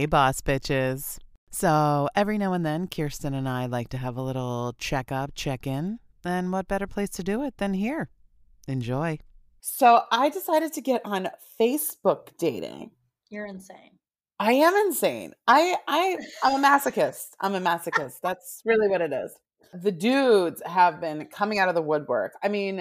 Hey, 0.00 0.06
boss 0.06 0.40
bitches. 0.40 1.18
So, 1.50 2.08
every 2.16 2.38
now 2.38 2.54
and 2.54 2.64
then, 2.64 2.88
Kirsten 2.88 3.34
and 3.34 3.46
I 3.46 3.66
like 3.66 3.90
to 3.90 3.98
have 3.98 4.16
a 4.16 4.22
little 4.22 4.74
check 4.78 5.12
up, 5.12 5.32
check 5.34 5.66
in. 5.66 5.98
And 6.24 6.50
what 6.50 6.68
better 6.68 6.86
place 6.86 7.10
to 7.10 7.22
do 7.22 7.42
it 7.44 7.58
than 7.58 7.74
here? 7.74 8.08
Enjoy. 8.66 9.18
So, 9.60 10.04
I 10.10 10.30
decided 10.30 10.72
to 10.72 10.80
get 10.80 11.02
on 11.04 11.28
Facebook 11.60 12.28
dating. 12.38 12.92
You're 13.28 13.44
insane. 13.44 13.98
I 14.38 14.52
am 14.54 14.74
insane. 14.86 15.34
I 15.46 15.76
I 15.86 16.16
I'm 16.42 16.64
a 16.64 16.66
masochist. 16.66 17.32
I'm 17.38 17.54
a 17.54 17.60
masochist. 17.60 18.14
That's 18.22 18.62
really 18.64 18.88
what 18.88 19.02
it 19.02 19.12
is. 19.12 19.34
The 19.74 19.92
dudes 19.92 20.62
have 20.64 20.98
been 20.98 21.26
coming 21.26 21.58
out 21.58 21.68
of 21.68 21.74
the 21.74 21.82
woodwork. 21.82 22.32
I 22.42 22.48
mean, 22.48 22.76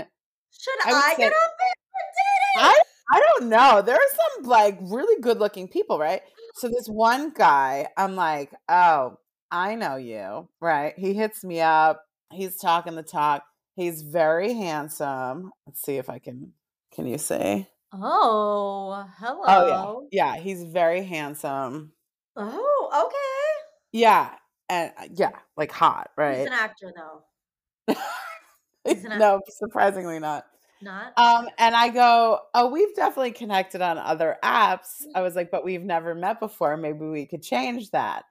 Should 0.57 0.88
I 0.88 0.91
I, 0.93 1.13
say- 1.15 1.23
get 1.23 1.33
on 1.33 1.49
Facebook 1.49 2.61
dating? 2.61 2.70
I 2.70 2.79
I 3.11 3.20
don't 3.39 3.49
know. 3.49 3.81
There 3.81 3.95
are 3.95 4.15
some 4.38 4.45
like 4.45 4.77
really 4.83 5.21
good 5.21 5.39
looking 5.39 5.67
people, 5.67 5.99
right? 5.99 6.21
So 6.55 6.67
this 6.67 6.88
one 6.88 7.31
guy, 7.31 7.88
I'm 7.98 8.16
like, 8.16 8.52
oh, 8.67 9.17
I 9.52 9.76
know 9.76 9.95
you, 9.95 10.48
right? 10.62 10.94
He 10.98 11.13
hits 11.13 11.44
me 11.44 11.62
up. 11.62 12.03
He's 12.31 12.58
talking 12.58 12.95
the 12.95 13.03
talk. 13.03 13.44
He's 13.75 14.02
very 14.02 14.53
handsome. 14.53 15.52
Let's 15.66 15.81
see 15.81 15.98
if 15.98 16.09
I 16.09 16.20
can. 16.20 16.53
Can 16.94 17.08
you 17.08 17.17
see? 17.17 17.67
Oh, 17.94 19.05
hello. 19.17 19.44
Oh 19.48 20.08
yeah, 20.12 20.35
yeah. 20.35 20.41
He's 20.41 20.63
very 20.63 21.03
handsome. 21.03 21.94
Oh, 22.35 23.08
okay. 23.08 23.66
Yeah, 23.91 24.31
and 24.70 24.91
uh, 24.97 25.08
yeah, 25.13 25.31
like 25.58 25.72
hot, 25.72 26.11
right? 26.17 26.39
He's 26.39 26.47
an 26.47 26.53
actor 26.53 26.94
though. 26.95 27.95
he's 28.86 29.06
an 29.06 29.17
no, 29.17 29.41
surprisingly 29.50 30.19
not. 30.19 30.45
Not. 30.81 31.17
Um, 31.17 31.49
and 31.58 31.75
I 31.75 31.89
go, 31.89 32.39
oh, 32.53 32.69
we've 32.69 32.95
definitely 32.95 33.31
connected 33.31 33.81
on 33.81 33.97
other 33.97 34.38
apps. 34.44 35.03
I 35.13 35.22
was 35.22 35.35
like, 35.35 35.52
but 35.52 35.66
we've 35.66 35.83
never 35.83 36.16
met 36.16 36.39
before. 36.39 36.77
Maybe 36.77 37.05
we 37.05 37.25
could 37.25 37.44
change 37.44 37.91
that. 37.91 38.23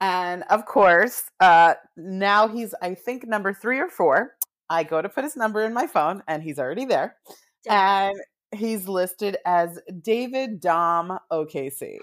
And 0.00 0.42
of 0.50 0.64
course, 0.64 1.24
uh, 1.40 1.74
now 1.96 2.48
he's, 2.48 2.74
I 2.82 2.94
think, 2.94 3.26
number 3.26 3.52
three 3.52 3.78
or 3.78 3.88
four. 3.88 4.34
I 4.68 4.84
go 4.84 5.02
to 5.02 5.08
put 5.08 5.22
his 5.22 5.36
number 5.36 5.62
in 5.64 5.74
my 5.74 5.86
phone, 5.86 6.22
and 6.26 6.42
he's 6.42 6.58
already 6.58 6.86
there. 6.86 7.16
Damn. 7.64 8.10
And 8.10 8.20
he's 8.52 8.88
listed 8.88 9.36
as 9.46 9.78
David 10.00 10.60
Dom 10.60 11.18
OKC. 11.30 11.98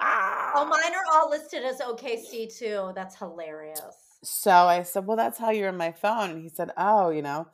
oh, 0.00 0.66
mine 0.68 0.94
are 0.94 1.12
all 1.12 1.30
listed 1.30 1.62
as 1.64 1.80
OKC 1.80 2.56
too. 2.56 2.92
That's 2.94 3.16
hilarious. 3.16 3.78
So 4.24 4.50
I 4.50 4.82
said, 4.82 5.06
Well, 5.06 5.16
that's 5.16 5.38
how 5.38 5.50
you're 5.50 5.68
in 5.68 5.76
my 5.76 5.92
phone. 5.92 6.30
And 6.30 6.42
he 6.42 6.48
said, 6.48 6.70
Oh, 6.76 7.10
you 7.10 7.22
know. 7.22 7.46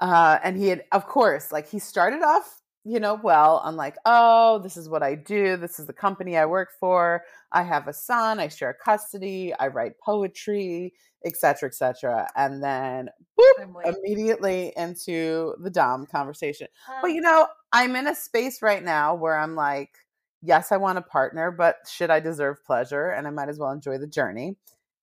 Uh, 0.00 0.38
and 0.42 0.56
he 0.56 0.68
had, 0.68 0.84
of 0.92 1.06
course, 1.06 1.52
like 1.52 1.68
he 1.68 1.78
started 1.78 2.22
off, 2.22 2.60
you 2.84 3.00
know, 3.00 3.14
well, 3.22 3.58
on 3.64 3.76
like, 3.76 3.96
Oh, 4.04 4.58
this 4.60 4.76
is 4.76 4.88
what 4.88 5.02
I 5.02 5.14
do. 5.14 5.56
This 5.56 5.78
is 5.78 5.86
the 5.86 5.92
company 5.92 6.36
I 6.36 6.46
work 6.46 6.70
for. 6.78 7.24
I 7.52 7.62
have 7.62 7.88
a 7.88 7.92
son. 7.92 8.38
I 8.38 8.48
share 8.48 8.74
custody. 8.74 9.52
I 9.58 9.68
write 9.68 9.98
poetry, 9.98 10.92
etc., 11.24 11.68
etc. 11.68 12.28
And 12.36 12.62
then, 12.62 13.08
boop, 13.38 13.58
immediately 14.04 14.72
into 14.76 15.54
the 15.60 15.70
Dom 15.70 16.06
conversation. 16.06 16.68
But 17.02 17.08
Um, 17.10 17.14
you 17.16 17.20
know, 17.22 17.48
I'm 17.72 17.96
in 17.96 18.06
a 18.06 18.14
space 18.14 18.62
right 18.62 18.82
now 18.84 19.14
where 19.14 19.36
I'm 19.36 19.54
like, 19.56 19.90
yes, 20.42 20.70
I 20.70 20.76
want 20.76 20.98
a 20.98 21.02
partner, 21.02 21.50
but 21.50 21.76
should 21.90 22.10
I 22.10 22.20
deserve 22.20 22.62
pleasure? 22.64 23.08
And 23.10 23.26
I 23.26 23.30
might 23.30 23.48
as 23.48 23.58
well 23.58 23.72
enjoy 23.72 23.98
the 23.98 24.06
journey. 24.06 24.56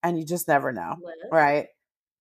And 0.03 0.17
you 0.17 0.25
just 0.25 0.47
never 0.47 0.71
know, 0.71 0.97
right? 1.31 1.67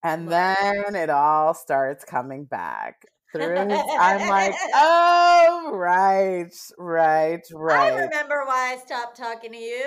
And 0.05 0.29
then 0.29 0.95
it 0.95 1.11
all 1.11 1.55
starts 1.55 2.05
coming 2.05 2.45
back 2.45 3.07
through. 3.33 3.57
I'm 3.57 4.29
like, 4.29 4.55
oh, 4.75 5.71
right, 5.73 6.53
right, 6.79 7.41
right. 7.53 7.83
I 7.83 7.91
right. 7.91 8.05
remember 8.05 8.43
why 8.45 8.75
I 8.75 8.85
stopped 8.85 9.17
talking 9.17 9.53
to 9.53 9.59
you. 9.59 9.85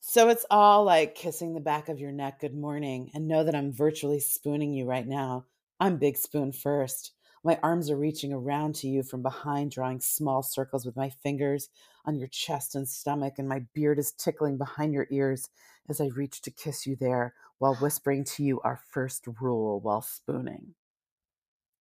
So 0.00 0.28
it's 0.28 0.46
all 0.50 0.84
like 0.84 1.16
kissing 1.16 1.54
the 1.54 1.60
back 1.60 1.88
of 1.88 1.98
your 1.98 2.12
neck, 2.12 2.40
good 2.40 2.54
morning, 2.54 3.10
and 3.14 3.26
know 3.26 3.42
that 3.42 3.56
I'm 3.56 3.72
virtually 3.72 4.20
spooning 4.20 4.72
you 4.72 4.86
right 4.86 5.06
now. 5.06 5.46
I'm 5.80 5.98
big 5.98 6.16
spoon 6.16 6.52
first. 6.52 7.12
My 7.42 7.58
arms 7.62 7.90
are 7.90 7.96
reaching 7.96 8.32
around 8.32 8.76
to 8.76 8.88
you 8.88 9.02
from 9.02 9.22
behind, 9.22 9.72
drawing 9.72 10.00
small 10.00 10.42
circles 10.42 10.86
with 10.86 10.96
my 10.96 11.10
fingers 11.10 11.68
on 12.04 12.16
your 12.16 12.28
chest 12.28 12.74
and 12.74 12.88
stomach, 12.88 13.34
and 13.38 13.48
my 13.48 13.64
beard 13.74 13.98
is 13.98 14.12
tickling 14.12 14.58
behind 14.58 14.94
your 14.94 15.08
ears 15.10 15.48
as 15.88 16.00
I 16.00 16.06
reach 16.06 16.40
to 16.42 16.50
kiss 16.50 16.86
you 16.86 16.96
there 16.96 17.34
while 17.58 17.74
whispering 17.76 18.24
to 18.24 18.42
you 18.44 18.60
our 18.60 18.80
first 18.90 19.26
rule 19.40 19.80
while 19.80 20.02
spooning. 20.02 20.74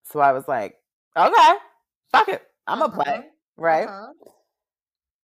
So 0.04 0.20
I 0.20 0.32
was 0.32 0.46
like, 0.48 0.76
okay, 1.16 1.52
fuck 2.12 2.28
it. 2.28 2.42
I'm 2.66 2.78
going 2.78 2.90
to 2.90 2.96
Uh-huh, 2.96 3.02
play, 3.02 3.24
right? 3.56 3.88
uh-huh. 3.88 4.12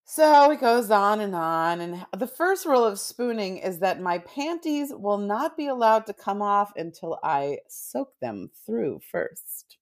So 0.05 0.51
it 0.51 0.61
goes 0.61 0.91
on 0.91 1.21
and 1.21 1.35
on. 1.37 1.81
And 1.81 2.05
the 2.17 2.27
first 2.27 2.67
rule 2.67 2.85
of 2.85 2.99
spooning 2.99 3.59
is 3.59 3.79
that 3.79 4.01
my 4.01 4.19
panties 4.19 4.93
will 4.93 5.19
not 5.19 5.57
be 5.57 5.69
allowed 5.69 6.07
to 6.07 6.13
come 6.15 6.43
off 6.43 6.73
until 6.77 7.19
I 7.23 7.59
soak 7.69 8.19
them 8.21 8.51
through 8.67 9.01
first. 9.11 9.77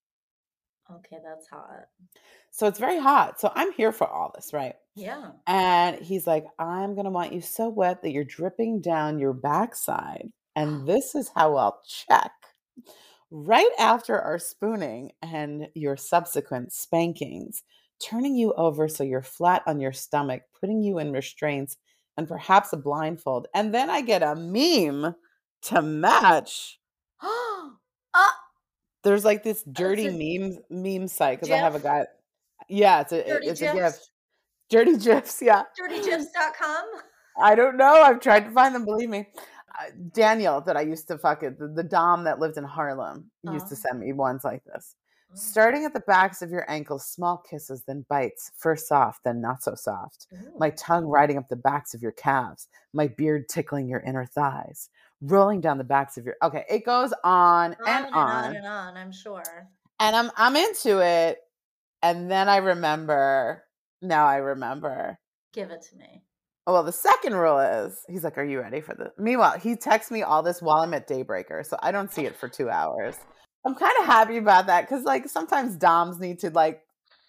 Okay, 0.91 1.17
that's 1.23 1.47
hot. 1.47 1.87
So 2.51 2.67
it's 2.67 2.79
very 2.79 2.99
hot. 2.99 3.39
So 3.39 3.51
I'm 3.55 3.71
here 3.73 3.91
for 3.91 4.07
all 4.07 4.31
this, 4.35 4.53
right? 4.53 4.75
Yeah. 4.95 5.31
And 5.47 5.97
he's 5.97 6.27
like, 6.27 6.45
I'm 6.59 6.93
going 6.93 7.05
to 7.05 7.11
want 7.11 7.33
you 7.33 7.41
so 7.41 7.69
wet 7.69 8.01
that 8.03 8.11
you're 8.11 8.23
dripping 8.23 8.81
down 8.81 9.19
your 9.19 9.33
backside. 9.33 10.29
And 10.55 10.87
this 10.87 11.15
is 11.15 11.31
how 11.35 11.55
I'll 11.55 11.81
check. 11.87 12.31
Right 13.31 13.71
after 13.77 14.19
our 14.19 14.39
spooning 14.39 15.11
and 15.21 15.67
your 15.75 15.97
subsequent 15.97 16.73
spankings, 16.73 17.63
turning 18.03 18.35
you 18.35 18.53
over 18.53 18.87
so 18.87 19.03
you're 19.03 19.21
flat 19.21 19.61
on 19.67 19.79
your 19.79 19.91
stomach, 19.91 20.43
putting 20.59 20.81
you 20.81 20.97
in 20.97 21.11
restraints 21.11 21.77
and 22.17 22.27
perhaps 22.27 22.73
a 22.73 22.77
blindfold. 22.77 23.47
And 23.53 23.73
then 23.73 23.89
I 23.89 24.01
get 24.01 24.23
a 24.23 24.35
meme 24.35 25.15
to 25.63 25.81
match. 25.81 26.79
uh, 27.21 27.69
There's 29.03 29.25
like 29.25 29.43
this 29.43 29.63
dirty 29.63 30.07
a 30.07 30.11
meme 30.11 30.59
meme 30.69 31.07
site 31.07 31.39
because 31.39 31.51
I 31.51 31.57
have 31.57 31.75
a 31.75 31.79
guy. 31.79 32.05
Yeah, 32.67 33.01
it's 33.01 33.11
a 33.11 33.23
Dirty 33.23 33.47
it's 33.47 33.61
a 33.61 33.73
gift. 33.73 34.09
Dirty 34.69 34.97
gifs, 35.03 35.41
yeah. 35.41 35.63
dirtygifs.com. 35.79 36.85
I 37.41 37.55
don't 37.55 37.77
know. 37.77 38.01
I've 38.01 38.19
tried 38.19 38.45
to 38.45 38.51
find 38.51 38.75
them. 38.75 38.85
Believe 38.85 39.09
me, 39.09 39.27
Daniel, 40.13 40.61
that 40.61 40.77
I 40.77 40.81
used 40.81 41.07
to 41.09 41.17
fuck 41.17 41.43
it, 41.43 41.57
the, 41.59 41.67
the 41.67 41.83
dom 41.83 42.23
that 42.25 42.39
lived 42.39 42.57
in 42.57 42.63
Harlem, 42.63 43.29
used 43.43 43.67
to 43.69 43.75
Oh. 43.75 43.77
send 43.89 43.99
me 43.99 44.13
ones 44.13 44.43
like 44.43 44.63
this. 44.65 44.95
Oh. 45.31 45.35
Starting 45.35 45.85
at 45.85 45.93
the 45.93 45.99
backs 46.01 46.41
of 46.41 46.49
your 46.49 46.65
ankles, 46.69 47.05
small 47.05 47.37
kisses, 47.37 47.83
then 47.83 48.05
bites, 48.09 48.51
first 48.57 48.87
soft, 48.87 49.23
then 49.23 49.39
not 49.41 49.61
so 49.61 49.75
soft. 49.75 50.27
My 50.57 50.71
tongue 50.71 51.05
riding 51.05 51.37
up 51.37 51.47
the 51.49 51.55
backs 51.55 51.93
of 51.93 52.01
your 52.01 52.13
calves, 52.13 52.67
my 52.93 53.07
beard 53.07 53.47
tickling 53.47 53.87
your 53.87 53.99
inner 53.99 54.25
thighs, 54.25 54.89
rolling 55.21 55.61
down 55.61 55.77
the 55.77 55.83
backs 55.83 56.17
of 56.17 56.25
your. 56.25 56.35
Okay, 56.41 56.65
it 56.69 56.83
goes 56.85 57.13
on 57.23 57.75
on 57.75 57.87
and 57.87 58.05
and 58.07 58.15
on, 58.15 58.29
on 58.45 58.55
and 58.55 58.65
on, 58.65 58.97
I'm 58.97 59.11
sure. 59.11 59.43
and 59.99 60.15
I'm 60.15 60.31
I'm 60.35 60.55
into 60.55 60.99
it, 61.05 61.37
and 62.01 62.29
then 62.31 62.49
I 62.49 62.57
remember. 62.57 63.63
Now 64.01 64.25
I 64.25 64.37
remember. 64.37 65.19
Give 65.53 65.69
it 65.71 65.81
to 65.91 65.95
me. 65.97 66.23
Oh, 66.67 66.73
well, 66.73 66.83
the 66.83 66.91
second 66.91 67.35
rule 67.35 67.59
is 67.59 67.99
he's 68.07 68.23
like, 68.23 68.37
Are 68.37 68.45
you 68.45 68.59
ready 68.59 68.81
for 68.81 68.95
this? 68.95 69.09
Meanwhile, 69.17 69.59
he 69.59 69.75
texts 69.75 70.11
me 70.11 70.23
all 70.23 70.43
this 70.43 70.61
while 70.61 70.81
I'm 70.81 70.93
at 70.93 71.07
Daybreaker, 71.07 71.65
so 71.65 71.77
I 71.81 71.91
don't 71.91 72.11
see 72.11 72.25
it 72.25 72.35
for 72.35 72.47
two 72.47 72.69
hours. 72.69 73.15
I'm 73.65 73.75
kind 73.75 73.93
of 73.99 74.05
happy 74.05 74.37
about 74.37 74.67
that 74.67 74.81
because, 74.81 75.03
like, 75.03 75.27
sometimes 75.27 75.75
Doms 75.75 76.19
need 76.19 76.39
to, 76.39 76.49
like, 76.49 76.81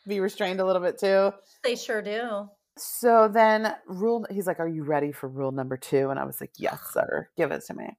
be 0.06 0.20
restrained 0.20 0.60
a 0.60 0.64
little 0.64 0.82
bit 0.82 0.98
too. 0.98 1.32
They 1.64 1.76
sure 1.76 2.02
do. 2.02 2.48
So 2.76 3.28
then, 3.28 3.74
rule, 3.86 4.26
he's 4.30 4.46
like, 4.46 4.60
Are 4.60 4.68
you 4.68 4.84
ready 4.84 5.12
for 5.12 5.28
rule 5.28 5.52
number 5.52 5.76
two? 5.76 6.10
And 6.10 6.18
I 6.18 6.24
was 6.24 6.40
like, 6.40 6.52
Yes, 6.58 6.80
sir. 6.92 7.28
Give 7.36 7.50
it 7.50 7.64
to 7.66 7.74
me. 7.74 7.96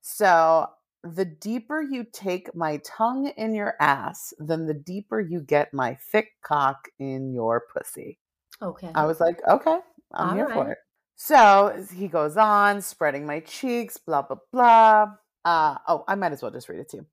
So 0.00 0.66
the 1.04 1.24
deeper 1.24 1.80
you 1.80 2.04
take 2.12 2.54
my 2.54 2.80
tongue 2.84 3.32
in 3.36 3.54
your 3.54 3.74
ass, 3.80 4.32
then 4.38 4.66
the 4.66 4.74
deeper 4.74 5.20
you 5.20 5.40
get 5.40 5.72
my 5.72 5.96
thick 6.10 6.32
cock 6.42 6.88
in 6.98 7.32
your 7.32 7.64
pussy. 7.72 8.18
Okay. 8.60 8.90
I 8.94 9.06
was 9.06 9.20
like, 9.20 9.38
okay, 9.46 9.78
I'm 10.12 10.30
All 10.30 10.34
here 10.34 10.48
for 10.48 10.72
it. 10.72 10.78
So 11.16 11.84
he 11.94 12.06
goes 12.06 12.36
on, 12.36 12.80
spreading 12.80 13.26
my 13.26 13.40
cheeks, 13.40 13.96
blah, 13.96 14.22
blah, 14.22 14.38
blah. 14.52 15.06
Uh, 15.44 15.76
oh, 15.88 16.04
I 16.06 16.14
might 16.14 16.32
as 16.32 16.42
well 16.42 16.50
just 16.50 16.68
read 16.68 16.78
it 16.78 16.88
to 16.90 16.98
you. 16.98 17.06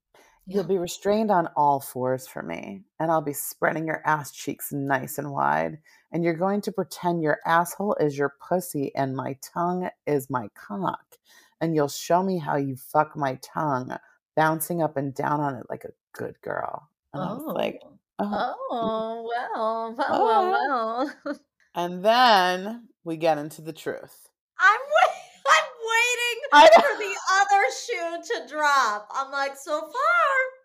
You'll 0.48 0.62
be 0.62 0.78
restrained 0.78 1.32
on 1.32 1.48
all 1.56 1.80
fours 1.80 2.28
for 2.28 2.40
me, 2.40 2.84
and 3.00 3.10
I'll 3.10 3.20
be 3.20 3.32
spreading 3.32 3.84
your 3.84 4.00
ass 4.06 4.30
cheeks 4.30 4.72
nice 4.72 5.18
and 5.18 5.32
wide. 5.32 5.78
And 6.12 6.22
you're 6.22 6.34
going 6.34 6.60
to 6.62 6.72
pretend 6.72 7.20
your 7.20 7.40
asshole 7.44 7.96
is 7.98 8.16
your 8.16 8.34
pussy 8.40 8.94
and 8.94 9.16
my 9.16 9.36
tongue 9.42 9.88
is 10.06 10.30
my 10.30 10.48
cock. 10.54 11.16
And 11.60 11.74
you'll 11.74 11.88
show 11.88 12.22
me 12.22 12.38
how 12.38 12.56
you 12.56 12.76
fuck 12.76 13.16
my 13.16 13.40
tongue, 13.42 13.96
bouncing 14.36 14.82
up 14.82 14.96
and 14.96 15.12
down 15.12 15.40
on 15.40 15.56
it 15.56 15.66
like 15.68 15.82
a 15.82 15.92
good 16.12 16.40
girl. 16.42 16.90
And 17.12 17.24
I 17.24 17.32
was 17.32 17.42
like, 17.46 17.80
oh, 18.20 18.54
oh, 18.70 19.28
well, 19.56 19.94
well, 19.98 20.06
All 20.08 20.24
well, 20.24 21.10
well. 21.26 21.40
And 21.76 22.02
then 22.02 22.88
we 23.04 23.18
get 23.18 23.36
into 23.38 23.60
the 23.60 23.72
truth. 23.72 24.28
I'm 24.58 24.80
wait- 24.80 25.12
I'm 25.46 26.62
waiting 26.62 26.72
for 26.82 26.98
the 26.98 27.14
other 27.40 27.62
shoe 27.70 28.34
to 28.34 28.48
drop. 28.52 29.08
I'm 29.14 29.30
like, 29.30 29.56
so 29.56 29.78
far, 29.80 29.90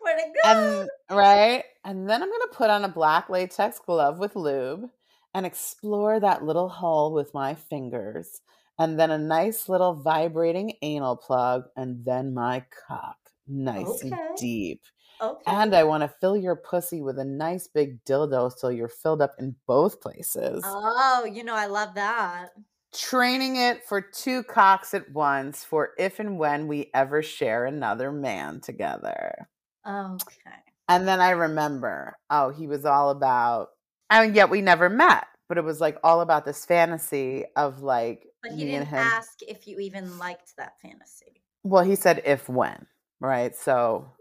pretty 0.02 0.32
good. 0.32 0.90
And 1.10 1.18
right, 1.18 1.64
and 1.84 2.10
then 2.10 2.24
I'm 2.24 2.30
gonna 2.32 2.54
put 2.54 2.70
on 2.70 2.86
a 2.86 2.90
black 2.90 3.30
latex 3.30 3.80
glove 3.80 4.20
with 4.20 4.36
lube, 4.36 4.90
and 5.34 5.46
explore 5.46 6.20
that 6.20 6.44
little 6.44 6.70
hole 6.70 7.14
with 7.14 7.34
my 7.34 7.56
fingers, 7.56 8.42
and 8.80 9.00
then 9.00 9.12
a 9.12 9.18
nice 9.18 9.70
little 9.70 9.94
vibrating 9.94 10.74
anal 10.82 11.18
plug, 11.18 11.66
and 11.76 12.04
then 12.06 12.34
my 12.34 12.66
cock, 12.88 13.18
nice 13.48 14.02
and 14.02 14.18
deep. 14.38 14.82
Okay. 15.22 15.44
And 15.46 15.76
I 15.76 15.84
want 15.84 16.02
to 16.02 16.14
fill 16.20 16.36
your 16.36 16.56
pussy 16.56 17.02
with 17.02 17.20
a 17.20 17.26
nice 17.26 17.68
big 17.68 18.04
dildo 18.06 18.52
so 18.58 18.70
you're 18.70 18.88
filled 18.88 19.22
up 19.22 19.36
in 19.38 19.56
both 19.68 20.02
places. 20.02 20.64
oh, 20.66 21.30
you 21.32 21.44
know, 21.44 21.56
I 21.56 21.68
love 21.68 21.94
that. 21.96 22.50
Training 22.94 23.56
it 23.56 23.84
for 23.88 24.02
two 24.02 24.44
cocks 24.44 24.94
at 24.94 25.12
once 25.12 25.64
for 25.64 25.92
if 25.98 26.20
and 26.20 26.38
when 26.40 26.68
we 26.68 26.90
ever 26.94 27.22
share 27.22 27.66
another 27.66 28.12
man 28.12 28.60
together. 28.62 29.48
Okay. 29.88 30.52
And 30.90 31.08
then 31.08 31.22
I 31.22 31.30
remember, 31.32 32.18
oh, 32.30 32.50
he 32.50 32.68
was 32.68 32.86
all 32.86 33.12
about, 33.12 33.70
and 34.10 34.36
yet 34.36 34.50
we 34.50 34.62
never 34.62 34.90
met, 34.90 35.26
but 35.48 35.58
it 35.58 35.64
was 35.64 35.80
like 35.80 35.98
all 36.04 36.22
about 36.22 36.44
this 36.46 36.66
fantasy 36.66 37.46
of 37.56 37.82
like 37.82 38.26
But 38.44 38.54
he 38.54 38.66
me 38.66 38.76
and 38.76 38.86
didn't 38.86 38.88
him. 38.88 39.08
ask 39.08 39.42
if 39.48 39.68
you 39.68 39.80
even 39.80 40.18
liked 40.18 40.58
that 40.58 40.74
fantasy. 40.82 41.44
Well, 41.64 41.84
he 41.84 41.96
said 41.96 42.22
if 42.26 42.50
when, 42.50 42.88
right? 43.22 43.56
So 43.56 44.12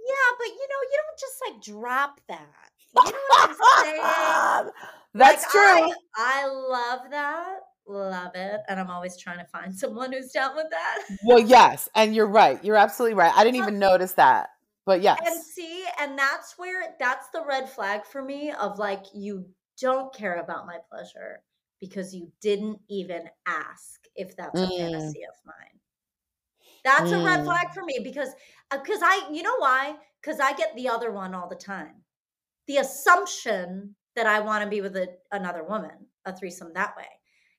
but 0.40 0.48
you 0.48 0.66
know, 0.68 0.80
you 0.90 0.98
don't 1.04 1.20
just 1.20 1.42
like 1.46 1.62
drop 1.76 2.20
that. 2.28 2.72
You 2.94 3.02
know 3.04 3.18
what 3.28 3.50
I'm 3.50 3.56
saying? 3.84 4.72
that's 5.14 5.44
Like, 5.44 5.50
true. 5.52 5.92
I, 6.16 6.42
I 6.42 6.46
love 6.46 7.10
that. 7.10 7.58
Love 7.86 8.32
it. 8.34 8.60
And 8.68 8.80
I'm 8.80 8.90
always 8.90 9.16
trying 9.16 9.38
to 9.38 9.44
find 9.46 9.74
someone 9.78 10.12
who's 10.12 10.32
down 10.32 10.56
with 10.56 10.70
that. 10.70 10.98
well, 11.24 11.38
yes, 11.40 11.88
and 11.94 12.14
you're 12.14 12.26
right. 12.26 12.62
You're 12.64 12.76
absolutely 12.76 13.14
right. 13.14 13.32
I 13.34 13.44
didn't 13.44 13.56
even 13.58 13.78
notice 13.78 14.12
that, 14.14 14.50
but 14.86 15.02
yes. 15.02 15.20
And 15.26 15.42
see, 15.44 15.84
and 15.98 16.18
that's 16.18 16.54
where 16.56 16.94
that's 16.98 17.28
the 17.30 17.44
red 17.46 17.68
flag 17.68 18.04
for 18.04 18.22
me 18.22 18.52
of 18.52 18.78
like 18.78 19.04
you 19.14 19.46
don't 19.80 20.12
care 20.14 20.36
about 20.36 20.66
my 20.66 20.78
pleasure 20.90 21.42
because 21.80 22.14
you 22.14 22.30
didn't 22.40 22.78
even 22.88 23.28
ask 23.46 24.06
if 24.14 24.36
that's 24.36 24.60
a 24.60 24.66
Mm. 24.66 24.78
fantasy 24.78 25.22
of 25.24 25.34
mine. 25.44 25.79
That's 26.84 27.12
a 27.12 27.24
red 27.24 27.40
Mm. 27.40 27.44
flag 27.44 27.66
for 27.74 27.84
me 27.84 28.00
because 28.02 28.30
because 28.70 29.00
I 29.02 29.28
you 29.30 29.42
know 29.42 29.56
why? 29.58 29.96
Because 30.20 30.40
I 30.40 30.52
get 30.52 30.74
the 30.74 30.88
other 30.88 31.10
one 31.10 31.34
all 31.34 31.48
the 31.48 31.56
time. 31.56 32.02
The 32.66 32.78
assumption 32.78 33.96
that 34.16 34.26
I 34.26 34.40
want 34.40 34.64
to 34.64 34.70
be 34.70 34.80
with 34.80 34.96
a, 34.96 35.08
another 35.32 35.64
woman, 35.64 36.06
a 36.24 36.36
threesome 36.36 36.72
that 36.74 36.96
way. 36.96 37.06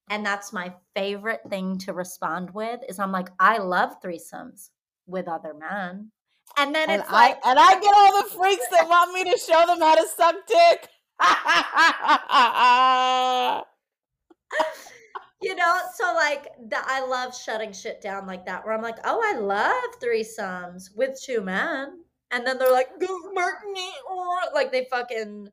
And 0.09 0.25
that's 0.25 0.51
my 0.51 0.73
favorite 0.95 1.41
thing 1.49 1.77
to 1.79 1.93
respond 1.93 2.53
with 2.53 2.81
is 2.89 2.99
I'm 2.99 3.11
like, 3.11 3.29
I 3.39 3.59
love 3.59 4.01
threesomes 4.01 4.69
with 5.07 5.27
other 5.27 5.53
men. 5.53 6.11
And 6.57 6.75
then 6.75 6.89
and 6.89 7.01
it's 7.01 7.09
I 7.09 7.29
like, 7.29 7.37
and 7.45 7.57
I 7.57 7.79
get 7.79 7.93
all 7.95 8.21
the 8.21 8.29
freaks 8.29 8.67
that 8.71 8.89
want 8.89 9.13
me 9.13 9.23
to 9.31 9.37
show 9.37 9.65
them 9.65 9.79
how 9.79 9.95
to 9.95 10.07
suck 10.07 10.35
dick. 10.47 10.89
you 15.41 15.55
know, 15.55 15.77
so 15.95 16.13
like 16.13 16.47
the, 16.69 16.77
I 16.79 17.05
love 17.05 17.35
shutting 17.35 17.73
shit 17.73 18.01
down 18.01 18.27
like 18.27 18.45
that, 18.45 18.63
where 18.65 18.73
I'm 18.73 18.81
like, 18.81 18.97
oh, 19.05 19.21
I 19.23 19.39
love 19.39 19.99
threesomes 20.01 20.95
with 20.95 21.19
two 21.21 21.41
men, 21.41 22.03
and 22.31 22.45
then 22.45 22.57
they're 22.57 22.71
like, 22.71 22.99
"Go 22.99 23.19
mark 23.33 23.55
me," 23.73 23.91
or 24.09 24.53
like 24.53 24.71
they 24.71 24.87
fucking 24.89 25.49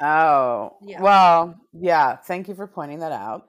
oh, 0.00 0.76
Yeah. 0.82 1.00
well, 1.02 1.54
yeah. 1.72 2.16
Thank 2.16 2.48
you 2.48 2.54
for 2.54 2.66
pointing 2.66 3.00
that 3.00 3.12
out. 3.12 3.48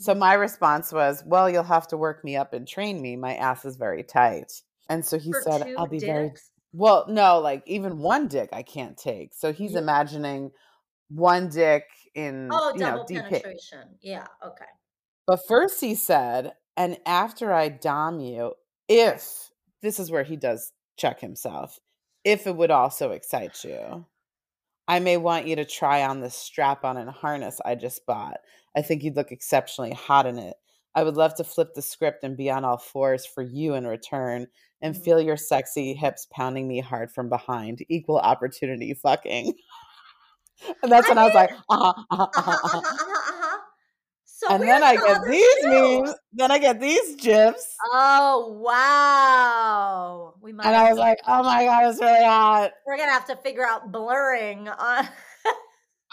So 0.00 0.12
mm-hmm. 0.12 0.20
my 0.20 0.34
response 0.34 0.92
was, 0.92 1.22
"Well, 1.26 1.50
you'll 1.50 1.62
have 1.64 1.88
to 1.88 1.96
work 1.96 2.24
me 2.24 2.36
up 2.36 2.52
and 2.52 2.66
train 2.66 3.00
me. 3.02 3.16
My 3.16 3.34
ass 3.34 3.64
is 3.64 3.76
very 3.76 4.02
tight." 4.04 4.52
And 4.88 5.04
so 5.04 5.18
he 5.18 5.32
for 5.32 5.42
said, 5.42 5.74
"I'll 5.76 5.86
be 5.86 5.98
very 6.00 6.32
well." 6.72 7.06
No, 7.08 7.40
like 7.40 7.62
even 7.66 7.98
one 7.98 8.28
dick 8.28 8.50
I 8.52 8.62
can't 8.62 8.96
take. 8.96 9.34
So 9.34 9.52
he's 9.52 9.72
Yeah. 9.72 9.80
imagining 9.80 10.52
one 11.08 11.48
dick 11.48 11.84
in 12.14 12.48
Oh, 12.52 12.72
you 12.74 12.80
know 12.80 12.90
double 12.90 13.04
deep. 13.04 13.22
penetration. 13.22 13.98
Yeah. 14.00 14.26
Okay. 14.44 14.64
But 15.26 15.46
first 15.46 15.80
he 15.80 15.94
said, 15.94 16.52
and 16.76 16.98
after 17.06 17.52
I 17.52 17.68
dom 17.68 18.20
you, 18.20 18.54
if 18.88 19.50
this 19.82 19.98
is 19.98 20.10
where 20.10 20.24
he 20.24 20.36
does 20.36 20.72
check 20.98 21.20
himself, 21.20 21.78
if 22.24 22.46
it 22.46 22.56
would 22.56 22.70
also 22.70 23.10
excite 23.12 23.64
you, 23.64 24.06
I 24.86 25.00
may 25.00 25.16
want 25.16 25.46
you 25.46 25.56
to 25.56 25.64
try 25.64 26.02
on 26.04 26.20
this 26.20 26.34
strap 26.34 26.84
on 26.84 26.96
and 26.98 27.08
harness 27.08 27.60
I 27.64 27.74
just 27.74 28.04
bought. 28.06 28.38
I 28.76 28.82
think 28.82 29.02
you'd 29.02 29.16
look 29.16 29.32
exceptionally 29.32 29.92
hot 29.92 30.26
in 30.26 30.38
it. 30.38 30.56
I 30.94 31.02
would 31.04 31.16
love 31.16 31.34
to 31.36 31.44
flip 31.44 31.74
the 31.74 31.82
script 31.82 32.22
and 32.22 32.36
be 32.36 32.50
on 32.50 32.64
all 32.64 32.76
fours 32.78 33.24
for 33.26 33.42
you 33.42 33.74
in 33.74 33.86
return 33.86 34.46
and 34.82 34.94
Mhm. 34.94 35.02
feel 35.04 35.20
your 35.20 35.36
sexy 35.36 35.94
hips 35.94 36.26
pounding 36.30 36.68
me 36.68 36.80
hard 36.80 37.10
from 37.10 37.28
behind. 37.28 37.84
Equal 37.88 38.18
opportunity 38.18 38.92
fucking. 38.94 39.54
and 40.82 40.92
that's 40.92 41.08
I 41.08 41.10
when 41.10 41.18
I 41.18 41.24
was 41.24 41.34
mean- 41.34 41.42
like, 41.42 41.50
uh-huh, 41.70 41.92
uh-huh, 42.10 42.22
Uh-huh, 42.22 42.28
uh-huh, 42.36 42.52
uh-huh. 42.52 42.78
uh-huh, 42.78 42.80
uh-huh, 42.84 43.32
uh-huh. 43.32 43.58
So 44.48 44.54
And 44.54 44.62
then 44.62 44.82
I 44.84 44.96
get 44.96 45.20
these 45.28 45.64
memes. 45.64 46.14
Then 46.32 46.50
I 46.50 46.58
get 46.58 46.80
these 46.80 47.16
gifs. 47.16 47.76
Oh 47.92 48.58
wow! 48.60 50.34
We 50.40 50.52
might. 50.52 50.66
And 50.66 50.76
I 50.76 50.90
was 50.90 50.98
like, 50.98 51.18
oh 51.26 51.42
my 51.42 51.64
God, 51.64 51.90
it's 51.90 52.00
really 52.00 52.24
hot. 52.24 52.72
we're 52.86 52.96
gonna 52.98 53.12
have 53.12 53.26
to 53.26 53.36
figure 53.36 53.66
out 53.66 53.90
blurring 53.92 54.68
on. 54.68 55.08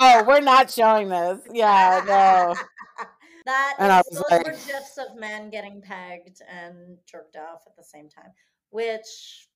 Oh, 0.03 0.23
we're 0.27 0.39
not 0.41 0.71
showing 0.71 1.09
this. 1.09 1.41
Yeah, 1.53 2.01
no. 2.07 2.55
that 3.45 3.75
And 3.77 3.91
I 3.91 3.97
was 3.97 4.05
those 4.11 4.23
were 4.31 4.37
like- 4.51 4.65
gifs 4.65 4.97
of 4.97 5.15
men 5.15 5.51
getting 5.51 5.79
pegged 5.79 6.41
and 6.51 6.97
jerked 7.05 7.35
off 7.35 7.61
at 7.67 7.75
the 7.77 7.83
same 7.83 8.09
time, 8.09 8.31
which 8.71 9.47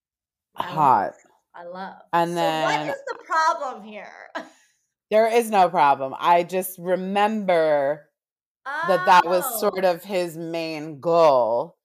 I 0.56 0.68
love. 0.68 0.76
Hot. 0.76 1.14
I 1.56 1.64
love. 1.64 1.96
And 2.14 2.30
so 2.30 2.36
then- 2.36 2.88
what 2.88 2.96
is 2.96 3.02
the 3.08 3.18
problem 3.26 3.84
here? 3.84 4.12
There 5.12 5.28
is 5.28 5.50
no 5.52 5.70
problem. 5.70 6.14
I 6.20 6.44
just 6.44 6.78
remember 6.80 8.10
that 8.66 9.06
that 9.06 9.26
was 9.26 9.44
oh. 9.46 9.60
sort 9.60 9.86
Oh, 9.86 9.92
of 9.92 10.04
his 10.04 10.38
main 10.38 11.00
goal. 11.00 11.78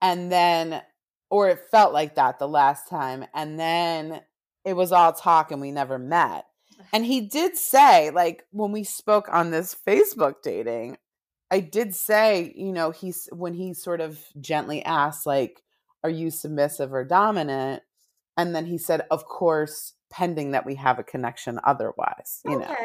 And 0.00 0.30
then, 0.30 0.82
or 1.30 1.48
it 1.48 1.60
felt 1.70 1.92
like 1.92 2.14
that 2.14 2.38
the 2.38 2.48
last 2.48 2.88
time. 2.88 3.26
And 3.34 3.58
then 3.58 4.22
it 4.64 4.74
was 4.74 4.92
all 4.92 5.12
talk 5.12 5.50
and 5.50 5.60
we 5.60 5.72
never 5.72 5.98
met. 5.98 6.46
And 6.92 7.04
he 7.04 7.20
did 7.28 7.56
say, 7.56 8.10
like, 8.10 8.44
when 8.50 8.72
we 8.72 8.84
spoke 8.84 9.28
on 9.30 9.50
this 9.50 9.76
Facebook 9.86 10.36
dating, 10.42 10.98
I 11.50 11.60
did 11.60 11.94
say, 11.94 12.52
you 12.54 12.72
know, 12.72 12.90
he's 12.90 13.28
when 13.32 13.54
he 13.54 13.72
sort 13.72 14.00
of 14.00 14.22
gently 14.40 14.84
asked, 14.84 15.26
like, 15.26 15.62
are 16.04 16.10
you 16.10 16.30
submissive 16.30 16.92
or 16.92 17.04
dominant? 17.04 17.82
And 18.36 18.54
then 18.54 18.66
he 18.66 18.78
said, 18.78 19.06
of 19.10 19.24
course, 19.24 19.94
pending 20.10 20.52
that 20.52 20.66
we 20.66 20.76
have 20.76 20.98
a 20.98 21.02
connection 21.04 21.58
otherwise, 21.64 22.40
you 22.44 22.58
know. 22.58 22.76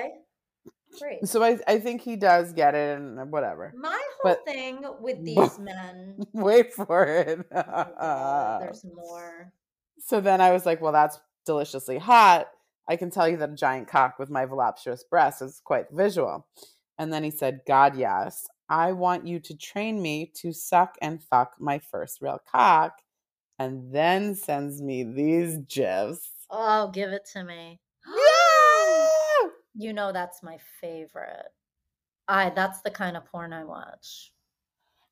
Great. 1.00 1.27
So 1.27 1.43
I, 1.43 1.59
I 1.67 1.79
think 1.79 2.01
he 2.01 2.15
does 2.15 2.53
get 2.53 2.75
it 2.75 2.97
and 2.97 3.31
whatever. 3.31 3.73
My 3.75 3.89
whole 4.21 4.35
but- 4.35 4.45
thing 4.45 4.83
with 5.01 5.23
these 5.25 5.59
men. 5.59 6.19
Wait 6.33 6.73
for 6.73 7.03
it. 7.05 7.45
Oh 7.55 8.57
there's 8.62 8.85
more. 8.85 9.51
So 10.00 10.19
then 10.19 10.41
I 10.41 10.51
was 10.51 10.65
like, 10.65 10.81
well, 10.81 10.91
that's 10.91 11.19
deliciously 11.45 11.97
hot. 11.97 12.47
I 12.89 12.95
can 12.97 13.09
tell 13.09 13.29
you 13.29 13.38
that 13.38 13.50
a 13.51 13.55
giant 13.55 13.88
cock 13.88 14.19
with 14.19 14.29
my 14.29 14.45
voluptuous 14.45 15.03
breasts 15.03 15.41
is 15.41 15.62
quite 15.63 15.85
visual. 15.91 16.45
And 16.97 17.12
then 17.13 17.23
he 17.23 17.31
said, 17.31 17.62
God, 17.65 17.95
yes. 17.95 18.47
I 18.69 18.91
want 18.91 19.25
you 19.27 19.39
to 19.39 19.55
train 19.57 20.01
me 20.01 20.31
to 20.41 20.51
suck 20.51 20.95
and 21.01 21.23
fuck 21.23 21.53
my 21.59 21.79
first 21.79 22.21
real 22.21 22.39
cock. 22.51 23.00
And 23.59 23.93
then 23.93 24.35
sends 24.35 24.81
me 24.81 25.03
these 25.03 25.57
gifs. 25.69 26.29
Oh, 26.50 26.89
give 26.91 27.12
it 27.12 27.25
to 27.33 27.43
me. 27.43 27.79
You 29.75 29.94
know 29.94 30.12
that's 30.12 30.42
my 30.42 30.58
favorite. 30.58 31.53
I 32.27 32.51
that's 32.51 32.82
the 32.82 32.92
kind 32.92 33.18
of 33.18 33.25
porn 33.25 33.53
I 33.53 33.63
watch. 33.65 34.34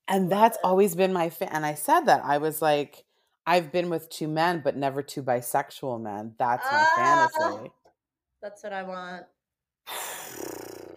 And 0.08 0.32
that's 0.32 0.58
always 0.64 0.96
been 0.96 1.14
my 1.14 1.30
fa- 1.30 1.52
and 1.54 1.66
I 1.66 1.74
said 1.76 2.02
that. 2.02 2.24
I 2.24 2.38
was 2.38 2.62
like, 2.62 3.06
I've 3.46 3.72
been 3.72 3.90
with 3.90 4.10
two 4.10 4.28
men, 4.28 4.62
but 4.62 4.76
never 4.76 5.02
two 5.02 5.24
bisexual 5.24 6.02
men. 6.02 6.36
That's 6.38 6.72
my 6.72 6.86
Ah! 6.86 6.88
fantasy. 6.96 7.72
That's 8.42 8.64
what 8.64 8.74
I 8.74 8.84
want. 8.84 9.28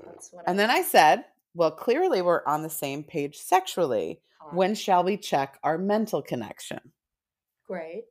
That's 0.05 0.33
what 0.33 0.47
And 0.47 0.59
then 0.59 0.71
I 0.71 0.81
said, 0.83 1.27
well, 1.55 1.71
clearly 1.71 2.23
we're 2.23 2.45
on 2.47 2.63
the 2.63 2.71
same 2.71 3.05
page 3.05 3.37
sexually. 3.37 4.23
When 4.51 4.75
shall 4.75 5.05
we 5.05 5.17
check 5.19 5.59
our 5.63 5.77
mental 5.79 6.23
connection? 6.23 6.93
great. 7.65 8.05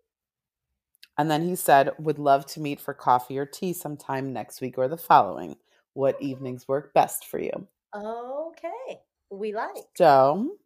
And 1.18 1.30
then 1.30 1.44
he 1.44 1.56
said, 1.56 1.92
would 2.00 2.20
love 2.20 2.46
to 2.48 2.60
meet 2.60 2.80
for 2.80 2.94
coffee 2.94 3.38
or 3.38 3.46
tea 3.46 3.74
sometime 3.74 4.34
next 4.34 4.62
week 4.62 4.78
or 4.78 4.88
the 4.88 4.98
following. 4.98 5.58
What 5.94 6.22
evenings 6.22 6.68
work 6.68 6.94
best 6.94 7.28
for 7.28 7.40
you? 7.40 7.68
Okay. 7.96 9.02
We 9.30 9.54
like. 9.54 9.86
So, 9.96 10.58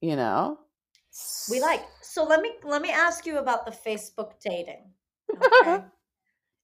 you 0.00 0.16
know, 0.16 0.58
We 1.50 1.60
like. 1.60 1.84
So 2.00 2.24
let 2.24 2.40
me 2.40 2.52
let 2.64 2.82
me 2.82 2.90
ask 2.90 3.26
you 3.26 3.38
about 3.38 3.66
the 3.66 3.72
Facebook 3.72 4.32
dating. 4.40 4.90
Okay. 5.62 5.82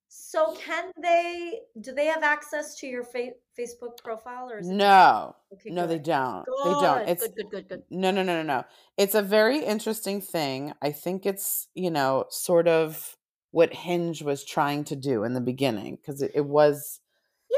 So 0.09 0.55
can 0.55 0.91
they 1.03 1.61
do 1.81 1.93
they 1.93 2.07
have 2.07 2.23
access 2.23 2.77
to 2.81 2.87
your 2.87 3.05
fa- 3.05 3.35
Facebook 3.59 4.03
profile 4.03 4.51
or 4.51 4.61
No, 4.63 5.37
Okay, 5.53 5.71
no, 5.71 5.87
they 5.87 5.99
don't. 5.99 6.45
They 6.65 6.71
don't. 6.71 7.09
It's 7.09 7.23
good, 7.23 7.35
good, 7.37 7.51
good, 7.51 7.69
good. 7.69 7.83
No, 7.91 8.11
no, 8.11 8.23
no, 8.23 8.43
no, 8.43 8.43
no. 8.43 8.65
It's 8.97 9.15
a 9.15 9.23
very 9.23 9.65
interesting 9.65 10.21
thing. 10.21 10.73
I 10.81 10.93
think 10.93 11.27
it's, 11.27 11.69
you 11.75 11.91
know, 11.91 12.25
sort 12.31 12.69
of 12.69 13.17
what 13.51 13.73
Hinge 13.73 14.23
was 14.23 14.45
trying 14.45 14.85
to 14.85 14.97
do 14.97 15.25
in 15.25 15.35
the 15.35 15.41
beginning 15.41 15.97
because 15.97 16.23
it, 16.23 16.33
it 16.35 16.47
was, 16.47 17.01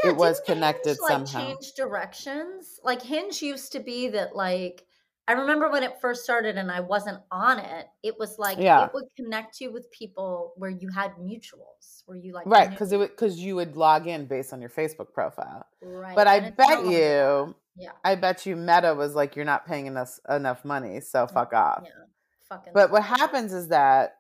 it 0.05 0.17
was 0.17 0.41
connected 0.45 0.91
Hinge, 0.91 0.99
like, 1.03 1.27
somehow. 1.27 1.49
change 1.49 1.73
directions. 1.77 2.81
Like 2.83 3.03
Hinge 3.03 3.43
used 3.43 3.73
to 3.73 3.81
be 3.81 4.09
that 4.09 4.35
like 4.35 4.87
I 5.31 5.35
remember 5.35 5.71
when 5.71 5.83
it 5.85 6.01
first 6.01 6.25
started 6.25 6.57
and 6.59 6.71
I 6.73 6.81
wasn't 6.81 7.21
on 7.31 7.59
it, 7.61 7.87
it 8.03 8.19
was 8.19 8.39
like 8.39 8.59
Yeah. 8.59 8.87
it 8.87 8.91
would 8.95 9.05
connect 9.17 9.61
you 9.61 9.73
with 9.73 9.91
people 9.93 10.53
where 10.57 10.71
you 10.71 10.89
had 10.91 11.13
mutuals, 11.17 12.03
where 12.07 12.19
you 12.19 12.33
like 12.33 12.47
right, 12.47 12.69
because 12.69 12.91
it 12.93 12.97
would 12.99 13.11
because 13.11 13.39
you 13.39 13.55
would 13.57 13.77
log 13.77 14.07
in 14.09 14.27
based 14.27 14.53
on 14.53 14.61
your 14.61 14.71
Facebook 14.71 15.13
profile. 15.13 15.65
right. 15.83 16.17
But 16.17 16.27
I 16.27 16.37
and 16.37 16.55
no 16.59 16.67
bet 16.67 16.85
you, 16.87 17.55
Yeah. 17.77 17.93
I 18.05 18.17
bet 18.17 18.45
you 18.47 18.57
Meta 18.57 18.95
was 18.95 19.15
like, 19.15 19.37
you're 19.37 19.45
not 19.45 19.67
paying 19.67 19.87
enough 19.87 20.19
enough 20.29 20.65
money, 20.65 21.01
so 21.01 21.27
fuck 21.27 21.53
off. 21.53 21.83
Yeah. 21.85 21.91
Fucking 22.49 22.73
But 22.75 22.91
what 22.91 23.05
happens 23.05 23.53
is 23.53 23.69
that 23.69 24.17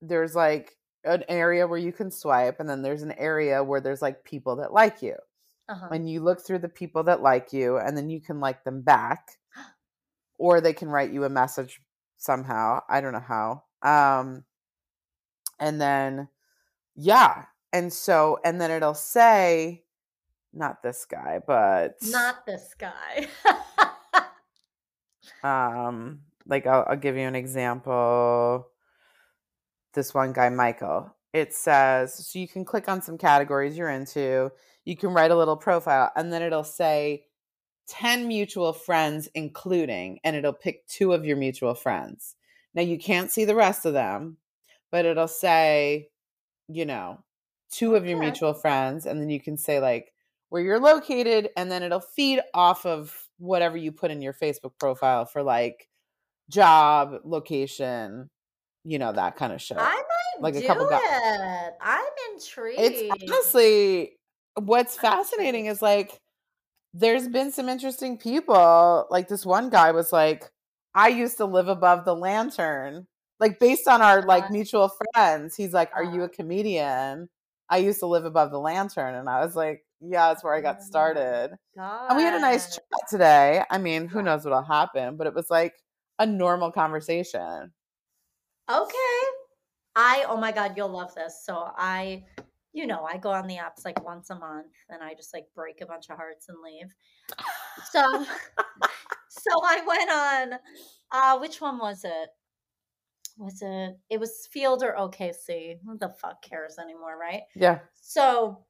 there's 0.00 0.34
like 0.34 0.76
an 1.04 1.24
area 1.28 1.66
where 1.66 1.78
you 1.78 1.92
can 1.92 2.10
swipe, 2.10 2.58
and 2.60 2.68
then 2.70 2.80
there's 2.82 3.02
an 3.02 3.12
area 3.12 3.62
where 3.62 3.80
there's 3.82 4.00
like 4.02 4.24
people 4.24 4.56
that 4.56 4.72
like 4.72 5.02
you. 5.02 5.16
uh-huh. 5.68 5.88
And 5.92 6.08
you 6.08 6.20
look 6.22 6.40
through 6.40 6.60
the 6.60 6.68
people 6.70 7.02
that 7.04 7.20
like 7.20 7.52
you, 7.52 7.76
and 7.76 7.94
then 7.96 8.08
you 8.08 8.20
can 8.22 8.40
like 8.40 8.64
them 8.64 8.80
back, 8.80 9.37
or 10.38 10.60
they 10.60 10.72
can 10.72 10.88
write 10.88 11.12
you 11.12 11.24
a 11.24 11.28
message 11.28 11.80
somehow. 12.16 12.80
I 12.88 13.00
don't 13.00 13.12
know 13.12 13.20
how. 13.20 13.64
Um, 13.82 14.44
and 15.58 15.80
then, 15.80 16.28
yeah. 16.94 17.44
And 17.72 17.92
so, 17.92 18.38
and 18.44 18.60
then 18.60 18.70
it'll 18.70 18.94
say, 18.94 19.84
not 20.52 20.82
this 20.82 21.04
guy, 21.04 21.40
but 21.46 21.96
not 22.02 22.46
this 22.46 22.74
guy. 22.78 23.28
um 25.42 26.20
like 26.46 26.66
I'll, 26.66 26.84
I'll 26.88 26.96
give 26.96 27.16
you 27.16 27.26
an 27.26 27.36
example 27.36 28.68
this 29.94 30.14
one 30.14 30.32
guy 30.32 30.48
michael 30.48 31.14
it 31.32 31.54
says 31.54 32.26
so 32.26 32.38
you 32.38 32.48
can 32.48 32.64
click 32.64 32.88
on 32.88 33.02
some 33.02 33.18
categories 33.18 33.76
you're 33.76 33.90
into 33.90 34.50
you 34.84 34.96
can 34.96 35.10
write 35.10 35.30
a 35.30 35.36
little 35.36 35.56
profile 35.56 36.10
and 36.16 36.32
then 36.32 36.42
it'll 36.42 36.64
say 36.64 37.24
10 37.88 38.28
mutual 38.28 38.72
friends 38.72 39.28
including 39.34 40.18
and 40.24 40.36
it'll 40.36 40.52
pick 40.52 40.86
two 40.86 41.12
of 41.12 41.24
your 41.24 41.36
mutual 41.36 41.74
friends 41.74 42.34
now 42.74 42.82
you 42.82 42.98
can't 42.98 43.30
see 43.30 43.44
the 43.44 43.54
rest 43.54 43.86
of 43.86 43.92
them 43.94 44.36
but 44.92 45.04
it'll 45.06 45.26
say 45.28 46.08
you 46.68 46.84
know 46.84 47.18
two 47.70 47.94
of 47.96 48.06
your 48.06 48.18
mutual 48.18 48.54
friends 48.54 49.06
and 49.06 49.20
then 49.20 49.30
you 49.30 49.40
can 49.40 49.56
say 49.56 49.80
like 49.80 50.12
where 50.50 50.62
you're 50.62 50.80
located 50.80 51.50
and 51.56 51.70
then 51.70 51.82
it'll 51.82 52.00
feed 52.00 52.40
off 52.54 52.86
of 52.86 53.26
whatever 53.38 53.76
you 53.76 53.92
put 53.92 54.10
in 54.10 54.22
your 54.22 54.32
facebook 54.32 54.72
profile 54.78 55.24
for 55.24 55.42
like 55.42 55.88
job 56.50 57.20
location 57.24 58.30
you 58.84 58.98
know 58.98 59.12
that 59.12 59.36
kind 59.36 59.52
of 59.52 59.60
shit 59.60 59.76
I 59.78 59.82
might 59.82 60.42
Like 60.42 60.56
a 60.56 60.66
couple 60.66 60.88
guys. 60.88 61.00
it. 61.02 61.74
I'm 61.80 62.04
intrigued. 62.34 62.80
it's 62.80 63.22
honestly 63.30 64.16
what's 64.54 64.96
fascinating 64.96 65.66
is 65.72 65.82
like 65.82 66.20
there's 66.98 67.28
been 67.28 67.52
some 67.52 67.68
interesting 67.68 68.18
people 68.18 69.06
like 69.10 69.28
this 69.28 69.46
one 69.46 69.70
guy 69.70 69.90
was 69.92 70.12
like 70.12 70.50
i 70.94 71.08
used 71.08 71.36
to 71.36 71.44
live 71.44 71.68
above 71.68 72.04
the 72.04 72.14
lantern 72.14 73.06
like 73.40 73.58
based 73.60 73.86
on 73.88 74.02
our 74.02 74.22
like 74.22 74.44
Uh-huh. 74.44 74.50
mutual 74.50 74.90
friends 75.14 75.54
he's 75.56 75.72
like 75.72 75.90
are 75.94 76.04
you 76.04 76.22
a 76.22 76.28
Uh-huh. 76.28 76.34
comedian 76.36 77.28
i 77.68 77.78
used 77.78 78.00
to 78.00 78.06
live 78.06 78.24
above 78.24 78.50
the 78.50 78.58
lantern 78.60 79.14
and 79.14 79.28
i 79.28 79.44
was 79.44 79.54
like 79.56 79.84
yeah 80.00 80.28
that's 80.28 80.42
where 80.44 80.54
i 80.54 80.60
got 80.60 80.80
Oh, 80.80 80.82
started 80.82 81.50
and 82.08 82.16
we 82.16 82.22
had 82.24 82.34
a 82.34 82.40
nice 82.40 82.74
chat 82.74 82.82
today 83.10 83.62
i 83.70 83.78
mean 83.78 84.08
who 84.08 84.22
knows 84.22 84.44
what'll 84.44 84.62
happen 84.62 85.16
but 85.16 85.26
it 85.26 85.34
was 85.34 85.50
like 85.50 85.74
a 86.18 86.26
normal 86.26 86.72
conversation 86.72 87.72
Okay. 88.70 89.20
I 89.96 90.24
oh 90.28 90.36
my 90.36 90.52
god, 90.52 90.74
you'll 90.76 90.88
love 90.90 91.14
this. 91.14 91.44
So 91.44 91.72
I 91.76 92.24
you 92.72 92.86
know, 92.86 93.04
I 93.04 93.16
go 93.16 93.30
on 93.30 93.46
the 93.46 93.56
apps 93.56 93.84
like 93.84 94.04
once 94.04 94.30
a 94.30 94.38
month 94.38 94.72
and 94.88 95.02
I 95.02 95.14
just 95.14 95.32
like 95.34 95.46
break 95.54 95.80
a 95.80 95.86
bunch 95.86 96.10
of 96.10 96.16
hearts 96.16 96.48
and 96.48 96.58
leave. 96.62 96.94
So 97.90 98.00
so 99.28 99.50
I 99.64 99.82
went 99.86 100.10
on 100.10 100.58
uh 101.10 101.38
which 101.38 101.60
one 101.60 101.78
was 101.78 102.04
it? 102.04 102.28
Was 103.38 103.62
it 103.62 103.98
it 104.10 104.20
was 104.20 104.48
Feeld 104.54 104.82
or 104.82 104.94
OKC? 104.98 105.78
Who 105.84 105.96
the 105.98 106.10
fuck 106.10 106.42
cares 106.42 106.76
anymore, 106.78 107.18
right? 107.18 107.42
yeah 107.54 107.78
So 108.00 108.64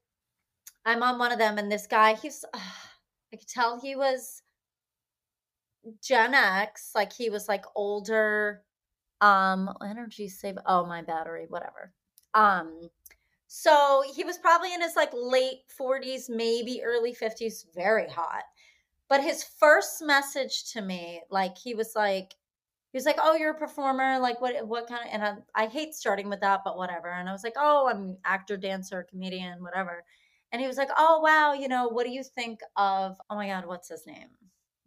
I'm 0.88 1.02
on 1.02 1.19
one 1.19 1.33
of 1.33 1.38
them, 1.38 1.59
and 1.59 1.71
this 1.71 1.87
guy, 1.87 2.14
he's, 2.14 2.45
I 2.55 3.37
could 3.37 3.47
tell 3.47 3.78
he 3.78 3.95
was 3.95 4.43
Gen 6.02 6.33
X, 6.33 6.93
like 6.95 7.12
he 7.12 7.28
was 7.28 7.47
like 7.47 7.64
older, 7.76 8.62
um, 9.21 9.71
energy 9.85 10.28
save. 10.28 10.57
Oh, 10.64 10.87
my 10.87 11.02
battery, 11.02 11.45
whatever. 11.49 11.93
Um, 12.33 12.88
so 13.49 14.05
he 14.14 14.25
was 14.25 14.37
probably 14.37 14.75
in 14.75 14.83
his 14.83 14.95
like 14.95 15.11
late 15.14 15.62
40s, 15.81 16.28
maybe 16.28 16.83
early 16.85 17.14
50s, 17.14 17.64
very 17.75 18.09
hot. 18.09 18.45
But 19.09 19.25
his 19.25 19.43
first 19.43 20.02
message 20.02 20.71
to 20.73 20.83
me, 20.83 21.23
like 21.31 21.57
he 21.57 21.75
was 21.75 21.95
like, 21.97 22.35
he 22.93 22.97
was 22.97 23.07
like, 23.07 23.17
"Oh, 23.21 23.35
you're 23.35 23.52
a 23.52 23.59
performer. 23.59 24.19
Like, 24.19 24.40
what? 24.40 24.67
What 24.67 24.87
kind 24.87 25.02
of?" 25.07 25.12
And 25.12 25.23
I, 25.55 25.64
I 25.64 25.67
hate 25.67 25.95
starting 25.95 26.28
with 26.28 26.40
that, 26.40 26.61
but 26.64 26.76
whatever. 26.76 27.11
And 27.11 27.28
I 27.28 27.33
was 27.33 27.45
like, 27.45 27.55
"Oh, 27.57 27.88
I'm 27.90 28.17
actor, 28.25 28.57
dancer, 28.57 29.07
comedian, 29.09 29.62
whatever." 29.62 30.05
And 30.52 30.61
he 30.61 30.69
was 30.69 30.76
like, 30.78 30.90
"Oh, 30.97 31.21
wow. 31.23 31.52
You 31.55 31.69
know, 31.69 31.88
what 31.88 32.05
do 32.07 32.12
you 32.12 32.23
think 32.23 32.61
of? 32.76 33.17
Oh 33.31 33.37
my 33.37 33.49
God, 33.49 33.67
what's 33.67 33.88
his 33.88 34.07
name? 34.07 34.28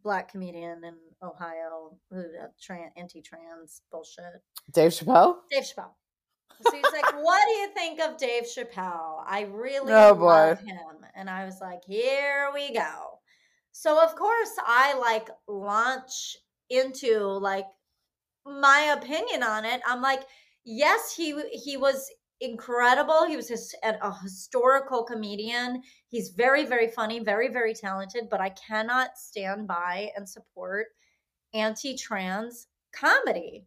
Black 0.03 0.31
comedian 0.31 0.83
in 0.83 0.95
Ohio, 1.21 1.97
who 2.09 2.19
uh, 2.19 2.47
tran 2.59 2.89
anti-trans 2.97 3.81
bullshit. 3.91 4.41
dave 4.71 4.91
chappelle 4.91 5.37
Dave 5.51 5.63
Chappelle." 5.63 5.93
So 6.63 6.75
he's 6.75 6.91
like, 6.91 7.11
"What 7.13 7.41
do 7.47 7.53
you 7.53 7.67
think 7.73 7.99
of 7.99 8.17
Dave 8.17 8.43
Chappelle? 8.43 9.23
I 9.25 9.41
really 9.51 9.93
Oh, 9.93 10.13
boy. 10.15 10.25
love 10.25 10.59
him." 10.59 11.05
And 11.15 11.29
I 11.29 11.45
was 11.45 11.59
like, 11.61 11.83
"Here 11.85 12.49
we 12.53 12.73
go." 12.73 13.19
So 13.71 14.03
of 14.03 14.15
course 14.15 14.51
I 14.65 14.93
like 14.97 15.29
launch 15.47 16.37
into 16.69 17.19
like 17.19 17.65
my 18.45 18.95
opinion 18.97 19.43
on 19.43 19.65
it. 19.65 19.81
I'm 19.85 20.01
like, 20.01 20.23
yes, 20.63 21.13
he 21.15 21.39
he 21.51 21.77
was 21.77 22.09
incredible. 22.39 23.25
He 23.27 23.35
was 23.35 23.47
his, 23.49 23.75
a 23.83 24.13
historical 24.21 25.03
comedian. 25.03 25.83
He's 26.09 26.29
very 26.29 26.65
very 26.65 26.87
funny, 26.87 27.19
very 27.19 27.49
very 27.49 27.73
talented. 27.73 28.29
But 28.29 28.41
I 28.41 28.49
cannot 28.49 29.17
stand 29.17 29.67
by 29.67 30.11
and 30.15 30.27
support 30.27 30.87
anti-trans 31.53 32.67
comedy. 32.93 33.65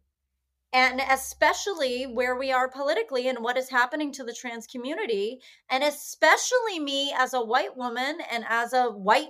And 0.75 1.01
especially 1.09 2.03
where 2.03 2.35
we 2.37 2.51
are 2.51 2.67
politically 2.67 3.29
and 3.29 3.39
what 3.39 3.55
is 3.55 3.69
happening 3.69 4.11
to 4.11 4.25
the 4.25 4.33
trans 4.33 4.67
community, 4.67 5.39
and 5.69 5.85
especially 5.85 6.79
me 6.79 7.13
as 7.17 7.33
a 7.33 7.41
white 7.41 7.77
woman 7.77 8.17
and 8.29 8.43
as 8.49 8.73
a 8.73 8.91
white 8.91 9.29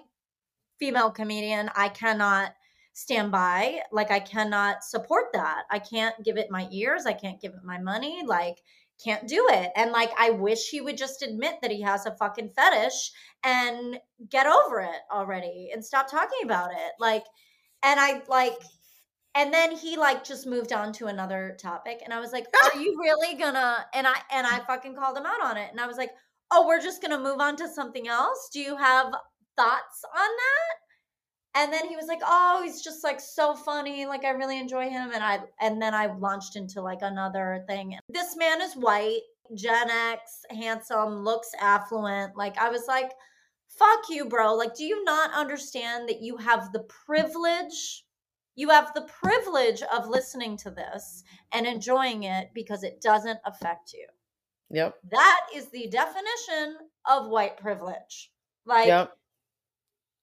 female 0.79 1.11
comedian, 1.11 1.69
I 1.75 1.89
cannot 1.89 2.53
stand 2.93 3.31
by. 3.31 3.81
Like, 3.91 4.09
I 4.09 4.21
cannot 4.21 4.83
support 4.83 5.25
that. 5.33 5.65
I 5.69 5.77
can't 5.77 6.15
give 6.23 6.37
it 6.37 6.49
my 6.49 6.67
ears. 6.71 7.05
I 7.05 7.13
can't 7.13 7.39
give 7.39 7.53
it 7.53 7.63
my 7.63 7.77
money. 7.77 8.23
Like, 8.25 8.57
can't 9.03 9.27
do 9.27 9.47
it. 9.51 9.71
And 9.75 9.91
like, 9.91 10.09
I 10.17 10.31
wish 10.31 10.69
he 10.69 10.81
would 10.81 10.97
just 10.97 11.21
admit 11.21 11.57
that 11.61 11.69
he 11.69 11.81
has 11.83 12.07
a 12.07 12.15
fucking 12.15 12.53
fetish 12.55 13.11
and 13.43 13.99
get 14.29 14.47
over 14.47 14.79
it 14.79 15.01
already 15.11 15.69
and 15.71 15.85
stop 15.85 16.09
talking 16.09 16.39
about 16.43 16.71
it. 16.71 16.93
Like, 16.99 17.25
and 17.83 17.99
I 17.99 18.23
like, 18.29 18.57
and 19.35 19.53
then 19.53 19.75
he 19.75 19.97
like 19.97 20.23
just 20.23 20.47
moved 20.47 20.71
on 20.71 20.93
to 20.93 21.07
another 21.07 21.57
topic. 21.59 22.01
And 22.03 22.13
I 22.13 22.19
was 22.19 22.31
like, 22.31 22.47
are 22.63 22.79
you 22.79 22.97
really 23.01 23.37
gonna? 23.37 23.85
And 23.93 24.07
I, 24.07 24.15
and 24.31 24.47
I 24.47 24.59
fucking 24.65 24.95
called 24.95 25.17
him 25.17 25.25
out 25.25 25.43
on 25.43 25.57
it. 25.57 25.69
And 25.71 25.79
I 25.79 25.87
was 25.87 25.97
like, 25.97 26.11
oh, 26.51 26.65
we're 26.65 26.81
just 26.81 27.01
gonna 27.01 27.19
move 27.19 27.39
on 27.41 27.57
to 27.57 27.67
something 27.67 28.07
else. 28.07 28.49
Do 28.53 28.59
you 28.59 28.77
have 28.77 29.07
thoughts 29.57 30.05
on 30.05 30.29
that? 30.29 30.75
And 31.57 31.71
then 31.71 31.87
he 31.87 31.95
was 31.95 32.07
like, 32.07 32.19
"Oh, 32.21 32.61
he's 32.65 32.81
just 32.81 33.01
like 33.01 33.21
so 33.21 33.55
funny. 33.55 34.05
Like 34.05 34.25
I 34.25 34.31
really 34.31 34.59
enjoy 34.59 34.89
him." 34.89 35.11
And 35.13 35.23
I 35.23 35.39
and 35.61 35.81
then 35.81 35.93
I 35.93 36.07
launched 36.07 36.57
into 36.57 36.81
like 36.81 37.01
another 37.01 37.63
thing. 37.65 37.97
This 38.09 38.35
man 38.35 38.61
is 38.61 38.73
white, 38.73 39.21
Gen 39.55 39.89
X, 39.89 40.41
handsome, 40.49 41.23
looks 41.23 41.51
affluent. 41.61 42.35
Like 42.35 42.57
I 42.57 42.69
was 42.69 42.87
like, 42.89 43.13
"Fuck 43.69 44.09
you, 44.09 44.25
bro. 44.25 44.53
Like 44.55 44.75
do 44.75 44.83
you 44.83 45.01
not 45.05 45.31
understand 45.31 46.09
that 46.09 46.21
you 46.21 46.35
have 46.35 46.73
the 46.73 46.85
privilege 47.05 48.04
you 48.55 48.69
have 48.69 48.93
the 48.93 49.01
privilege 49.01 49.81
of 49.83 50.07
listening 50.07 50.57
to 50.57 50.71
this 50.71 51.23
and 51.51 51.65
enjoying 51.67 52.23
it 52.23 52.49
because 52.53 52.83
it 52.83 53.01
doesn't 53.01 53.39
affect 53.45 53.93
you." 53.93 54.07
yep 54.69 54.95
That 55.11 55.47
is 55.53 55.67
the 55.69 55.87
definition 55.87 56.77
of 57.05 57.27
white 57.29 57.57
privilege. 57.57 58.31
Like 58.65 58.87
yep 58.87 59.11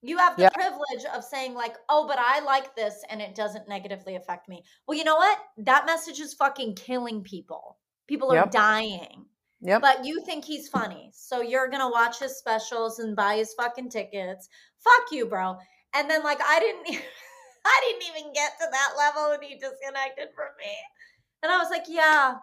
you 0.04 0.18
have 0.18 0.36
the 0.36 0.42
Yep. 0.42 0.54
privilege 0.54 1.04
of 1.14 1.22
saying 1.24 1.54
like, 1.54 1.76
"Oh, 1.88 2.06
but 2.08 2.18
I 2.18 2.40
like 2.40 2.74
this 2.74 3.04
and 3.08 3.22
it 3.22 3.34
doesn't 3.36 3.68
negatively 3.68 4.16
affect 4.16 4.48
me." 4.48 4.64
Well, 4.86 4.98
you 4.98 5.04
know 5.04 5.16
what? 5.16 5.38
That 5.58 5.86
message 5.86 6.18
is 6.20 6.34
fucking 6.34 6.74
killing 6.74 7.22
people. 7.22 7.78
People 8.08 8.32
are 8.32 8.36
Yep. 8.36 8.50
dying. 8.50 9.26
yep 9.60 9.80
But 9.80 10.04
you 10.04 10.20
think 10.24 10.44
he's 10.44 10.68
funny. 10.68 11.10
So 11.14 11.40
you're 11.40 11.68
going 11.68 11.80
to 11.82 11.88
watch 11.88 12.18
his 12.18 12.36
specials 12.36 12.98
and 12.98 13.14
buy 13.14 13.36
his 13.36 13.54
fucking 13.54 13.90
tickets. 13.90 14.48
Fuck 14.78 15.12
you, 15.12 15.26
bro. 15.26 15.56
And 15.94 16.10
then 16.10 16.24
like 16.24 16.40
I 16.44 16.58
didn't 16.58 17.00
I 17.64 17.80
didn't 17.86 18.16
even 18.16 18.32
get 18.32 18.52
to 18.60 18.66
that 18.70 18.94
level 18.96 19.32
and 19.32 19.42
he 19.42 19.54
disconnected 19.54 20.28
from 20.34 20.48
me. 20.58 20.74
And 21.42 21.52
I 21.52 21.58
was 21.58 21.70
like, 21.70 21.84
"Yeah. 21.88 22.36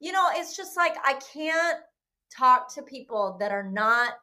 You 0.00 0.12
know, 0.12 0.28
it's 0.32 0.56
just 0.56 0.76
like 0.76 0.96
I 1.04 1.14
can't 1.32 1.78
talk 2.36 2.72
to 2.74 2.82
people 2.82 3.36
that 3.40 3.52
are 3.52 3.68
not 3.68 4.14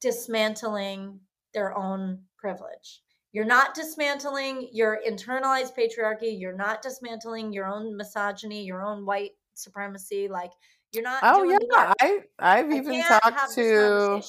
dismantling 0.00 1.20
their 1.54 1.76
own 1.76 2.20
privilege. 2.38 3.02
You're 3.32 3.44
not 3.44 3.74
dismantling 3.74 4.68
your 4.72 5.00
internalized 5.06 5.74
patriarchy. 5.76 6.38
You're 6.38 6.56
not 6.56 6.82
dismantling 6.82 7.52
your 7.52 7.66
own 7.66 7.96
misogyny, 7.96 8.64
your 8.64 8.82
own 8.82 9.04
white 9.04 9.32
supremacy. 9.54 10.28
Like 10.28 10.52
you're 10.92 11.02
not. 11.02 11.20
Oh 11.24 11.42
yeah, 11.42 11.58
work. 11.58 11.96
I 12.00 12.20
I've 12.38 12.70
I 12.70 12.76
even 12.76 13.02
talked 13.02 13.54
to. 13.54 14.22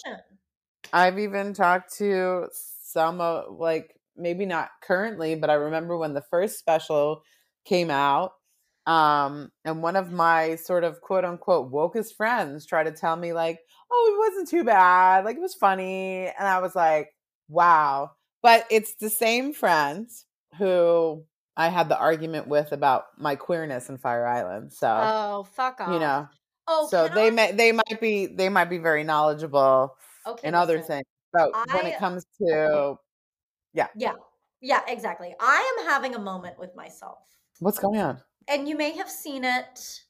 I've 0.91 1.19
even 1.19 1.53
talked 1.53 1.97
to 1.97 2.47
some 2.51 3.21
of 3.21 3.59
like 3.59 3.95
maybe 4.17 4.45
not 4.45 4.69
currently, 4.83 5.35
but 5.35 5.49
I 5.49 5.53
remember 5.55 5.97
when 5.97 6.13
the 6.13 6.23
first 6.29 6.57
special 6.59 7.21
came 7.65 7.89
out. 7.91 8.31
Um, 8.87 9.51
and 9.65 9.81
one 9.81 9.95
of 9.95 10.11
my 10.11 10.55
sort 10.57 10.83
of 10.83 11.01
quote 11.01 11.25
unquote 11.25 11.71
wokest 11.71 12.15
friends 12.15 12.65
tried 12.67 12.83
to 12.83 12.91
tell 12.91 13.15
me, 13.15 13.33
like, 13.33 13.59
oh, 13.91 14.13
it 14.13 14.29
wasn't 14.31 14.49
too 14.49 14.63
bad. 14.63 15.25
Like 15.25 15.37
it 15.37 15.41
was 15.41 15.55
funny. 15.55 16.27
And 16.27 16.47
I 16.47 16.59
was 16.59 16.75
like, 16.75 17.09
wow. 17.49 18.11
But 18.43 18.65
it's 18.69 18.95
the 18.95 19.09
same 19.09 19.53
friends 19.53 20.25
who 20.59 21.23
I 21.57 21.69
had 21.69 21.89
the 21.89 21.97
argument 21.97 22.47
with 22.47 22.71
about 22.73 23.05
my 23.17 23.35
queerness 23.35 23.89
in 23.89 23.97
Fire 23.97 24.27
Island. 24.27 24.71
So 24.73 24.87
Oh, 24.87 25.43
fuck 25.55 25.81
off. 25.81 25.91
you 25.91 25.99
know, 25.99 26.27
Oh, 26.67 26.87
so 26.91 27.07
they 27.07 27.27
I- 27.27 27.31
may 27.31 27.51
they 27.53 27.71
might 27.71 27.99
be 28.01 28.27
they 28.27 28.49
might 28.49 28.69
be 28.69 28.77
very 28.77 29.03
knowledgeable 29.03 29.95
okay, 30.27 30.47
in 30.47 30.53
other 30.55 30.77
listen. 30.77 30.87
things. 30.97 31.05
But 31.33 31.51
when 31.73 31.85
it 31.87 31.97
comes 31.97 32.25
to 32.39 32.95
Yeah, 33.75 33.87
yeah, 33.95 34.13
Yeah, 34.61 34.81
exactly. 34.87 35.35
I 35.39 35.77
am 35.79 35.87
having 35.87 36.15
a 36.15 36.19
moment 36.19 36.57
with 36.57 36.75
myself. 36.75 37.19
what's 37.59 37.77
going 37.79 37.99
on, 37.99 38.21
and 38.47 38.67
you 38.67 38.75
may 38.77 38.91
have 38.97 39.09
seen 39.09 39.43
it 39.43 40.01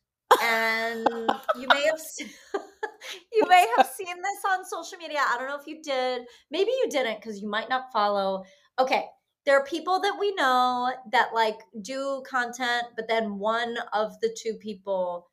and 0.41 1.07
you 1.59 1.67
may 1.67 1.83
have 1.85 1.99
se- 1.99 2.31
you 3.33 3.43
may 3.49 3.65
have 3.75 3.87
seen 3.87 4.15
this 4.15 4.41
on 4.51 4.63
social 4.65 4.97
media. 4.97 5.19
I 5.19 5.37
don't 5.37 5.47
know 5.47 5.59
if 5.59 5.67
you 5.67 5.81
did. 5.81 6.23
Maybe 6.51 6.71
you 6.71 6.87
didn't 6.89 7.19
because 7.21 7.41
you 7.41 7.49
might 7.49 7.69
not 7.69 7.91
follow. 7.91 8.43
Okay 8.79 9.05
there 9.45 9.59
are 9.59 9.65
people 9.65 9.99
that 9.99 10.17
we 10.19 10.33
know 10.35 10.91
that 11.11 11.33
like 11.33 11.59
do 11.81 12.23
content 12.27 12.85
but 12.95 13.07
then 13.07 13.37
one 13.37 13.77
of 13.93 14.19
the 14.21 14.35
two 14.35 14.55
people 14.55 15.27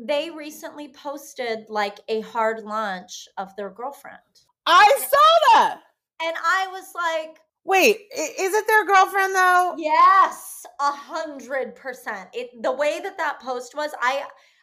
they 0.00 0.30
recently 0.30 0.88
posted 0.88 1.68
like 1.68 1.98
a 2.08 2.20
hard 2.20 2.62
launch 2.62 3.26
of 3.36 3.54
their 3.56 3.70
girlfriend. 3.70 4.18
I 4.66 4.86
saw 4.98 5.52
that. 5.54 5.80
and 6.22 6.36
i 6.44 6.68
was 6.70 6.92
like 6.94 7.38
Wait, 7.68 7.96
is 8.16 8.54
it 8.54 8.66
their 8.66 8.84
girlfriend 8.86 9.34
though? 9.34 9.74
yes 9.78 10.64
a 10.80 10.90
hundred 10.90 11.74
percent 11.76 12.28
it 12.32 12.50
the 12.62 12.72
way 12.72 13.00
that 13.02 13.16
that 13.18 13.38
post 13.40 13.74
was 13.76 13.90
i 14.00 14.22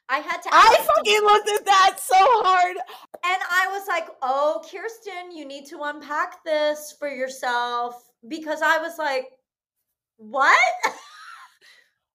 i 0.10 0.18
had 0.20 0.42
to 0.42 0.50
I 0.52 0.76
them- 0.78 0.88
fucking 0.88 1.22
looked 1.24 1.50
at 1.50 1.66
that 1.66 1.98
so 2.00 2.16
hard. 2.18 2.78
And 2.78 3.42
I 3.52 3.68
was 3.72 3.88
like, 3.88 4.08
oh, 4.22 4.62
Kirsten, 4.70 5.32
you 5.36 5.46
need 5.46 5.66
to 5.68 5.80
unpack 5.84 6.44
this 6.44 6.96
for 7.00 7.10
yourself 7.10 8.12
because 8.28 8.62
I 8.62 8.78
was 8.78 8.98
like, 9.00 9.26
what? 10.18 10.58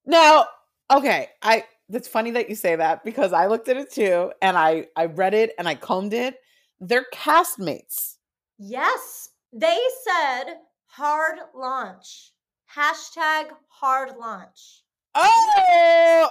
Now, 0.07 0.47
okay, 0.93 1.29
I 1.43 1.65
that's 1.89 2.09
funny 2.09 2.31
that 2.33 2.49
you 2.49 2.55
say 2.55 2.77
that 2.77 3.05
because 3.05 3.33
I 3.33 3.47
looked 3.47 3.69
at 3.69 3.77
it 3.77 3.91
too 3.93 4.33
and 4.41 4.57
I 4.57 4.87
I 4.97 5.07
read 5.07 5.35
it 5.35 5.53
and 5.59 5.69
I 5.69 5.75
combed 5.75 6.15
it. 6.15 6.37
They're 6.81 7.07
castmates. 7.13 8.17
yes, 8.59 9.29
they 9.53 9.79
said 10.05 10.55
hard 10.91 11.39
launch. 11.55 12.33
Hashtag 12.75 13.51
hard 13.69 14.17
launch. 14.17 14.83
Oh, 15.15 16.29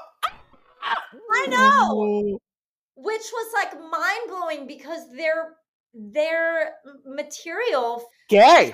I 0.83 1.47
know. 1.47 2.39
Which 2.95 3.31
was 3.33 3.53
like 3.53 3.73
mind 3.73 4.27
blowing 4.27 4.67
because 4.67 5.09
their 5.15 5.55
their 5.93 6.73
material 7.05 8.03
Gay. 8.29 8.71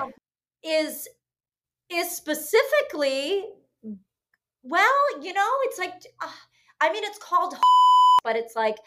is 0.64 1.08
is 1.90 2.12
specifically 2.12 3.46
well 4.64 5.22
you 5.22 5.32
know 5.32 5.50
it's 5.64 5.78
like 5.78 5.94
uh, 6.22 6.28
i 6.82 6.92
mean 6.92 7.04
it's 7.04 7.20
called 7.20 7.54
but 8.24 8.36
it's 8.36 8.56
like 8.56 8.78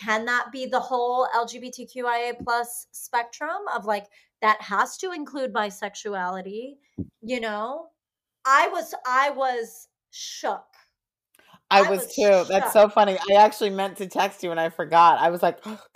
can 0.00 0.24
that 0.24 0.46
be 0.50 0.66
the 0.66 0.80
whole 0.80 1.28
lgbtqia 1.36 2.32
plus 2.42 2.86
spectrum 2.92 3.60
of 3.74 3.84
like 3.84 4.06
that 4.42 4.60
has 4.60 4.96
to 4.98 5.12
include 5.12 5.52
bisexuality 5.52 6.76
mm. 6.98 7.06
you 7.22 7.40
know 7.40 7.86
i 8.44 8.68
was 8.68 8.94
i 9.06 9.30
was 9.30 9.88
shook 10.10 10.64
I 11.70 11.80
I 11.80 11.90
was, 11.90 12.02
was 12.02 12.14
too. 12.14 12.44
That's 12.48 12.72
so 12.72 12.88
funny. 12.88 13.18
I 13.30 13.34
actually 13.34 13.70
meant 13.70 13.96
to 13.96 14.06
text 14.06 14.42
you 14.44 14.52
and 14.52 14.60
I 14.60 14.68
forgot. 14.68 15.18
I 15.18 15.30
was 15.30 15.42
like, 15.42 15.60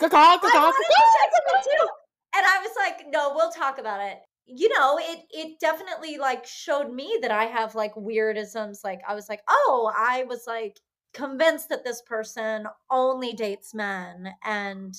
too. 1.63 1.87
And 2.35 2.45
I 2.45 2.59
was 2.61 2.71
like, 2.77 3.05
no, 3.09 3.33
we'll 3.35 3.51
talk 3.51 3.77
about 3.77 4.01
it. 4.01 4.17
You 4.45 4.67
know, 4.77 4.99
it 5.01 5.19
it 5.29 5.59
definitely 5.59 6.17
like 6.17 6.45
showed 6.45 6.91
me 6.91 7.19
that 7.21 7.31
I 7.31 7.45
have 7.45 7.75
like 7.75 7.93
weirdisms. 7.95 8.79
Like 8.83 9.01
I 9.07 9.15
was 9.15 9.29
like, 9.29 9.41
oh, 9.49 9.91
I 9.95 10.23
was 10.23 10.43
like 10.45 10.77
convinced 11.13 11.69
that 11.69 11.83
this 11.83 12.01
person 12.01 12.65
only 12.89 13.33
dates 13.33 13.73
men 13.73 14.33
and 14.43 14.95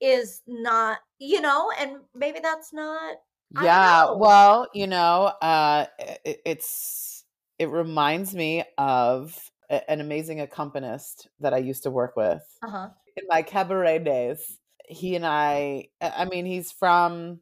is 0.00 0.42
not, 0.46 0.98
you 1.18 1.40
know, 1.40 1.70
and 1.80 1.98
maybe 2.14 2.38
that's 2.42 2.72
not 2.72 3.16
Yeah, 3.62 4.12
well, 4.12 4.68
you 4.74 4.86
know, 4.86 5.32
uh 5.40 5.86
it, 5.98 6.40
it's 6.44 7.24
it 7.58 7.70
reminds 7.70 8.34
me 8.34 8.64
of 8.76 9.50
a- 9.70 9.90
an 9.90 10.00
amazing 10.00 10.40
accompanist 10.40 11.28
that 11.40 11.54
I 11.54 11.58
used 11.58 11.84
to 11.84 11.90
work 11.90 12.16
with 12.16 12.42
uh-huh. 12.62 12.88
in 13.16 13.24
my 13.28 13.42
cabaret 13.42 14.00
days. 14.00 14.58
He 14.88 15.16
and 15.16 15.26
I 15.26 15.88
I 16.00 16.26
mean, 16.26 16.46
he's 16.46 16.72
from 16.72 17.40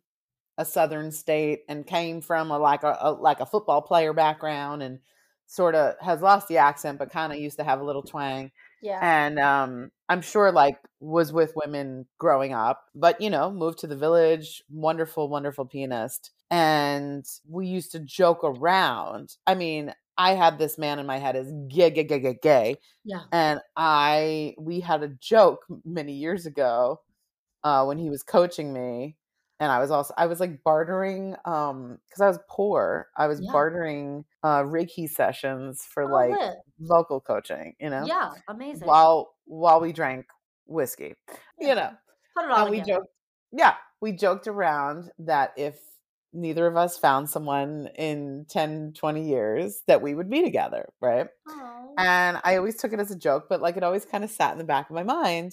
a 0.56 0.64
southern 0.64 1.10
state 1.10 1.62
and 1.68 1.86
came 1.86 2.20
from 2.20 2.50
a 2.50 2.58
like 2.58 2.82
a, 2.84 2.96
a 3.00 3.10
like 3.12 3.40
a 3.40 3.46
football 3.46 3.82
player 3.82 4.12
background 4.12 4.82
and 4.82 5.00
sort 5.46 5.74
of 5.74 5.94
has 6.00 6.22
lost 6.22 6.48
the 6.48 6.58
accent 6.58 6.98
but 6.98 7.10
kind 7.10 7.32
of 7.32 7.38
used 7.38 7.58
to 7.58 7.64
have 7.64 7.80
a 7.80 7.84
little 7.84 8.02
twang 8.02 8.50
Yeah. 8.84 8.98
and 9.02 9.38
um 9.38 9.90
i'm 10.10 10.20
sure 10.20 10.52
like 10.52 10.78
was 11.00 11.32
with 11.32 11.54
women 11.56 12.06
growing 12.18 12.52
up 12.52 12.84
but 12.94 13.18
you 13.20 13.30
know 13.30 13.50
moved 13.50 13.78
to 13.80 13.86
the 13.86 13.96
village 13.96 14.62
wonderful 14.70 15.28
wonderful 15.30 15.64
pianist 15.64 16.32
and 16.50 17.24
we 17.48 17.66
used 17.66 17.92
to 17.92 17.98
joke 18.00 18.40
around 18.44 19.36
i 19.46 19.54
mean 19.54 19.94
i 20.18 20.34
had 20.34 20.58
this 20.58 20.76
man 20.76 20.98
in 20.98 21.06
my 21.06 21.18
head 21.18 21.34
as 21.36 21.50
gay 21.68 21.90
gay 21.90 22.04
gay 22.04 22.20
gay 22.20 22.38
gay 22.42 22.76
Yeah. 23.04 23.22
and 23.32 23.60
i 23.76 24.54
we 24.58 24.80
had 24.80 25.02
a 25.02 25.08
joke 25.08 25.64
many 25.86 26.12
years 26.12 26.44
ago 26.46 27.00
uh 27.62 27.84
when 27.86 27.98
he 27.98 28.10
was 28.10 28.22
coaching 28.22 28.72
me 28.74 29.16
and 29.60 29.70
i 29.72 29.78
was 29.78 29.90
also 29.90 30.12
i 30.16 30.26
was 30.26 30.40
like 30.40 30.62
bartering 30.64 31.36
um 31.44 31.98
because 32.08 32.20
i 32.20 32.28
was 32.28 32.38
poor 32.48 33.08
i 33.16 33.26
was 33.26 33.40
Yeah. 33.40 33.52
bartering 33.52 34.24
uh 34.42 34.62
reiki 34.62 35.08
sessions 35.08 35.84
for 35.84 36.04
Oh, 36.04 36.12
like 36.12 36.30
lit. 36.32 36.56
vocal 36.80 37.20
coaching 37.20 37.74
you 37.80 37.90
know 37.90 38.04
Yeah, 38.06 38.32
amazing. 38.48 38.86
while 38.88 39.34
while 39.46 39.80
we 39.80 39.92
drank 39.92 40.26
whiskey 40.66 41.14
Yeah. 41.58 41.68
you 41.68 41.74
know 41.74 41.90
Put 42.36 42.44
it 42.46 42.50
all 42.50 42.62
and 42.62 42.70
we 42.70 42.80
joked 42.80 43.08
yeah 43.52 43.76
we 44.00 44.12
joked 44.12 44.46
around 44.48 45.10
that 45.20 45.52
if 45.56 45.78
neither 46.32 46.66
of 46.66 46.76
us 46.76 46.98
found 46.98 47.30
someone 47.30 47.88
in 47.96 48.44
10 48.48 48.92
20 48.96 49.22
years 49.28 49.82
that 49.86 50.02
we 50.02 50.14
would 50.14 50.28
be 50.28 50.42
together 50.42 50.88
right 51.00 51.28
Aw. 51.48 51.84
and 51.98 52.40
i 52.44 52.56
always 52.56 52.76
took 52.76 52.92
it 52.92 52.98
as 52.98 53.10
a 53.12 53.16
joke 53.18 53.46
but 53.48 53.60
like 53.62 53.76
it 53.76 53.84
always 53.84 54.04
kind 54.04 54.24
of 54.24 54.30
sat 54.30 54.50
in 54.52 54.58
the 54.58 54.64
back 54.64 54.90
of 54.90 54.96
my 54.96 55.04
mind 55.04 55.52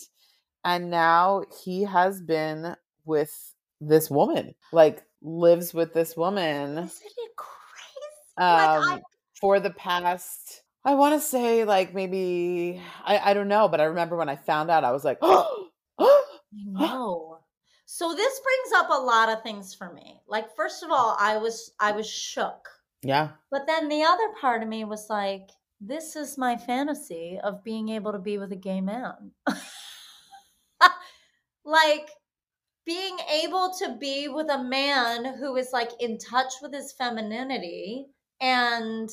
and 0.66 0.90
now 0.90 1.44
he 1.64 1.84
has 1.84 2.22
been 2.22 2.76
with 3.06 3.51
this 3.82 4.10
woman 4.10 4.54
like 4.72 5.04
lives 5.22 5.74
with 5.74 5.94
this 5.94 6.16
woman 6.16 6.78
Isn't 6.78 7.02
it 7.18 7.36
crazy? 7.36 8.38
Like, 8.38 8.70
um 8.70 8.84
I- 8.90 9.02
for 9.40 9.60
the 9.60 9.72
past 9.72 10.62
i 10.86 10.94
want 10.94 11.16
to 11.16 11.20
say 11.20 11.64
like 11.66 11.94
maybe 11.96 12.80
I, 13.04 13.32
I 13.32 13.34
don't 13.34 13.48
know 13.48 13.68
but 13.68 13.82
i 13.82 13.86
remember 13.86 14.16
when 14.16 14.30
i 14.30 14.36
found 14.36 14.70
out 14.70 14.84
i 14.84 14.92
was 14.92 15.04
like 15.04 15.18
oh 15.22 15.68
know. 16.54 17.40
So 17.86 18.14
this 18.14 18.40
brings 18.40 18.84
up 18.84 18.90
a 18.90 19.02
lot 19.02 19.30
of 19.30 19.44
things 19.44 19.74
for 19.74 19.92
me. 19.92 20.22
Like 20.28 20.56
first 20.56 20.84
of 20.84 20.92
all, 20.92 21.16
I 21.20 21.38
was 21.38 21.72
I 21.80 21.92
was 21.92 22.10
shook. 22.10 22.68
yeah 23.02 23.30
But 23.50 23.68
then 23.68 23.90
the 23.90 24.04
other 24.04 24.30
part 24.40 24.64
of 24.64 24.70
me 24.70 24.86
was 24.86 25.10
like, 25.10 25.50
this 25.80 26.16
is 26.16 26.38
my 26.38 26.56
fantasy 26.56 27.40
of 27.44 27.64
being 27.64 27.90
able 27.90 28.12
to 28.14 28.20
be 28.20 28.38
with 28.38 28.52
a 28.52 28.56
gay 28.56 28.82
man. 28.82 29.32
like 31.66 32.10
being 32.86 33.18
able 33.44 33.74
to 33.80 33.96
be 34.00 34.28
with 34.28 34.50
a 34.50 34.64
man 34.64 35.38
who 35.38 35.56
is 35.56 35.70
like 35.72 35.92
in 36.00 36.18
touch 36.18 36.54
with 36.62 36.74
his 36.74 36.92
femininity 36.94 38.08
and 38.40 39.10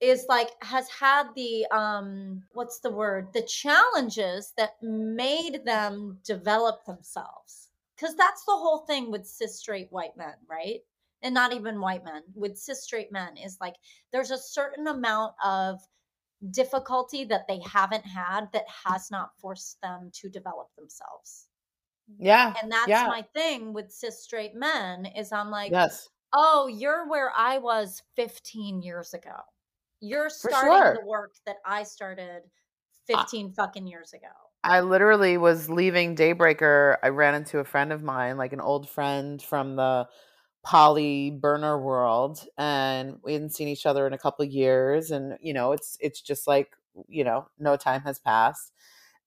is 0.00 0.26
like 0.28 0.50
has 0.62 0.88
had 0.88 1.28
the 1.36 1.64
um 1.70 2.42
what's 2.52 2.80
the 2.80 2.90
word 2.90 3.28
the 3.32 3.42
challenges 3.42 4.52
that 4.56 4.72
made 4.82 5.64
them 5.64 6.18
develop 6.24 6.84
themselves. 6.84 7.68
Because 7.96 8.16
that's 8.16 8.44
the 8.44 8.52
whole 8.52 8.84
thing 8.86 9.10
with 9.10 9.26
cis 9.26 9.58
straight 9.58 9.88
white 9.90 10.16
men 10.16 10.34
right? 10.50 10.80
And 11.22 11.32
not 11.34 11.54
even 11.54 11.80
white 11.80 12.04
men. 12.04 12.22
With 12.34 12.58
cis 12.58 12.82
straight 12.82 13.12
men 13.12 13.36
is 13.36 13.58
like 13.60 13.76
there's 14.12 14.32
a 14.32 14.38
certain 14.38 14.88
amount 14.88 15.34
of 15.44 15.80
difficulty 16.50 17.24
that 17.24 17.46
they 17.48 17.60
haven't 17.60 18.04
had 18.04 18.46
that 18.52 18.66
has 18.84 19.10
not 19.10 19.30
forced 19.40 19.80
them 19.82 20.10
to 20.12 20.28
develop 20.28 20.68
themselves 20.76 21.46
Yeah. 22.18 22.54
And 22.62 22.70
that's 22.70 22.88
yeah. 22.88 23.06
my 23.06 23.22
thing 23.34 23.72
with 23.72 23.90
cis 23.90 24.22
straight 24.22 24.54
men 24.54 25.06
is 25.06 25.32
I'm 25.32 25.50
like, 25.50 25.72
yes. 25.72 26.08
oh, 26.32 26.66
you're 26.66 27.08
where 27.08 27.32
I 27.36 27.58
was 27.58 28.02
15 28.16 28.82
years 28.82 29.14
ago. 29.14 29.36
You're 30.00 30.28
starting 30.28 30.72
sure. 30.72 30.98
the 31.00 31.06
work 31.06 31.34
that 31.46 31.56
I 31.64 31.82
started 31.82 32.42
15 33.06 33.52
fucking 33.52 33.86
years 33.86 34.12
ago. 34.12 34.28
I 34.62 34.80
literally 34.80 35.36
was 35.36 35.68
leaving 35.68 36.16
Daybreaker. 36.16 36.96
I 37.02 37.08
ran 37.08 37.34
into 37.34 37.58
a 37.58 37.64
friend 37.64 37.92
of 37.92 38.02
mine, 38.02 38.38
like 38.38 38.52
an 38.52 38.60
old 38.60 38.88
friend 38.88 39.40
from 39.40 39.76
the 39.76 40.08
poly 40.62 41.30
burner 41.30 41.78
world, 41.78 42.42
and 42.56 43.18
we 43.22 43.34
hadn't 43.34 43.54
seen 43.54 43.68
each 43.68 43.84
other 43.84 44.06
in 44.06 44.14
a 44.14 44.18
couple 44.18 44.44
of 44.44 44.50
years. 44.50 45.10
And 45.10 45.36
you 45.42 45.52
know, 45.52 45.72
it's 45.72 45.98
it's 46.00 46.20
just 46.20 46.46
like 46.46 46.70
you 47.08 47.24
know, 47.24 47.46
no 47.58 47.76
time 47.76 48.00
has 48.02 48.18
passed. 48.18 48.72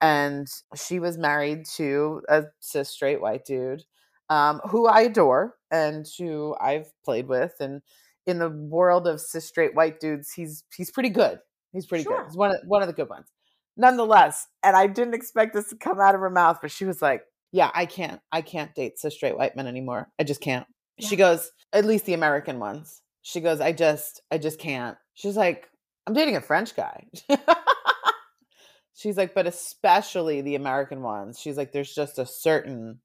And 0.02 0.48
she 0.76 1.00
was 1.00 1.18
married 1.18 1.66
to 1.78 2.22
a 2.30 2.44
cis 2.60 2.90
straight 2.90 3.22
white 3.22 3.46
dude, 3.46 3.84
um, 4.30 4.62
who 4.70 4.88
I 4.88 5.02
adore 5.02 5.56
and 5.72 6.06
who 6.18 6.56
I've 6.62 6.92
played 7.04 7.28
with. 7.28 7.54
And 7.60 7.82
in 8.26 8.40
the 8.40 8.50
world 8.50 9.08
of 9.08 9.20
cis 9.22 9.48
straight 9.48 9.74
white 9.76 10.00
dudes, 10.00 10.32
he's 10.34 10.64
he's 10.76 10.92
pretty 10.92 11.10
good. 11.10 11.40
He's 11.74 11.86
pretty 11.86 12.04
Sure. 12.04 12.18
good. 12.18 12.28
He's 12.28 12.38
one 12.38 12.52
of 12.52 12.58
one 12.66 12.82
of 12.82 12.88
the 12.88 12.94
good 12.94 13.10
ones 13.10 13.28
nonetheless, 13.78 14.48
and 14.64 14.76
I 14.76 14.88
didn't 14.88 15.14
expect 15.14 15.54
this 15.54 15.70
to 15.70 15.76
come 15.78 16.00
out 16.00 16.16
of 16.16 16.22
her 16.22 16.30
mouth, 16.30 16.60
but 16.62 16.72
she 16.72 16.86
was 16.86 17.02
like, 17.02 17.24
"Yeah, 17.52 17.72
I 17.74 17.86
can't, 17.86 18.22
I 18.32 18.42
can't 18.42 18.74
date 18.76 19.00
cis 19.00 19.14
straight 19.14 19.38
white 19.38 19.56
men 19.56 19.68
anymore. 19.68 20.10
I 20.20 20.24
just 20.24 20.42
can't." 20.42 20.66
She 21.00 21.16
goes, 21.16 21.52
"At 21.74 21.86
least 21.86 22.06
the 22.06 22.14
American 22.14 22.60
ones." 22.60 23.02
She 23.22 23.40
goes, 23.40 23.62
"I 23.62 23.72
just, 23.72 24.22
I 24.32 24.38
just 24.38 24.60
can't." 24.60 24.98
She's 25.14 25.38
like, 25.38 25.70
"I'm 26.08 26.14
dating 26.14 26.36
a 26.38 26.42
French 26.42 26.76
guy." 26.76 27.08
She's 28.98 29.16
like, 29.16 29.34
"But 29.34 29.48
especially 29.48 30.42
the 30.42 30.56
American 30.56 31.02
ones." 31.04 31.40
She's 31.40 31.56
like, 31.56 31.72
"There's 31.72 31.94
just 31.94 32.18
a 32.20 32.26
certain 32.26 33.00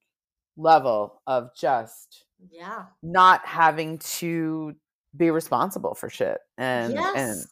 level 0.57 1.23
of 1.27 1.55
just 1.55 2.25
Yeah. 2.51 2.87
not 3.03 3.47
having 3.47 3.99
to 3.99 4.75
be 5.17 5.31
responsible 5.31 5.95
for 5.95 6.09
shit 6.09 6.39
and 6.59 6.95
yes. 6.95 7.17
and 7.17 7.47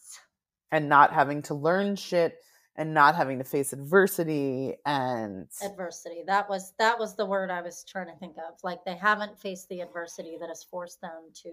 and 0.72 0.88
not 0.88 1.12
having 1.12 1.42
to 1.42 1.54
learn 1.54 1.96
shit 1.96 2.38
and 2.76 2.94
not 2.94 3.14
having 3.14 3.38
to 3.38 3.44
face 3.44 3.72
adversity 3.74 4.76
and 4.86 5.46
adversity 5.62 6.22
that 6.26 6.48
was 6.48 6.72
that 6.78 6.98
was 6.98 7.14
the 7.16 7.26
word 7.26 7.50
i 7.50 7.60
was 7.60 7.84
trying 7.84 8.06
to 8.06 8.16
think 8.18 8.36
of 8.38 8.54
like 8.62 8.82
they 8.86 8.94
haven't 8.96 9.38
faced 9.38 9.68
the 9.68 9.80
adversity 9.80 10.38
that 10.40 10.48
has 10.48 10.64
forced 10.64 11.00
them 11.02 11.24
to 11.34 11.50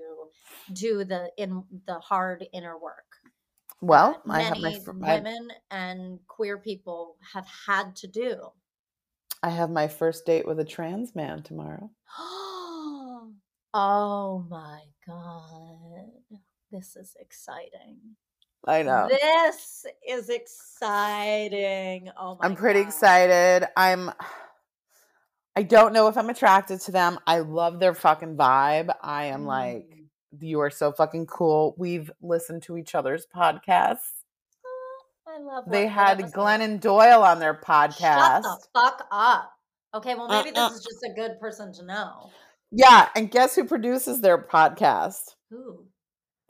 do 0.74 1.04
the 1.04 1.30
in 1.38 1.62
the 1.88 2.00
hard 2.00 2.48
inner 2.54 2.78
work 2.78 3.17
well 3.82 4.22
i 4.30 4.42
have 4.42 4.58
my 4.60 4.70
many 4.70 4.80
fir- 4.80 4.96
I, 5.04 5.16
women 5.16 5.50
and 5.72 6.20
queer 6.28 6.58
people 6.58 7.18
have 7.34 7.48
had 7.68 7.96
to 7.98 8.08
do. 8.08 8.52
I 9.44 9.50
have 9.52 9.70
my 9.70 9.88
first 9.88 10.26
date 10.26 10.48
with 10.48 10.60
a 10.60 10.66
trans 10.66 11.16
man 11.16 11.44
tomorrow. 11.44 11.90
Oh 13.74 14.46
my 14.50 14.82
god. 15.06 16.10
This 16.72 16.96
is 16.96 17.16
exciting. 17.20 17.98
I 18.66 18.82
know. 18.82 19.08
This 19.10 19.86
is 20.08 20.30
exciting. 20.30 22.10
Oh 22.18 22.38
my 22.40 22.46
i'm 22.46 22.56
pretty 22.56 22.82
God. 22.82 22.88
excited. 22.88 23.68
I'm 23.78 24.12
i 25.56 25.64
don't 25.64 25.94
know 25.94 26.08
if 26.08 26.18
i'm 26.18 26.30
attracted 26.30 26.80
to 26.82 26.92
them. 26.92 27.20
I 27.28 27.40
love 27.40 27.80
their 27.80 27.94
fucking 27.94 28.36
vibe. 28.38 28.94
I 29.02 29.26
am 29.26 29.46
like 29.46 29.86
Mm. 29.90 29.97
You 30.42 30.60
are 30.60 30.70
so 30.70 30.92
fucking 30.92 31.26
cool 31.28 31.76
we've 31.78 32.12
listened 32.22 32.64
to 32.64 32.78
each 32.78 32.96
other's 32.96 33.26
podcasts 33.36 34.24
I 35.28 35.40
love 35.40 35.66
they 35.68 35.88
had 35.88 36.20
episode? 36.22 36.40
Glennon 36.40 36.80
Doyle 36.80 37.22
on 37.24 37.40
their 37.40 37.54
Shut 37.54 37.92
podcast. 37.92 38.42
the 38.44 38.58
fuck 38.74 39.06
up. 39.12 39.52
Okay, 39.94 40.16
well 40.16 40.28
maybe 40.28 40.56
Uh, 40.56 40.62
uh. 40.66 40.70
this 40.70 40.80
is 40.80 40.84
just 40.86 41.04
a 41.04 41.14
good 41.14 41.40
person 41.40 41.72
to 41.74 41.84
know. 41.86 42.30
Yeah, 42.72 43.10
and 43.16 43.30
guess 43.32 43.56
who 43.56 43.64
produces 43.66 44.22
their 44.22 44.38
podcast? 44.38 45.36
Who? 45.50 45.86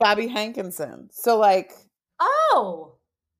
Bobby 0.00 0.28
Hankinson. 0.28 1.08
So 1.12 1.38
like 1.38 1.72
Oh, 2.20 2.97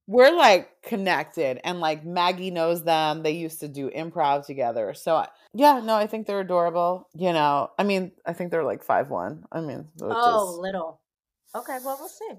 we're 0.08 0.34
like 0.34 0.70
connected 0.82 1.60
and 1.64 1.80
like 1.80 2.02
Maggie 2.04 2.50
knows 2.50 2.82
them. 2.82 3.22
They 3.22 3.32
used 3.32 3.60
to 3.60 3.68
do 3.68 3.90
improv 3.90 4.46
together. 4.46 4.94
So 4.94 5.14
I, 5.16 5.28
yeah, 5.52 5.80
no, 5.84 5.94
I 5.94 6.06
think 6.06 6.26
they're 6.26 6.40
adorable. 6.40 7.08
You 7.14 7.32
know, 7.34 7.70
I 7.78 7.84
mean, 7.84 8.12
I 8.26 8.32
think 8.32 8.50
they're 8.50 8.64
like 8.64 8.82
five 8.82 9.10
one. 9.10 9.44
I 9.52 9.60
mean, 9.60 9.86
oh, 10.00 10.52
is- 10.54 10.58
little. 10.58 11.00
Okay, 11.54 11.76
well 11.84 11.96
we'll 12.00 12.08
see. 12.08 12.32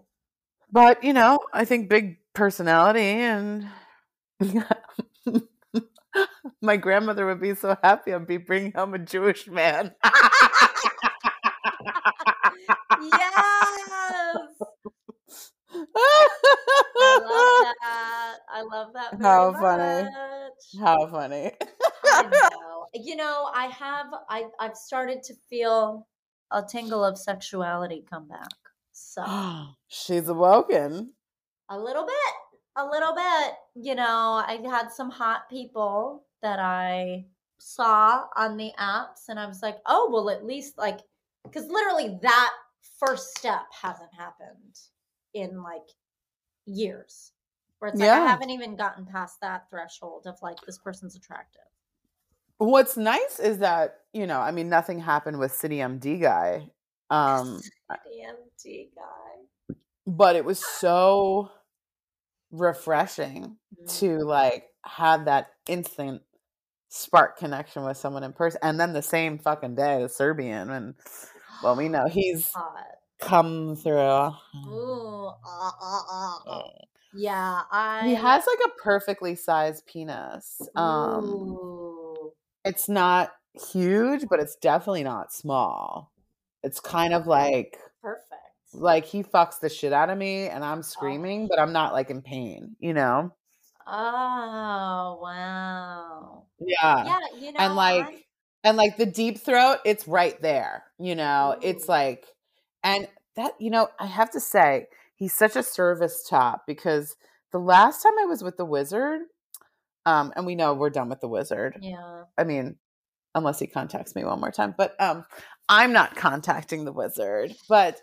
but 0.71 1.03
you 1.03 1.13
know, 1.13 1.39
I 1.53 1.63
think 1.65 1.89
big 1.89 2.17
personality 2.33 3.01
and 3.01 3.67
my 6.61 6.75
grandmother 6.77 7.25
would 7.27 7.39
be 7.41 7.53
so 7.55 7.77
happy 7.83 8.13
I'd 8.13 8.25
be 8.27 8.37
bringing 8.37 8.71
home 8.73 8.93
a 8.95 8.99
Jewish 8.99 9.47
man. 9.47 9.93
Yes, 13.01 14.59
that. 17.81 18.35
I 18.49 18.61
love 18.61 18.93
that. 18.93 19.17
Very 19.17 19.23
How 19.23 19.53
funny. 19.53 20.09
much. 20.09 20.81
How 20.81 21.07
funny. 21.07 21.51
Know. 22.19 22.87
You 22.93 23.15
know, 23.15 23.49
I 23.53 23.67
have. 23.67 24.07
I 24.29 24.45
I've 24.59 24.75
started 24.75 25.23
to 25.23 25.33
feel 25.49 26.07
a 26.51 26.63
tingle 26.63 27.03
of 27.05 27.17
sexuality 27.17 28.03
come 28.09 28.27
back. 28.27 28.49
So. 28.91 29.23
She's 29.87 30.27
awoken. 30.27 31.13
A 31.69 31.79
little 31.79 32.05
bit, 32.05 32.33
a 32.75 32.85
little 32.85 33.13
bit. 33.15 33.53
You 33.75 33.95
know, 33.95 34.43
I 34.45 34.59
had 34.65 34.91
some 34.91 35.09
hot 35.11 35.49
people 35.49 36.25
that 36.41 36.59
I 36.59 37.25
saw 37.59 38.25
on 38.35 38.57
the 38.57 38.71
apps, 38.79 39.29
and 39.29 39.39
I 39.39 39.45
was 39.45 39.61
like, 39.61 39.77
oh, 39.85 40.09
well, 40.11 40.29
at 40.29 40.45
least 40.45 40.77
like, 40.77 40.99
because 41.43 41.67
literally 41.67 42.17
that 42.21 42.51
first 42.99 43.37
step 43.37 43.61
hasn't 43.81 44.13
happened 44.17 44.79
in 45.33 45.61
like 45.61 45.87
years. 46.65 47.31
Where 47.79 47.89
it's 47.89 47.99
like, 47.99 48.09
I 48.09 48.25
haven't 48.27 48.49
even 48.49 48.75
gotten 48.75 49.05
past 49.05 49.39
that 49.41 49.69
threshold 49.69 50.27
of 50.27 50.35
like, 50.41 50.57
this 50.65 50.77
person's 50.77 51.15
attractive. 51.15 51.61
What's 52.57 52.97
nice 52.97 53.39
is 53.39 53.59
that, 53.59 53.99
you 54.13 54.27
know, 54.27 54.39
I 54.39 54.51
mean, 54.51 54.67
nothing 54.69 54.99
happened 54.99 55.39
with 55.39 55.53
City 55.53 55.77
MD 55.77 56.21
guy. 56.21 56.69
Um, 57.09 57.61
MD 57.89 58.89
guy. 58.95 59.75
but 60.05 60.35
it 60.35 60.43
was 60.45 60.59
so 60.59 61.49
refreshing 62.51 63.57
Mm. 63.81 63.99
to 63.99 64.17
like 64.19 64.65
have 64.83 65.25
that 65.25 65.51
instant 65.67 66.21
spark 66.89 67.37
connection 67.37 67.83
with 67.83 67.95
someone 67.97 68.23
in 68.23 68.33
person 68.33 68.59
and 68.63 68.79
then 68.79 68.93
the 68.93 69.01
same 69.03 69.37
fucking 69.37 69.75
day 69.75 70.01
the 70.01 70.09
serbian 70.09 70.71
and 70.71 70.95
well 71.63 71.75
we 71.75 71.87
know 71.89 72.07
he's 72.07 72.51
Hot. 72.53 72.83
come 73.19 73.75
through 73.75 73.99
Ooh, 73.99 75.27
ah, 75.45 75.75
ah, 75.79 76.39
ah. 76.47 76.63
Yeah, 77.13 77.61
I. 77.71 78.07
he 78.07 78.13
has 78.15 78.43
like 78.45 78.59
a 78.67 78.81
perfectly 78.83 79.35
sized 79.35 79.85
penis 79.87 80.61
um 80.75 81.25
Ooh. 81.59 82.31
it's 82.63 82.87
not 82.87 83.31
huge 83.71 84.25
but 84.29 84.39
it's 84.39 84.55
definitely 84.55 85.03
not 85.03 85.33
small 85.33 86.11
it's 86.63 86.79
kind 86.79 87.13
of 87.13 87.25
like 87.27 87.77
perfect. 88.01 88.25
like 88.73 89.05
he 89.05 89.23
fucks 89.23 89.59
the 89.59 89.69
shit 89.69 89.91
out 89.91 90.09
of 90.09 90.17
me 90.17 90.47
and 90.47 90.63
i'm 90.63 90.83
screaming 90.83 91.47
but 91.49 91.59
i'm 91.59 91.73
not 91.73 91.93
like 91.93 92.09
in 92.11 92.21
pain 92.21 92.75
you 92.79 92.93
know 92.93 93.33
Oh 93.91 95.19
wow. 95.21 96.43
yeah 96.59 97.05
Yeah, 97.05 97.19
you 97.39 97.51
know, 97.53 97.59
and 97.59 97.75
like 97.75 98.05
I- 98.05 98.23
and 98.63 98.77
like 98.77 98.97
the 98.97 99.05
deep 99.07 99.39
throat 99.39 99.79
it's 99.83 100.07
right 100.07 100.39
there 100.41 100.83
you 100.99 101.15
know 101.15 101.57
it's 101.61 101.87
like 101.89 102.25
and 102.83 103.07
that 103.35 103.53
you 103.59 103.71
know 103.71 103.87
i 103.99 104.05
have 104.05 104.29
to 104.31 104.39
say 104.39 104.87
he's 105.19 105.33
such 105.33 105.55
a 105.55 105.61
service 105.63 106.25
top 106.27 106.63
because 106.65 107.15
the 107.51 107.59
last 107.59 108.01
time 108.01 108.17
i 108.19 108.25
was 108.25 108.41
with 108.43 108.57
the 108.57 108.65
wizard 108.65 109.21
um 110.05 110.33
and 110.35 110.45
we 110.45 110.55
know 110.55 110.73
we're 110.73 110.89
done 110.89 111.09
with 111.09 111.19
the 111.19 111.27
wizard 111.27 111.77
yeah. 111.81 112.23
i 112.37 112.43
mean 112.43 112.75
unless 113.35 113.59
he 113.59 113.67
contacts 113.67 114.15
me 114.15 114.23
one 114.23 114.39
more 114.39 114.51
time 114.51 114.73
but 114.77 114.99
um 114.99 115.23
i'm 115.67 115.93
not 115.93 116.15
contacting 116.15 116.85
the 116.85 116.91
wizard 116.93 117.53
but 117.67 118.01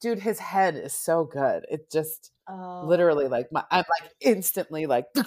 dude 0.00 0.20
his 0.20 0.38
head 0.38 0.76
is 0.76 0.92
so 0.92 1.24
good 1.24 1.64
it 1.68 1.90
just 1.90 2.30
Oh. 2.48 2.84
literally 2.86 3.28
like 3.28 3.52
my 3.52 3.62
i'm 3.70 3.84
like 4.00 4.10
instantly 4.20 4.86
like 4.86 5.06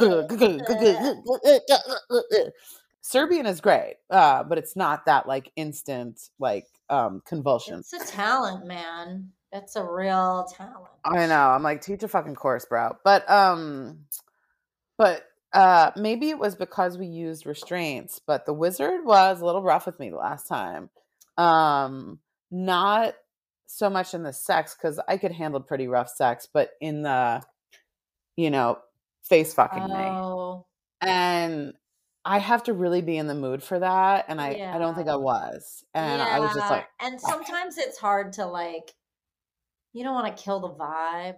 serbian 3.02 3.46
is 3.46 3.62
great 3.62 3.96
uh 4.10 4.44
but 4.44 4.58
it's 4.58 4.76
not 4.76 5.06
that 5.06 5.26
like 5.26 5.50
instant 5.56 6.20
like 6.40 6.66
um 6.90 7.22
convulsion 7.26 7.80
It's 7.80 7.94
a 7.94 8.06
talent, 8.06 8.68
man. 8.68 9.32
It's 9.56 9.76
a 9.76 9.84
real 9.84 10.48
talent. 10.56 10.88
i 11.04 11.26
know 11.28 11.50
i'm 11.50 11.64
like 11.64 11.82
teach 11.82 12.04
a 12.04 12.08
fucking 12.08 12.36
course 12.36 12.66
bro 12.66 12.96
but 13.04 13.30
um 13.30 14.06
but 14.98 15.24
uh 15.54 15.92
maybe 15.96 16.30
it 16.30 16.38
was 16.40 16.56
because 16.56 16.98
we 16.98 17.06
used 17.06 17.46
restraints 17.46 18.20
but 18.20 18.46
the 18.46 18.54
wizard 18.54 19.06
was 19.06 19.42
a 19.42 19.46
little 19.46 19.62
rough 19.64 19.86
with 19.86 20.00
me 20.00 20.10
the 20.10 20.18
last 20.18 20.48
time 20.48 20.90
um 21.38 22.20
not 22.52 23.14
so 23.68 23.90
much 23.90 24.14
in 24.14 24.24
the 24.24 24.34
sex 24.34 24.76
because 24.76 25.00
i 25.08 25.18
could 25.18 25.32
handle 25.32 25.60
pretty 25.60 25.88
rough 25.88 26.10
sex 26.10 26.48
but 26.52 26.72
in 26.82 27.02
the 27.04 27.42
you 28.36 28.50
know 28.50 28.78
face 29.24 29.54
fucking 29.54 29.84
me 29.88 29.90
Oh, 29.94 30.66
and 31.02 31.74
I 32.28 32.40
have 32.40 32.64
to 32.64 32.74
really 32.74 33.02
be 33.04 33.18
in 33.18 33.28
the 33.28 33.36
mood 33.36 33.62
for 33.62 33.78
that. 33.78 34.26
And 34.30 34.42
I, 34.42 34.72
I 34.74 34.80
don't 34.80 34.96
think 34.96 35.08
I 35.08 35.16
was. 35.16 35.86
And 35.94 36.20
I 36.24 36.40
was 36.40 36.56
just 36.56 36.72
like, 36.72 36.88
and 37.00 37.22
sometimes 37.22 37.78
it's 37.78 38.00
hard 38.00 38.34
to 38.34 38.48
like, 38.48 38.96
you 39.96 40.04
don't 40.04 40.14
want 40.14 40.36
to 40.36 40.44
kill 40.44 40.60
the 40.60 40.70
vibe. 40.70 41.38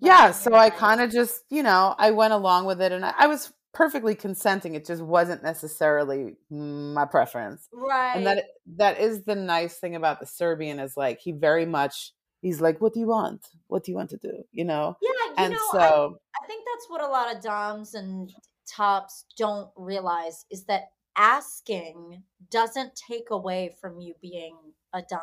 yeah. 0.00 0.32
So 0.32 0.54
I 0.54 0.70
kind 0.70 1.00
of 1.00 1.10
just, 1.10 1.42
you 1.50 1.62
know, 1.62 1.94
I 1.98 2.10
went 2.10 2.32
along 2.32 2.64
with 2.64 2.80
it 2.80 2.90
and 2.90 3.04
I, 3.04 3.12
I 3.18 3.26
was 3.26 3.52
perfectly 3.74 4.14
consenting. 4.14 4.74
It 4.74 4.86
just 4.86 5.02
wasn't 5.02 5.42
necessarily 5.42 6.36
my 6.50 7.04
preference. 7.04 7.68
Right. 7.72 8.16
And 8.16 8.26
that 8.26 8.44
that 8.78 8.98
is 8.98 9.24
the 9.24 9.34
nice 9.34 9.76
thing 9.78 9.94
about 9.94 10.20
the 10.20 10.26
Serbian 10.26 10.80
is 10.80 10.96
like 10.96 11.20
he 11.20 11.32
very 11.32 11.66
much 11.66 12.12
he's 12.40 12.62
like, 12.62 12.80
What 12.80 12.94
do 12.94 13.00
you 13.00 13.08
want? 13.08 13.46
What 13.66 13.84
do 13.84 13.92
you 13.92 13.96
want 13.96 14.10
to 14.10 14.16
do? 14.16 14.42
You 14.52 14.64
know? 14.64 14.96
Yeah, 15.02 15.10
you 15.10 15.34
And 15.36 15.52
know, 15.52 15.58
I, 15.74 15.78
so 15.78 16.18
I 16.42 16.46
think 16.46 16.64
that's 16.72 16.88
what 16.88 17.02
a 17.02 17.08
lot 17.08 17.34
of 17.36 17.42
DOMs 17.42 17.92
and 17.92 18.32
tops 18.66 19.26
don't 19.36 19.68
realize 19.76 20.46
is 20.50 20.64
that 20.64 20.84
asking 21.14 22.22
doesn't 22.50 22.92
take 23.08 23.30
away 23.30 23.74
from 23.80 24.00
you 24.00 24.14
being 24.22 24.56
a 24.94 25.02
Dom. 25.02 25.20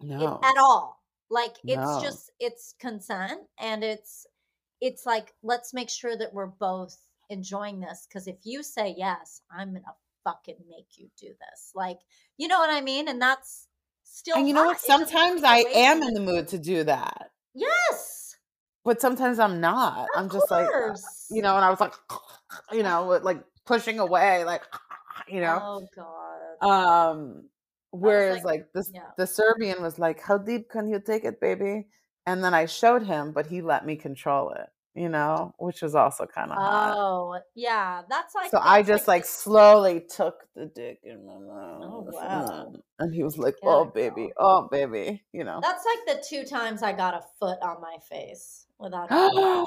it, 0.00 0.06
no. 0.06 0.38
at 0.44 0.54
all. 0.60 0.99
Like 1.30 1.54
it's 1.66 1.96
No. 1.96 2.02
just 2.02 2.30
it's 2.40 2.74
consent 2.80 3.42
and 3.58 3.84
it's 3.84 4.26
it's 4.80 5.06
like 5.06 5.32
let's 5.42 5.72
make 5.72 5.88
sure 5.90 6.16
that 6.16 6.34
we're 6.34 6.46
both 6.46 6.96
enjoying 7.28 7.80
this 7.80 8.06
because 8.08 8.26
if 8.26 8.36
you 8.44 8.62
say 8.62 8.94
yes, 8.96 9.42
I'm 9.50 9.72
gonna 9.72 9.84
fucking 10.24 10.56
make 10.68 10.98
you 10.98 11.08
do 11.18 11.28
this. 11.28 11.72
Like 11.74 11.98
you 12.36 12.48
know 12.48 12.58
what 12.58 12.70
I 12.70 12.80
mean? 12.80 13.08
And 13.08 13.20
that's 13.22 13.68
still 14.02 14.36
And 14.36 14.48
you 14.48 14.54
know 14.54 14.64
what? 14.64 14.80
Sometimes 14.80 15.42
I 15.44 15.58
am 15.58 16.02
in 16.02 16.14
the 16.14 16.20
mood 16.20 16.48
to 16.48 16.58
do 16.58 16.84
that. 16.84 17.30
Yes, 17.54 18.36
But 18.84 19.00
sometimes 19.00 19.38
I'm 19.38 19.60
not. 19.60 20.04
of 20.04 20.08
I'm 20.16 20.30
just 20.30 20.50
like 20.50 20.66
uh, 20.66 20.94
you 21.30 21.42
know, 21.42 21.56
and 21.56 21.64
I 21.64 21.70
was 21.70 21.80
like 21.80 21.94
you 22.72 22.82
know, 22.82 23.20
like 23.22 23.44
pushing 23.66 23.98
away, 23.98 24.44
like 24.44 24.62
you 25.28 25.40
know. 25.40 25.62
Oh 25.62 25.88
god. 25.94 26.66
Um 26.66 27.44
whereas 27.92 28.44
like, 28.44 28.60
like 28.60 28.66
this 28.74 28.90
yeah. 28.92 29.10
the 29.16 29.26
Serbian 29.26 29.82
was 29.82 29.98
like, 29.98 30.20
How 30.20 30.38
deep 30.38 30.70
can 30.70 30.88
you 30.88 31.00
take 31.00 31.24
it, 31.24 31.40
baby? 31.40 31.86
And 32.26 32.44
then 32.44 32.54
I 32.54 32.66
showed 32.66 33.02
him, 33.04 33.32
but 33.32 33.46
he 33.46 33.62
let 33.62 33.84
me 33.86 33.96
control 33.96 34.50
it, 34.50 34.66
you 34.94 35.08
know, 35.08 35.54
which 35.58 35.82
was 35.82 35.94
also 35.94 36.26
kind 36.26 36.50
of 36.52 36.56
hot. 36.58 36.98
Oh 36.98 37.38
yeah, 37.54 38.02
that's 38.08 38.34
like 38.34 38.50
So 38.50 38.58
I 38.62 38.82
just 38.82 39.08
like 39.08 39.22
like 39.22 39.24
slowly 39.24 40.00
took 40.08 40.44
the 40.54 40.66
dick 40.66 41.00
in 41.04 41.26
my 41.26 41.34
Oh 41.82 42.02
mouth. 42.02 42.14
wow. 42.14 42.66
mm, 42.72 42.80
And 42.98 43.14
he 43.14 43.22
was 43.22 43.38
like, 43.38 43.54
Get 43.62 43.68
Oh 43.68 43.84
baby, 43.86 44.30
oh 44.36 44.68
baby, 44.70 45.22
you 45.32 45.44
know. 45.44 45.60
That's 45.62 45.84
like 45.84 46.16
the 46.16 46.24
two 46.28 46.44
times 46.44 46.82
I 46.82 46.92
got 46.92 47.14
a 47.14 47.22
foot 47.38 47.58
on 47.62 47.80
my 47.80 47.96
face 48.08 48.66
without. 48.78 49.08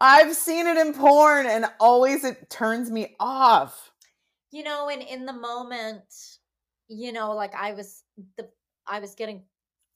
I've 0.00 0.34
seen 0.34 0.66
it 0.66 0.76
in 0.76 0.92
porn 0.92 1.46
and 1.46 1.66
always 1.80 2.24
it 2.24 2.50
turns 2.50 2.90
me 2.90 3.16
off. 3.18 3.92
you 4.50 4.62
know 4.62 4.88
and 4.88 5.02
in 5.02 5.26
the 5.26 5.32
moment 5.32 6.04
you 6.88 7.12
know 7.12 7.32
like 7.32 7.54
i 7.54 7.72
was 7.72 8.02
the 8.36 8.48
i 8.86 8.98
was 9.00 9.14
getting 9.14 9.42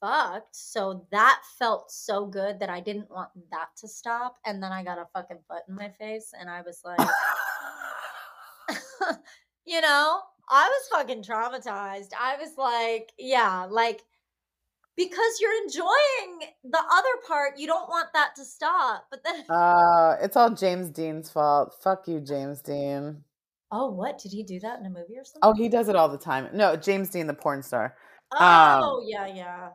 fucked 0.01 0.55
so 0.55 1.07
that 1.11 1.40
felt 1.59 1.90
so 1.90 2.24
good 2.27 2.61
that 2.61 2.70
i 2.70 2.81
didn't 2.81 3.11
want 3.11 3.29
that 3.51 3.68
to 3.77 3.88
stop 3.88 4.37
and 4.46 4.62
then 4.62 4.72
i 4.72 4.83
got 4.85 4.98
a 4.98 5.07
fucking 5.12 5.38
butt 5.48 5.64
in 5.68 5.74
my 5.74 5.88
face 5.88 6.33
and 6.38 6.48
i 6.48 6.62
was 6.62 6.81
like 6.85 6.98
you 9.66 9.81
know 9.81 10.20
i 10.48 10.68
was 10.68 10.88
fucking 10.92 11.22
traumatized 11.22 12.11
i 12.18 12.37
was 12.40 12.53
like 12.57 13.12
yeah 13.18 13.66
like 13.68 14.03
because 14.96 15.40
you're 15.40 15.62
enjoying 15.64 16.48
the 16.64 16.79
other 16.79 17.09
part 17.27 17.59
you 17.59 17.66
don't 17.66 17.88
want 17.88 18.09
that 18.14 18.35
to 18.37 18.44
stop 18.44 19.05
but 19.11 19.22
then 19.24 19.44
Uh, 19.48 20.16
it's 20.20 20.37
all 20.37 20.51
James 20.51 20.90
Deen's 20.90 21.31
fault. 21.31 21.74
Fuck 21.81 22.09
you, 22.09 22.20
James 22.20 22.61
Deen. 22.62 23.22
Oh 23.70 23.90
what 23.90 24.18
did 24.18 24.33
he 24.33 24.42
do 24.42 24.59
that 24.61 24.78
in 24.81 24.87
a 24.87 24.90
movie 24.90 25.16
or 25.18 25.24
something 25.24 25.40
Oh, 25.42 25.52
he 25.54 25.68
does 25.68 25.88
it 25.88 25.96
all 25.96 26.09
the 26.09 26.18
time. 26.18 26.48
No, 26.54 26.76
James 26.76 27.11
Deen, 27.11 27.26
the 27.26 27.35
porn 27.35 27.62
star. 27.62 27.96
oh 28.35 29.00
Um, 29.02 29.04
yeah 29.07 29.26
yeah 29.26 29.68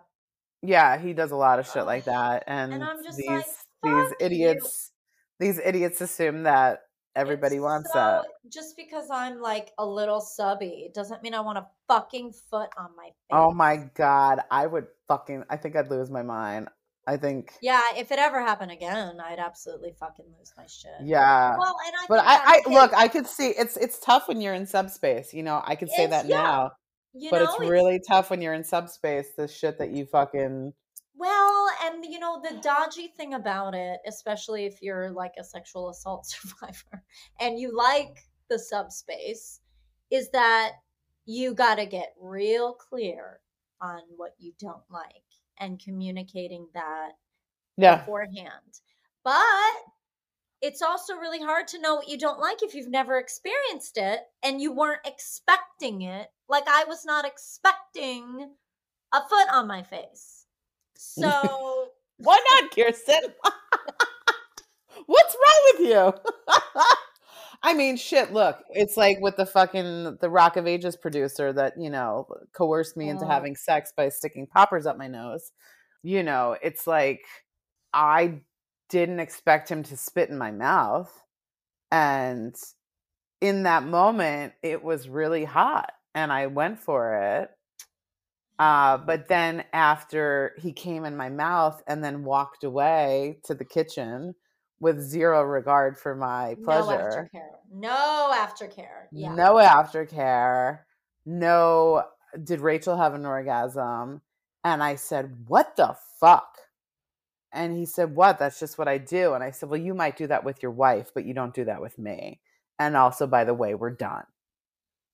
Yeah, 0.61 0.97
he 0.97 1.13
does 1.13 1.31
a 1.31 1.35
lot 1.35 1.59
of 1.59 1.67
shit 1.67 1.85
like 1.85 2.05
that. 2.05 2.43
And, 2.47 2.73
And 2.73 2.83
I'm 2.83 3.03
just 3.03 3.17
these 3.17 3.27
like, 3.27 3.45
these 3.45 3.93
"Fuck 4.09 4.19
you." 4.19 4.25
idiots 4.25 4.91
these 5.39 5.59
idiots 5.59 5.99
assume 6.01 6.43
that 6.43 6.83
everybody 7.15 7.55
It's 7.57 7.63
wants 7.63 7.91
so- 7.91 7.99
that. 7.99 8.25
Just 8.51 8.75
because 8.77 9.09
I'm 9.11 9.41
like 9.41 9.71
a 9.77 9.85
little 9.85 10.21
subby 10.21 10.89
doesn't 10.93 11.21
mean 11.23 11.33
I 11.33 11.41
want 11.41 11.57
a 11.57 11.67
fucking 11.87 12.33
foot 12.49 12.69
on 12.77 12.89
my 12.95 13.05
face. 13.05 13.13
Oh 13.31 13.51
my 13.51 13.77
god, 13.95 14.39
I 14.51 14.65
would 14.67 14.87
fucking 15.07 15.43
I 15.49 15.57
think 15.57 15.75
I'd 15.75 15.89
lose 15.91 16.09
my 16.09 16.21
mind. 16.23 16.69
I 17.05 17.17
think 17.17 17.53
Yeah, 17.61 17.81
if 17.97 18.11
it 18.11 18.19
ever 18.19 18.39
happened 18.41 18.71
again, 18.71 19.19
I'd 19.19 19.39
absolutely 19.39 19.93
fucking 19.99 20.25
lose 20.37 20.53
my 20.57 20.65
shit. 20.67 20.91
yeah. 21.03 21.55
Well, 21.57 21.75
and 21.85 21.95
I 22.01 22.05
But 22.07 22.19
I, 22.25 22.61
I 22.67 22.69
look. 22.69 22.93
I 22.93 23.07
could 23.09 23.27
see 23.27 23.49
it's 23.49 23.75
it's 23.77 23.99
tough 23.99 24.27
when 24.27 24.39
you're 24.41 24.53
in 24.53 24.65
subspace. 24.65 25.33
You 25.33 25.43
know, 25.43 25.61
I 25.65 25.75
could 25.75 25.89
say 25.89 26.05
It's- 26.05 26.23
that 26.23 26.29
yeah, 26.29 26.41
now. 26.43 26.71
you 27.13 27.29
but 27.29 27.39
know, 27.39 27.45
it's 27.45 27.59
really 27.69 27.99
tough 28.07 28.29
when 28.29 28.41
you're 28.41 28.53
in 28.53 28.63
subspace, 28.63 29.27
the 29.37 29.47
shit 29.47 29.77
that 29.79 29.91
you 29.91 30.05
fucking 30.05 30.73
well, 31.15 31.67
and 31.83 32.03
you 32.05 32.19
know 32.19 32.41
the 32.41 32.59
dodgy 32.61 33.07
thing 33.15 33.33
about 33.35 33.75
it, 33.75 33.99
especially 34.07 34.65
if 34.65 34.81
you're 34.81 35.11
like 35.11 35.33
a 35.39 35.43
sexual 35.43 35.89
assault 35.89 36.25
survivor 36.27 37.03
and 37.39 37.59
you 37.59 37.75
like 37.75 38.17
the 38.49 38.57
subspace, 38.57 39.59
is 40.09 40.29
that 40.31 40.71
you 41.25 41.53
got 41.53 41.75
to 41.75 41.85
get 41.85 42.13
real 42.19 42.73
clear 42.73 43.39
on 43.81 44.01
what 44.17 44.31
you 44.39 44.53
don't 44.59 44.83
like 44.89 45.23
and 45.59 45.79
communicating 45.83 46.67
that 46.73 47.11
Yeah. 47.77 47.99
beforehand. 47.99 48.81
But 49.23 49.73
it's 50.61 50.81
also 50.81 51.15
really 51.15 51.41
hard 51.41 51.67
to 51.69 51.79
know 51.79 51.95
what 51.95 52.07
you 52.07 52.17
don't 52.17 52.39
like 52.39 52.63
if 52.63 52.73
you've 52.73 52.89
never 52.89 53.17
experienced 53.17 53.97
it 53.97 54.21
and 54.43 54.61
you 54.61 54.71
weren't 54.71 55.05
expecting 55.05 56.01
it. 56.03 56.29
Like 56.47 56.63
I 56.67 56.85
was 56.85 57.05
not 57.05 57.25
expecting 57.25 58.51
a 59.13 59.21
foot 59.27 59.47
on 59.51 59.67
my 59.67 59.83
face. 59.83 60.45
So 60.95 61.89
Why 62.17 62.37
not, 62.61 62.71
Kirsten? 62.71 63.33
What's 65.05 65.35
wrong 65.35 65.73
with 65.73 65.87
you? 65.89 66.13
I 67.65 67.73
mean, 67.73 67.95
shit, 67.95 68.33
look, 68.33 68.59
it's 68.71 68.97
like 68.97 69.19
with 69.21 69.37
the 69.37 69.45
fucking 69.45 70.17
the 70.19 70.29
Rock 70.29 70.57
of 70.57 70.67
Ages 70.67 70.97
producer 70.97 71.53
that, 71.53 71.73
you 71.79 71.89
know, 71.89 72.27
coerced 72.53 72.97
me 72.97 73.07
into 73.09 73.25
Oh. 73.25 73.29
having 73.29 73.55
sex 73.55 73.93
by 73.95 74.09
sticking 74.09 74.47
poppers 74.47 74.85
up 74.85 74.97
my 74.97 75.07
nose. 75.07 75.51
You 76.01 76.23
know, 76.23 76.57
it's 76.61 76.85
like 76.87 77.21
I 77.93 78.41
didn't 78.89 79.21
expect 79.21 79.69
him 79.69 79.83
to 79.83 79.95
spit 79.97 80.29
in 80.29 80.37
my 80.37 80.51
mouth. 80.51 81.23
And 81.91 82.55
in 83.39 83.63
that 83.63 83.83
moment, 83.83 84.53
it 84.61 84.83
was 84.83 85.07
really 85.07 85.45
hot 85.45 85.93
and 86.13 86.33
I 86.33 86.47
went 86.47 86.79
for 86.79 87.15
it. 87.15 87.49
Uh, 88.59 88.97
but 88.97 89.27
then 89.27 89.63
after 89.73 90.53
he 90.59 90.73
came 90.73 91.05
in 91.05 91.17
my 91.17 91.29
mouth 91.29 91.81
and 91.87 92.03
then 92.03 92.23
walked 92.23 92.63
away 92.63 93.39
to 93.45 93.55
the 93.55 93.65
kitchen 93.65 94.35
with 94.83 95.01
zero 95.01 95.41
regard 95.41 95.97
for 95.97 96.13
my 96.13 96.57
pleasure. 96.61 96.83
no 96.83 97.39
aftercare. 97.39 97.53
No 97.73 98.31
aftercare. 98.33 99.07
Yeah. 99.13 99.33
no 99.33 99.55
aftercare, 99.55 100.79
no, 101.25 102.03
did 102.43 102.59
Rachel 102.59 102.97
have 102.97 103.13
an 103.13 103.25
orgasm? 103.25 104.21
And 104.65 104.83
I 104.83 104.95
said, 104.95 105.45
What 105.47 105.77
the 105.77 105.95
fuck? 106.19 106.57
And 107.53 107.75
he 107.77 107.85
said, 107.85 108.13
What? 108.13 108.39
That's 108.39 108.59
just 108.59 108.77
what 108.77 108.89
I 108.89 108.97
do. 108.97 109.33
And 109.33 109.43
I 109.43 109.51
said, 109.51 109.69
Well, 109.69 109.79
you 109.79 109.93
might 109.93 110.17
do 110.17 110.27
that 110.27 110.43
with 110.43 110.61
your 110.61 110.71
wife, 110.73 111.11
but 111.15 111.25
you 111.25 111.33
don't 111.33 111.53
do 111.53 111.63
that 111.65 111.81
with 111.81 111.97
me. 111.97 112.41
And 112.77 112.97
also, 112.97 113.25
by 113.25 113.45
the 113.45 113.53
way, 113.53 113.75
we're 113.75 113.95
done. 113.95 114.25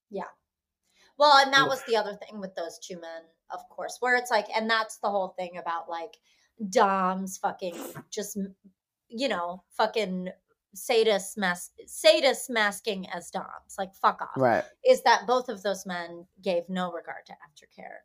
Yeah. 0.10 0.24
Well, 1.20 1.38
and 1.38 1.54
that 1.54 1.68
was 1.68 1.84
the 1.84 1.98
other 1.98 2.16
thing 2.16 2.40
with 2.40 2.56
those 2.56 2.80
two 2.80 3.00
men, 3.00 3.22
of 3.52 3.60
course, 3.70 3.98
where 4.00 4.16
it's 4.16 4.32
like, 4.32 4.48
and 4.56 4.68
that's 4.68 4.98
the 4.98 5.10
whole 5.10 5.36
thing 5.38 5.58
about 5.58 5.90
like 5.90 6.18
Dom's 6.70 7.38
fucking 7.38 7.76
just, 8.10 8.38
you 9.10 9.28
know, 9.28 9.64
fucking 9.78 10.30
sadists 10.76 11.38
mas- 11.38 11.72
sadists 11.88 12.50
masking 12.50 13.10
as 13.10 13.30
Doms, 13.32 13.76
like 13.78 13.94
fuck 13.96 14.22
off. 14.22 14.30
Right. 14.38 14.64
Is 14.86 15.02
that 15.04 15.26
both 15.28 15.50
of 15.50 15.64
those 15.64 15.86
men 15.86 16.26
gave 16.42 16.64
no 16.70 16.92
regard 16.92 17.26
to 17.28 17.34
aftercare, 17.34 18.00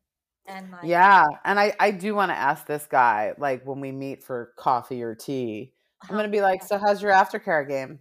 and 0.46 0.70
like, 0.70 0.84
Yeah. 0.84 1.24
And 1.44 1.60
I, 1.60 1.74
I 1.78 1.90
do 1.90 2.14
want 2.14 2.30
to 2.30 2.36
ask 2.36 2.66
this 2.66 2.86
guy, 2.86 3.34
like 3.38 3.66
when 3.66 3.80
we 3.80 3.92
meet 3.92 4.22
for 4.24 4.52
coffee 4.56 5.02
or 5.02 5.14
tea, 5.14 5.72
I'm 6.02 6.10
oh, 6.10 6.14
going 6.14 6.24
to 6.24 6.30
be 6.36 6.40
like, 6.40 6.62
So, 6.62 6.78
how's 6.78 7.02
your 7.02 7.12
aftercare 7.12 7.68
game? 7.68 8.00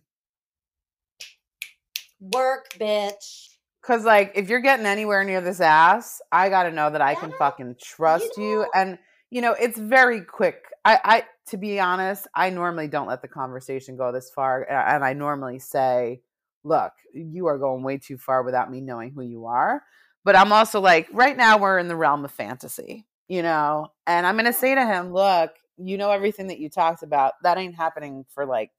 work, 2.32 2.70
bitch. 2.80 3.50
Cause 3.82 4.06
like 4.06 4.32
if 4.36 4.48
you're 4.48 4.62
getting 4.62 4.86
anywhere 4.86 5.26
near 5.26 5.42
this 5.42 5.60
ass, 5.60 6.22
I 6.32 6.48
gotta 6.50 6.72
know 6.72 6.90
that 6.90 7.02
I 7.02 7.16
can 7.16 7.34
fucking 7.34 7.76
trust 7.82 8.38
you. 8.38 8.60
know- 8.60 8.68
And 8.74 8.98
you 9.30 9.42
know, 9.42 9.54
it's 9.54 9.78
very 9.78 10.22
quick. 10.22 10.64
I, 10.86 11.00
I 11.04 11.24
to 11.48 11.58
be 11.58 11.80
honest, 11.80 12.28
I 12.36 12.50
normally 12.50 12.88
don't 12.88 13.08
let 13.08 13.22
the 13.22 13.28
conversation 13.28 13.96
go 13.98 14.12
this 14.12 14.30
far. 14.30 14.64
And 14.70 15.04
I 15.04 15.14
normally 15.14 15.60
say, 15.60 16.22
look, 16.64 16.94
you 17.14 17.48
are 17.48 17.58
going 17.58 17.84
way 17.84 17.98
too 17.98 18.18
far 18.18 18.44
without 18.44 18.72
me 18.72 18.82
knowing 18.82 19.12
who 19.12 19.22
you 19.22 19.46
are. 19.46 19.84
But 20.24 20.36
I'm 20.36 20.54
also 20.54 20.80
like, 20.80 21.08
right 21.12 21.36
now 21.36 21.58
we're 21.58 21.80
in 21.80 21.90
the 21.90 21.96
realm 21.96 22.24
of 22.24 22.32
fantasy, 22.32 23.06
you 23.28 23.42
know? 23.42 23.88
And 24.08 24.26
I'm 24.26 24.38
gonna 24.38 24.54
say 24.54 24.74
to 24.76 24.86
him, 24.86 25.14
look, 25.14 25.52
you 25.78 25.98
know 25.98 26.12
everything 26.12 26.48
that 26.48 26.60
you 26.60 26.70
talked 26.70 27.04
about. 27.04 27.34
That 27.44 27.58
ain't 27.58 27.76
happening 27.76 28.26
for 28.30 28.46
like 28.46 28.72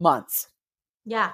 months. 0.00 0.48
Yeah, 1.04 1.32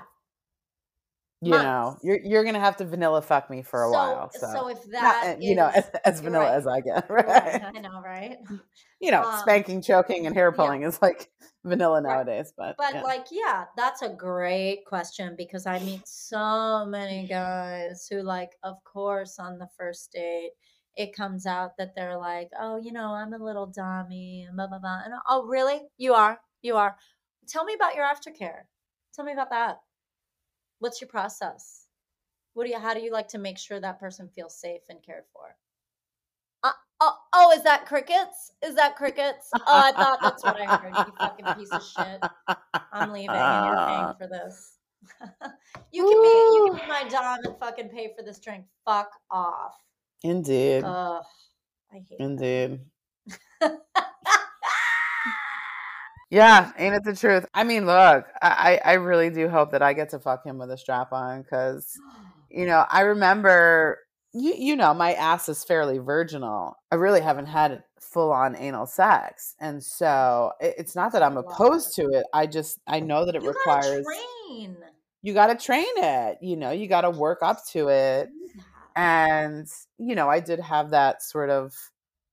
you 1.41 1.51
know, 1.53 1.97
you're 2.03 2.19
you're 2.25 2.45
gonna 2.45 2.61
have 2.61 2.77
to 2.79 2.85
vanilla 2.85 3.23
fuck 3.23 3.49
me 3.49 3.63
for 3.63 3.85
a 3.85 3.87
so, 3.89 3.93
while. 3.93 4.31
So, 4.33 4.47
so 4.53 4.69
if 4.69 4.79
Not, 4.89 5.01
that 5.23 5.37
uh, 5.37 5.39
you 5.41 5.55
know, 5.55 5.69
as, 5.69 5.89
as 6.05 6.21
vanilla 6.21 6.47
right. 6.47 6.55
as 6.55 6.67
I 6.67 6.81
get, 6.81 7.09
right, 7.11 7.27
right? 7.27 7.63
I 7.75 7.79
know, 7.79 8.01
right? 8.05 8.39
You 9.01 9.13
know, 9.13 9.23
Um, 9.23 9.41
spanking, 9.41 9.81
choking, 9.83 10.27
and 10.27 10.35
hair 10.35 10.53
yeah. 10.53 10.57
pulling 10.57 10.83
is 10.83 11.01
like 11.01 11.31
vanilla 11.65 12.03
Right. 12.03 12.13
nowadays. 12.13 12.53
But, 12.57 12.77
But 12.77 12.95
yeah. 12.95 13.03
like, 13.03 13.27
yeah, 13.31 13.67
that's 13.77 14.03
a 14.03 14.09
great 14.09 14.85
question 14.87 15.35
because 15.37 15.67
I 15.67 15.79
meet 15.79 16.07
so 16.09 16.85
many 16.87 17.27
guys 17.29 18.09
who 18.11 18.23
like, 18.23 18.57
of 18.65 18.83
course, 18.85 19.39
on 19.39 19.59
the 19.59 19.69
first 19.77 20.11
date, 20.13 20.51
it 20.97 21.15
comes 21.15 21.47
out 21.47 21.77
that 21.79 21.95
they're 21.95 22.19
like, 22.19 22.51
oh, 22.59 22.79
you 22.79 22.93
know, 22.93 23.13
I'm 23.13 23.33
a 23.33 23.39
little 23.39 23.67
dummy 23.67 24.45
and 24.49 24.57
blah 24.57 24.67
blah 24.67 24.81
blah. 24.81 25.03
And 25.05 25.15
oh, 25.29 25.47
really? 25.47 25.81
You 25.97 26.15
are? 26.15 26.41
You 26.63 26.77
are? 26.77 26.97
Tell 27.49 27.65
me 27.65 27.75
about 27.75 27.95
your 27.95 28.05
aftercare. 28.05 28.63
Tell 29.15 29.25
me 29.25 29.33
about 29.33 29.51
that. 29.51 29.79
What's 30.81 31.01
your 31.01 31.09
process? 31.09 31.87
What 32.55 32.65
do 32.65 32.71
you? 32.71 32.79
How 32.79 32.95
do 32.95 33.01
you 33.01 33.13
like 33.13 33.29
to 33.29 33.39
make 33.39 33.59
sure 33.59 33.81
that 33.81 34.01
person 34.01 34.29
feels 34.29 34.59
safe 34.59 34.83
and 34.89 35.03
cared 35.03 35.25
for? 35.33 35.57
Uh, 36.65 36.73
oh, 37.01 37.15
oh, 37.33 37.53
is 37.53 37.63
that 37.63 37.87
crickets? 37.87 38.53
Is 38.65 38.75
that 38.75 38.97
crickets? 38.97 39.51
Oh, 39.55 39.61
I 39.67 39.93
thought 39.93 40.19
that's 40.23 40.43
what 40.43 40.61
I 40.61 40.67
heard. 40.67 40.95
You 40.97 41.13
fucking 41.19 41.47
piece 41.57 41.73
of 41.73 41.83
shit. 41.83 42.21
I'm 42.93 43.13
leaving 43.13 43.37
and 43.37 43.67
you're 43.67 43.87
paying 43.87 44.15
for 44.19 44.27
this. 44.27 44.79
you 45.93 46.03
can 46.05 46.23
be 46.23 46.29
you 46.29 46.65
can 46.67 46.81
be 46.81 46.87
my 46.89 47.09
dom 47.09 47.39
and 47.45 47.57
fucking 47.59 47.89
pay 47.91 48.13
for 48.17 48.25
this 48.25 48.41
drink. 48.41 48.65
Fuck 48.85 49.11
off. 49.31 49.77
Indeed. 50.23 50.85
Ugh. 50.85 51.23
I 51.93 52.03
hate. 52.09 52.19
Indeed. 52.19 52.81
Yeah, 56.31 56.73
ain't 56.79 56.95
it 56.95 57.05
the 57.05 57.17
truth? 57.17 57.47
I 57.55 57.65
mean, 57.65 57.87
look, 57.87 58.27
I, 58.43 58.81
I 58.85 58.93
really 58.95 59.31
do 59.31 59.49
hope 59.49 59.73
that 59.73 59.83
I 59.83 59.95
get 59.95 60.11
to 60.11 60.19
fuck 60.19 60.45
him 60.45 60.59
with 60.59 60.71
a 60.71 60.77
strap 60.77 61.13
on 61.13 61.43
because, 61.43 61.99
you 62.51 62.67
know, 62.67 62.85
I 62.91 63.01
remember, 63.01 63.99
you, 64.35 64.55
you 64.55 64.77
know, 64.77 64.93
my 64.93 65.15
ass 65.15 65.49
is 65.49 65.65
fairly 65.65 65.99
virginal. 65.99 66.77
I 66.93 66.97
really 66.97 67.23
haven't 67.23 67.47
had 67.47 67.83
full 67.99 68.31
on 68.31 68.57
anal 68.57 68.85
sex. 68.85 69.55
And 69.59 69.83
so 69.83 70.53
it, 70.61 70.75
it's 70.77 70.95
not 70.95 71.13
that 71.13 71.23
I'm 71.23 71.39
opposed 71.39 71.95
to 71.97 72.03
it. 72.11 72.27
I 72.35 72.47
just, 72.47 72.79
I 72.87 73.01
know 73.01 73.25
that 73.25 73.35
it 73.35 73.43
you 73.43 73.49
requires, 73.49 74.05
train. 74.05 74.77
you 75.23 75.33
got 75.33 75.47
to 75.47 75.55
train 75.55 75.87
it. 75.97 76.39
You 76.43 76.57
know, 76.57 76.73
you 76.73 76.89
got 76.89 77.03
to 77.03 77.11
work 77.11 77.39
up 77.41 77.65
to 77.69 77.89
it. 77.89 78.29
And, 78.95 79.67
you 79.97 80.15
know, 80.15 80.29
I 80.29 80.41
did 80.41 80.61
have 80.61 80.91
that 80.91 81.23
sort 81.23 81.49
of 81.49 81.73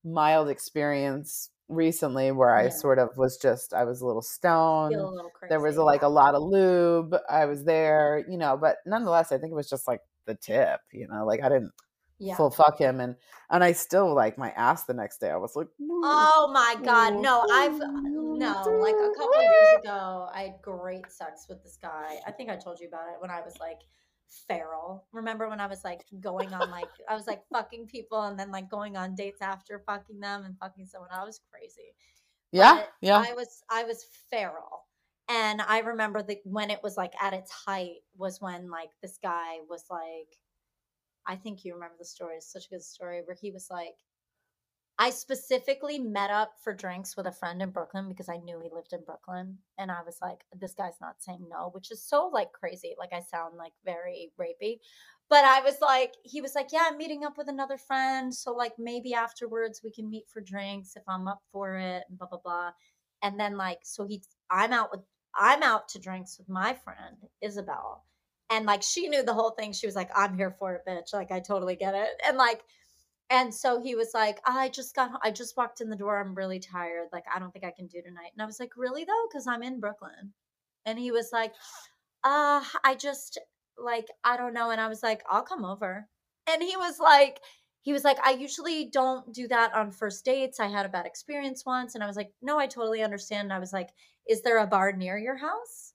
mild 0.03 0.49
experience 0.49 1.49
recently 1.67 2.31
where 2.31 2.55
I 2.55 2.69
sort 2.69 2.99
of 2.99 3.09
was 3.17 3.37
just, 3.37 3.73
I 3.73 3.83
was 3.83 4.01
a 4.01 4.05
little 4.05 4.21
stoned. 4.21 4.95
A 4.95 5.07
little. 5.07 5.31
There 5.49 5.59
was 5.59 5.77
a, 5.77 5.83
like 5.83 6.01
a 6.01 6.07
lot 6.07 6.35
of 6.35 6.43
lube. 6.43 7.15
I 7.29 7.45
was 7.45 7.63
there, 7.63 8.25
you 8.29 8.37
know, 8.37 8.57
but 8.57 8.77
nonetheless, 8.85 9.31
I 9.31 9.37
think 9.37 9.51
it 9.51 9.55
was 9.55 9.69
just 9.69 9.87
like 9.87 10.01
the 10.25 10.35
tip, 10.35 10.79
you 10.93 11.07
know, 11.07 11.25
like 11.25 11.41
I 11.43 11.49
didn't 11.49 11.71
yeah. 12.19 12.35
full 12.35 12.51
fuck 12.51 12.79
him. 12.79 12.99
And, 12.99 13.15
and 13.49 13.63
I 13.63 13.71
still 13.71 14.13
like 14.13 14.37
my 14.37 14.51
ass 14.51 14.83
the 14.85 14.93
next 14.93 15.19
day. 15.19 15.29
I 15.29 15.37
was 15.37 15.55
like, 15.55 15.67
Oh 15.79 16.51
my 16.53 16.75
god, 16.83 17.13
oh, 17.13 17.21
no! 17.21 17.45
I've 17.51 17.81
uh, 17.81 17.87
no 17.87 18.63
like 18.79 18.95
a 18.95 19.09
couple 19.17 19.37
of 19.37 19.43
years 19.43 19.79
ago, 19.79 20.29
I 20.33 20.41
had 20.43 20.61
great 20.61 21.11
sex 21.11 21.47
with 21.49 21.63
this 21.63 21.77
guy. 21.81 22.17
I 22.27 22.31
think 22.31 22.49
I 22.49 22.55
told 22.55 22.79
you 22.79 22.87
about 22.87 23.07
it 23.09 23.21
when 23.21 23.31
I 23.31 23.41
was 23.41 23.55
like 23.59 23.79
feral. 24.47 25.05
Remember 25.11 25.49
when 25.49 25.59
I 25.59 25.67
was 25.67 25.83
like 25.83 26.01
going 26.19 26.53
on 26.53 26.69
like 26.71 26.89
I 27.09 27.15
was 27.15 27.27
like 27.27 27.43
fucking 27.51 27.87
people 27.87 28.23
and 28.23 28.39
then 28.39 28.51
like 28.51 28.69
going 28.69 28.97
on 28.97 29.15
dates 29.15 29.41
after 29.41 29.79
fucking 29.85 30.19
them 30.19 30.45
and 30.45 30.57
fucking 30.59 30.85
someone. 30.85 31.09
I 31.11 31.23
was 31.23 31.39
crazy. 31.51 31.93
yeah, 32.51 32.75
But 32.75 32.89
yeah. 33.01 33.23
I 33.27 33.33
was 33.33 33.63
I 33.69 33.83
was 33.83 34.05
feral. 34.29 34.85
And 35.27 35.61
I 35.61 35.79
remember 35.79 36.21
the 36.21 36.37
when 36.43 36.69
it 36.69 36.81
was 36.83 36.97
like 36.97 37.13
at 37.21 37.33
its 37.33 37.51
height 37.51 38.03
was 38.15 38.39
when 38.41 38.69
like 38.69 38.91
this 39.01 39.17
guy 39.21 39.57
was 39.69 39.85
like 39.89 40.37
I 41.27 41.35
think 41.35 41.65
you 41.65 41.73
remember 41.73 41.95
the 41.97 42.05
story. 42.05 42.35
It's 42.35 42.51
such 42.51 42.67
a 42.67 42.69
good 42.69 42.83
story 42.83 43.21
where 43.25 43.35
he 43.39 43.51
was 43.51 43.67
like 43.71 43.95
I 44.97 45.09
specifically 45.09 45.99
met 45.99 46.31
up 46.31 46.53
for 46.63 46.73
drinks 46.73 47.17
with 47.17 47.25
a 47.25 47.31
friend 47.31 47.61
in 47.61 47.71
Brooklyn 47.71 48.07
because 48.07 48.29
I 48.29 48.37
knew 48.37 48.61
he 48.61 48.69
lived 48.73 48.93
in 48.93 49.03
Brooklyn. 49.05 49.57
And 49.77 49.91
I 49.91 50.01
was 50.05 50.19
like, 50.21 50.45
this 50.57 50.73
guy's 50.73 51.01
not 51.01 51.21
saying 51.21 51.45
no, 51.49 51.69
which 51.73 51.91
is 51.91 52.01
so 52.01 52.29
like 52.31 52.53
crazy. 52.53 52.95
Like 52.97 53.11
I 53.11 53.19
sound 53.19 53.57
like 53.57 53.73
very 53.83 54.31
rapey. 54.39 54.79
But 55.29 55.43
I 55.43 55.61
was 55.61 55.81
like, 55.81 56.13
he 56.23 56.39
was 56.39 56.55
like, 56.55 56.69
yeah, 56.71 56.87
I'm 56.89 56.97
meeting 56.97 57.25
up 57.25 57.37
with 57.37 57.49
another 57.49 57.77
friend. 57.77 58.33
So 58.33 58.53
like 58.53 58.73
maybe 58.79 59.13
afterwards 59.13 59.81
we 59.83 59.91
can 59.91 60.09
meet 60.09 60.29
for 60.31 60.39
drinks 60.39 60.95
if 60.95 61.03
I'm 61.09 61.27
up 61.27 61.41
for 61.51 61.75
it 61.77 62.03
and 62.07 62.17
blah 62.17 62.27
blah 62.27 62.39
blah. 62.41 62.71
And 63.21 63.37
then 63.37 63.57
like 63.57 63.79
so 63.83 64.05
he 64.05 64.23
I'm 64.49 64.71
out 64.71 64.91
with 64.91 65.01
I'm 65.37 65.61
out 65.61 65.89
to 65.89 65.99
drinks 65.99 66.37
with 66.37 66.47
my 66.47 66.73
friend, 66.73 67.17
Isabel. 67.41 68.05
And 68.49 68.65
like 68.65 68.83
she 68.83 69.09
knew 69.09 69.23
the 69.23 69.33
whole 69.33 69.51
thing. 69.51 69.73
She 69.73 69.87
was 69.87 69.95
like, 69.95 70.11
I'm 70.15 70.37
here 70.37 70.55
for 70.57 70.75
it, 70.75 70.83
bitch. 70.87 71.13
Like 71.13 71.31
I 71.31 71.41
totally 71.41 71.75
get 71.75 71.95
it. 71.95 72.09
And 72.25 72.37
like 72.37 72.61
and 73.29 73.53
so 73.53 73.81
he 73.81 73.95
was 73.95 74.11
like, 74.13 74.39
I 74.45 74.69
just 74.69 74.95
got, 74.95 75.19
I 75.23 75.31
just 75.31 75.57
walked 75.57 75.81
in 75.81 75.89
the 75.89 75.95
door. 75.95 76.19
I'm 76.19 76.35
really 76.35 76.59
tired. 76.59 77.07
Like, 77.11 77.25
I 77.33 77.39
don't 77.39 77.51
think 77.51 77.65
I 77.65 77.71
can 77.71 77.87
do 77.87 78.01
tonight. 78.01 78.31
And 78.33 78.41
I 78.41 78.45
was 78.45 78.59
like, 78.59 78.77
really 78.77 79.03
though? 79.03 79.27
Cause 79.31 79.47
I'm 79.47 79.63
in 79.63 79.79
Brooklyn. 79.79 80.33
And 80.85 80.99
he 80.99 81.11
was 81.11 81.29
like, 81.33 81.53
uh, 82.23 82.63
I 82.83 82.95
just 82.99 83.39
like, 83.77 84.07
I 84.23 84.37
don't 84.37 84.53
know. 84.53 84.69
And 84.69 84.79
I 84.79 84.87
was 84.87 85.01
like, 85.01 85.23
I'll 85.29 85.41
come 85.41 85.65
over. 85.65 86.07
And 86.47 86.61
he 86.61 86.77
was 86.77 86.99
like, 86.99 87.39
he 87.81 87.93
was 87.93 88.03
like, 88.03 88.17
I 88.23 88.31
usually 88.31 88.89
don't 88.91 89.31
do 89.33 89.47
that 89.47 89.73
on 89.73 89.91
first 89.91 90.25
dates. 90.25 90.59
I 90.59 90.67
had 90.67 90.85
a 90.85 90.89
bad 90.89 91.05
experience 91.05 91.65
once. 91.65 91.95
And 91.95 92.03
I 92.03 92.07
was 92.07 92.15
like, 92.15 92.31
no, 92.41 92.59
I 92.59 92.67
totally 92.67 93.03
understand. 93.03 93.45
And 93.45 93.53
I 93.53 93.59
was 93.59 93.73
like, 93.73 93.89
is 94.27 94.41
there 94.41 94.59
a 94.59 94.67
bar 94.67 94.91
near 94.91 95.17
your 95.17 95.37
house? 95.37 95.93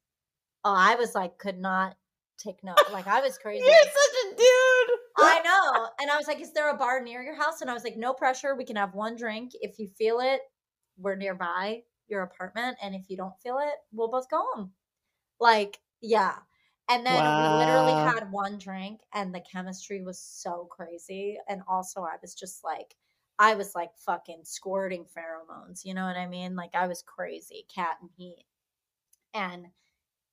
Oh, 0.64 0.74
I 0.74 0.96
was 0.96 1.14
like, 1.14 1.38
could 1.38 1.58
not 1.58 1.96
take 2.38 2.62
note. 2.62 2.76
Like, 2.92 3.06
I 3.06 3.20
was 3.20 3.38
crazy. 3.42 3.64
You're 3.64 3.74
such 3.74 4.32
a 4.32 4.36
dude. 4.36 4.79
Know. 5.74 5.88
And 6.00 6.10
I 6.10 6.16
was 6.16 6.26
like, 6.26 6.40
Is 6.40 6.52
there 6.52 6.70
a 6.70 6.76
bar 6.76 7.02
near 7.02 7.22
your 7.22 7.36
house? 7.36 7.60
And 7.60 7.70
I 7.70 7.74
was 7.74 7.84
like, 7.84 7.96
No 7.96 8.12
pressure. 8.12 8.54
We 8.54 8.64
can 8.64 8.76
have 8.76 8.94
one 8.94 9.16
drink. 9.16 9.52
If 9.60 9.78
you 9.78 9.88
feel 9.88 10.20
it, 10.20 10.40
we're 10.98 11.16
nearby 11.16 11.82
your 12.08 12.22
apartment. 12.22 12.76
And 12.82 12.94
if 12.94 13.08
you 13.08 13.16
don't 13.16 13.38
feel 13.42 13.58
it, 13.58 13.74
we'll 13.92 14.10
both 14.10 14.28
go 14.30 14.42
home. 14.52 14.72
Like, 15.40 15.78
yeah. 16.00 16.34
And 16.90 17.06
then 17.06 17.22
we 17.22 17.58
literally 17.58 17.92
had 17.92 18.32
one 18.32 18.58
drink, 18.58 19.02
and 19.14 19.32
the 19.32 19.40
chemistry 19.40 20.02
was 20.02 20.18
so 20.18 20.68
crazy. 20.72 21.38
And 21.48 21.62
also, 21.68 22.02
I 22.02 22.16
was 22.20 22.34
just 22.34 22.64
like, 22.64 22.96
I 23.38 23.54
was 23.54 23.76
like 23.76 23.90
fucking 24.04 24.40
squirting 24.42 25.04
pheromones. 25.04 25.84
You 25.84 25.94
know 25.94 26.04
what 26.04 26.16
I 26.16 26.26
mean? 26.26 26.56
Like, 26.56 26.74
I 26.74 26.88
was 26.88 27.02
crazy, 27.02 27.64
cat 27.72 27.96
and 28.00 28.10
heat. 28.16 28.44
And 29.34 29.66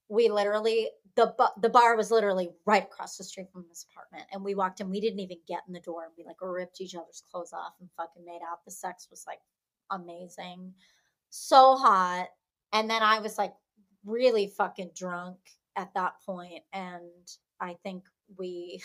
we 0.10 0.30
literally 0.30 0.90
the 1.18 1.52
the 1.60 1.70
bar 1.70 1.98
was 1.98 2.12
literally 2.12 2.52
right 2.66 2.84
across 2.84 3.18
the 3.18 3.24
street 3.24 3.48
from 3.52 3.66
this 3.68 3.88
apartment 3.92 4.28
and 4.32 4.44
we 4.44 4.54
walked 4.54 4.80
in 4.80 4.90
we 4.90 5.02
didn't 5.02 5.20
even 5.20 5.38
get 5.48 5.64
in 5.68 5.74
the 5.74 5.80
door 5.80 6.04
and 6.04 6.14
we 6.16 6.24
like 6.24 6.38
ripped 6.42 6.80
each 6.80 6.94
other's 6.96 7.24
clothes 7.30 7.52
off 7.54 7.74
and 7.82 7.90
fucking 7.98 8.24
made 8.24 8.42
out. 8.50 8.64
The 8.64 8.72
sex 8.72 9.08
was 9.10 9.26
like 9.28 9.40
amazing. 9.92 10.74
So 11.30 11.76
hot 11.76 12.28
and 12.72 12.90
then 12.90 13.02
i 13.02 13.20
was 13.20 13.38
like 13.38 13.54
really 14.06 14.48
fucking 14.48 14.92
drunk 14.96 15.38
at 15.76 15.94
that 15.96 16.14
point 16.26 16.64
and 16.74 17.02
i 17.60 17.76
think 17.84 18.04
we 18.38 18.82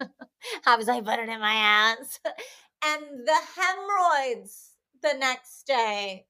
how 0.64 0.76
was 0.76 0.88
i 0.88 1.00
put 1.00 1.18
it 1.20 1.28
in 1.28 1.40
my 1.40 1.54
ass. 1.54 2.18
And 2.86 3.26
the 3.26 3.38
hemorrhoids 3.56 4.72
the 5.02 5.14
next 5.18 5.66
day. 5.66 6.26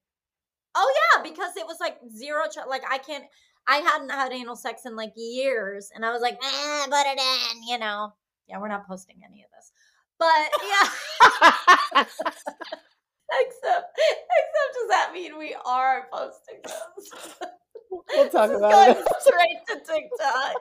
Oh 0.73 0.93
yeah 1.17 1.21
because 1.21 1.57
it 1.57 1.67
was 1.67 1.81
like 1.81 1.97
zero 2.15 2.45
like 2.69 2.83
i 2.89 2.97
can't 2.97 3.25
I 3.67 3.77
hadn't 3.77 4.09
had 4.09 4.31
anal 4.31 4.55
sex 4.55 4.85
in 4.85 4.95
like 4.95 5.13
years, 5.15 5.91
and 5.93 6.05
I 6.05 6.11
was 6.11 6.21
like, 6.21 6.35
eh, 6.35 6.85
put 6.85 7.07
it 7.07 7.19
in, 7.19 7.63
you 7.67 7.77
know. 7.79 8.13
Yeah, 8.47 8.59
we're 8.59 8.67
not 8.67 8.87
posting 8.87 9.21
any 9.25 9.43
of 9.43 9.49
this, 9.51 9.71
but 10.19 10.49
yeah. 10.61 10.89
except, 13.41 13.99
except 13.99 14.71
does 14.73 14.89
that 14.89 15.11
mean 15.13 15.37
we 15.37 15.55
are 15.65 16.07
posting 16.13 16.61
this? 16.63 17.35
We'll 18.13 18.29
talk 18.29 18.51
about 18.57 18.89
it. 18.89 19.07
straight 19.21 19.61
to 19.67 19.75
TikTok. 19.75 20.55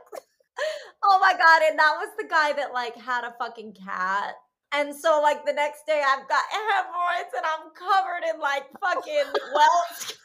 oh 1.05 1.19
my 1.21 1.33
god! 1.33 1.63
And 1.69 1.79
that 1.79 1.95
was 1.99 2.09
the 2.17 2.29
guy 2.29 2.53
that 2.55 2.73
like 2.73 2.97
had 2.97 3.25
a 3.25 3.35
fucking 3.39 3.75
cat. 3.75 4.35
And 4.73 4.95
so, 4.95 5.21
like 5.23 5.45
the 5.47 5.53
next 5.53 5.87
day, 5.87 6.03
I've 6.05 6.29
got 6.29 6.43
hemorrhoids 6.51 7.31
and 7.37 7.47
I'm 7.47 7.71
covered 7.79 8.25
in 8.35 8.41
like 8.41 8.65
fucking 8.81 9.33
welts. 9.55 10.19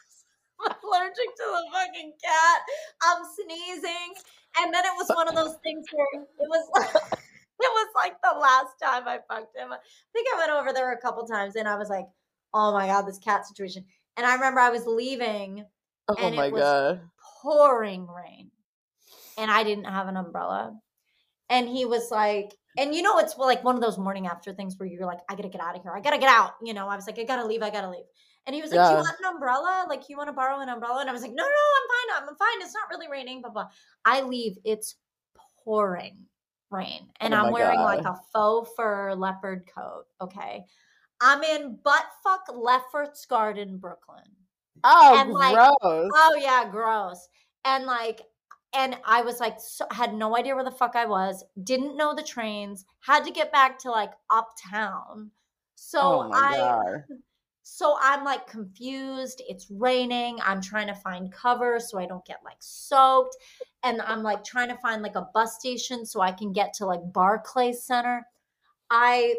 Allergic 0.84 1.30
to 1.36 1.44
the 1.46 1.62
fucking 1.72 2.12
cat. 2.22 2.60
I'm 3.02 3.22
sneezing. 3.34 4.14
And 4.58 4.74
then 4.74 4.84
it 4.84 4.92
was 4.96 5.08
one 5.14 5.28
of 5.28 5.34
those 5.34 5.56
things 5.62 5.86
where 5.92 6.06
it 6.22 6.48
was 6.48 6.68
like, 6.74 6.94
it 7.12 7.20
was 7.60 7.88
like 7.94 8.14
the 8.22 8.38
last 8.38 8.74
time 8.82 9.06
I 9.06 9.18
fucked 9.28 9.56
him. 9.56 9.72
I 9.72 9.76
think 10.12 10.26
I 10.34 10.38
went 10.38 10.50
over 10.52 10.72
there 10.72 10.92
a 10.92 11.00
couple 11.00 11.26
times 11.26 11.56
and 11.56 11.68
I 11.68 11.76
was 11.76 11.88
like, 11.88 12.06
oh 12.52 12.72
my 12.72 12.86
God, 12.86 13.02
this 13.06 13.18
cat 13.18 13.46
situation. 13.46 13.84
And 14.16 14.26
I 14.26 14.34
remember 14.34 14.60
I 14.60 14.70
was 14.70 14.86
leaving, 14.86 15.64
Oh 16.08 16.14
and 16.18 16.34
it 16.34 16.52
was- 16.52 16.60
god. 16.60 17.00
pouring 17.42 18.06
rain, 18.08 18.50
and 19.38 19.50
I 19.50 19.62
didn't 19.62 19.84
have 19.84 20.08
an 20.08 20.16
umbrella. 20.16 20.76
And 21.48 21.68
he 21.68 21.84
was 21.84 22.10
like, 22.10 22.52
and 22.76 22.94
you 22.94 23.02
know, 23.02 23.18
it's 23.18 23.36
like 23.38 23.62
one 23.64 23.76
of 23.76 23.80
those 23.80 23.98
morning 23.98 24.26
after 24.26 24.52
things 24.52 24.74
where 24.78 24.88
you're 24.88 25.06
like, 25.06 25.20
I 25.28 25.36
gotta 25.36 25.48
get 25.48 25.60
out 25.60 25.76
of 25.76 25.82
here. 25.82 25.92
I 25.94 26.00
gotta 26.00 26.18
get 26.18 26.28
out. 26.28 26.52
You 26.62 26.74
know, 26.74 26.88
I 26.88 26.96
was 26.96 27.06
like, 27.06 27.18
I 27.18 27.24
gotta 27.24 27.46
leave. 27.46 27.62
I 27.62 27.70
gotta 27.70 27.90
leave. 27.90 28.04
And 28.46 28.54
he 28.54 28.62
was 28.62 28.72
like, 28.72 28.86
Do 28.86 28.90
you 28.90 28.96
want 28.96 29.16
an 29.20 29.34
umbrella? 29.34 29.86
Like, 29.88 30.08
you 30.08 30.16
want 30.16 30.28
to 30.28 30.32
borrow 30.32 30.60
an 30.60 30.68
umbrella? 30.68 31.00
And 31.00 31.10
I 31.10 31.12
was 31.12 31.22
like, 31.22 31.32
No, 31.32 31.44
no, 31.44 31.48
I'm 31.48 32.22
fine. 32.22 32.28
I'm 32.28 32.36
fine. 32.36 32.62
It's 32.66 32.74
not 32.74 32.88
really 32.90 33.08
raining. 33.10 33.42
Blah 33.42 33.50
blah. 33.50 33.68
I 34.04 34.22
leave. 34.22 34.56
It's 34.64 34.96
pouring 35.64 36.16
rain 36.70 37.08
and 37.20 37.34
Oh 37.34 37.38
I'm 37.38 37.52
wearing 37.52 37.80
like 37.80 38.04
a 38.04 38.16
faux 38.32 38.70
fur 38.76 39.14
leopard 39.14 39.68
coat. 39.74 40.04
Okay. 40.20 40.64
I'm 41.20 41.42
in 41.42 41.78
buttfuck 41.84 42.54
Lefferts 42.54 43.26
Garden, 43.26 43.76
Brooklyn. 43.76 44.24
Oh, 44.84 45.18
And, 45.18 45.30
like, 45.32 45.54
gross. 45.54 46.10
Oh 46.14 46.38
yeah, 46.40 46.66
gross. 46.70 47.28
And 47.66 47.84
like, 47.84 48.22
and 48.74 48.96
I 49.04 49.20
was 49.22 49.40
like, 49.40 49.56
so, 49.58 49.84
had 49.90 50.14
no 50.14 50.36
idea 50.36 50.54
where 50.54 50.64
the 50.64 50.70
fuck 50.70 50.96
I 50.96 51.04
was. 51.04 51.44
Didn't 51.64 51.96
know 51.96 52.14
the 52.14 52.22
trains. 52.22 52.84
Had 53.00 53.24
to 53.24 53.30
get 53.30 53.52
back 53.52 53.78
to 53.80 53.90
like 53.90 54.12
uptown. 54.30 55.30
So 55.74 56.00
oh 56.00 56.30
I, 56.32 56.56
god. 56.56 57.04
So 57.72 57.96
I'm 58.02 58.24
like 58.24 58.48
confused. 58.48 59.40
It's 59.48 59.70
raining. 59.70 60.40
I'm 60.44 60.60
trying 60.60 60.88
to 60.88 60.94
find 60.94 61.32
cover 61.32 61.78
so 61.78 62.00
I 62.00 62.06
don't 62.06 62.24
get 62.24 62.38
like 62.44 62.56
soaked. 62.58 63.36
And 63.84 64.02
I'm 64.02 64.24
like 64.24 64.42
trying 64.42 64.70
to 64.70 64.76
find 64.78 65.02
like 65.02 65.14
a 65.14 65.28
bus 65.32 65.54
station 65.54 66.04
so 66.04 66.20
I 66.20 66.32
can 66.32 66.52
get 66.52 66.74
to 66.74 66.86
like 66.86 67.00
Barclay 67.12 67.72
Center. 67.72 68.26
I 68.90 69.36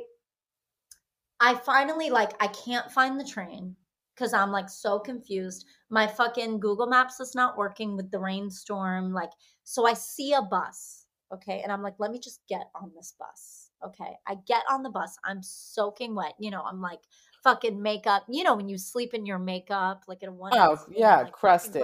I 1.42 1.56
finally 1.56 2.10
like 2.10 2.32
I 2.42 2.48
can't 2.48 2.90
find 2.90 3.20
the 3.20 3.26
train 3.26 3.76
because 4.16 4.34
I'm 4.34 4.52
like 4.52 4.70
so 4.70 4.98
confused. 4.98 5.66
My 5.90 6.08
fucking 6.08 6.62
Google 6.62 6.88
Maps 6.88 7.20
is 7.20 7.36
not 7.36 7.58
working 7.58 7.98
with 7.98 8.12
the 8.12 8.20
rainstorm. 8.20 9.12
Like, 9.12 9.32
so 9.66 9.86
I 9.86 9.94
see 9.94 10.32
a 10.32 10.42
bus. 10.42 11.06
Okay. 11.34 11.60
And 11.64 11.72
I'm 11.72 11.84
like, 11.84 11.96
let 12.00 12.12
me 12.12 12.20
just 12.20 12.40
get 12.48 12.70
on 12.76 12.94
this 12.96 13.14
bus. 13.20 13.72
Okay. 13.86 14.14
I 14.26 14.36
get 14.48 14.64
on 14.70 14.84
the 14.84 14.90
bus. 14.90 15.18
I'm 15.26 15.44
soaking 15.44 16.16
wet. 16.16 16.34
You 16.40 16.52
know, 16.52 16.62
I'm 16.62 16.80
like 16.80 17.02
fucking 17.44 17.82
makeup. 17.82 18.24
You 18.30 18.44
know, 18.44 18.56
when 18.56 18.70
you 18.70 18.78
sleep 18.78 19.14
in 19.14 19.26
your 19.26 19.39
makeup, 19.39 20.04
like 20.08 20.24
in 20.24 20.30
a 20.30 20.34
one. 20.34 20.52
Oh, 20.56 20.78
yeah, 20.89 21.26
crusty. 21.26 21.82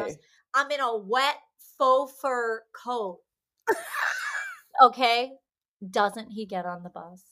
I'm 0.54 0.72
in 0.72 0.80
a 0.80 0.98
wet 0.98 1.38
faux 1.78 2.14
fur 2.22 2.64
coat. 2.74 3.20
okay. 4.84 5.34
Doesn't 5.90 6.32
he 6.32 6.46
get 6.46 6.66
on 6.66 6.84
the 6.84 6.90
bus? 6.90 7.24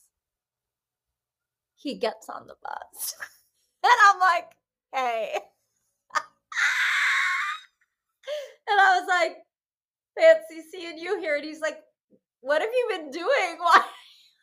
He 1.75 1.97
gets 1.97 2.29
on 2.29 2.47
the 2.47 2.55
bus. 2.61 3.15
and 3.83 3.91
I'm 4.05 4.19
like, 4.19 4.51
hey. 4.93 5.33
and 8.67 8.79
I 8.79 8.99
was 8.99 9.07
like, 9.07 9.37
fancy 10.17 10.61
seeing 10.71 10.97
you 10.97 11.19
here. 11.19 11.35
And 11.35 11.45
he's 11.45 11.61
like, 11.61 11.79
what 12.41 12.61
have 12.61 12.71
you 12.71 12.87
been 12.89 13.11
doing? 13.11 13.25
Why? 13.57 13.81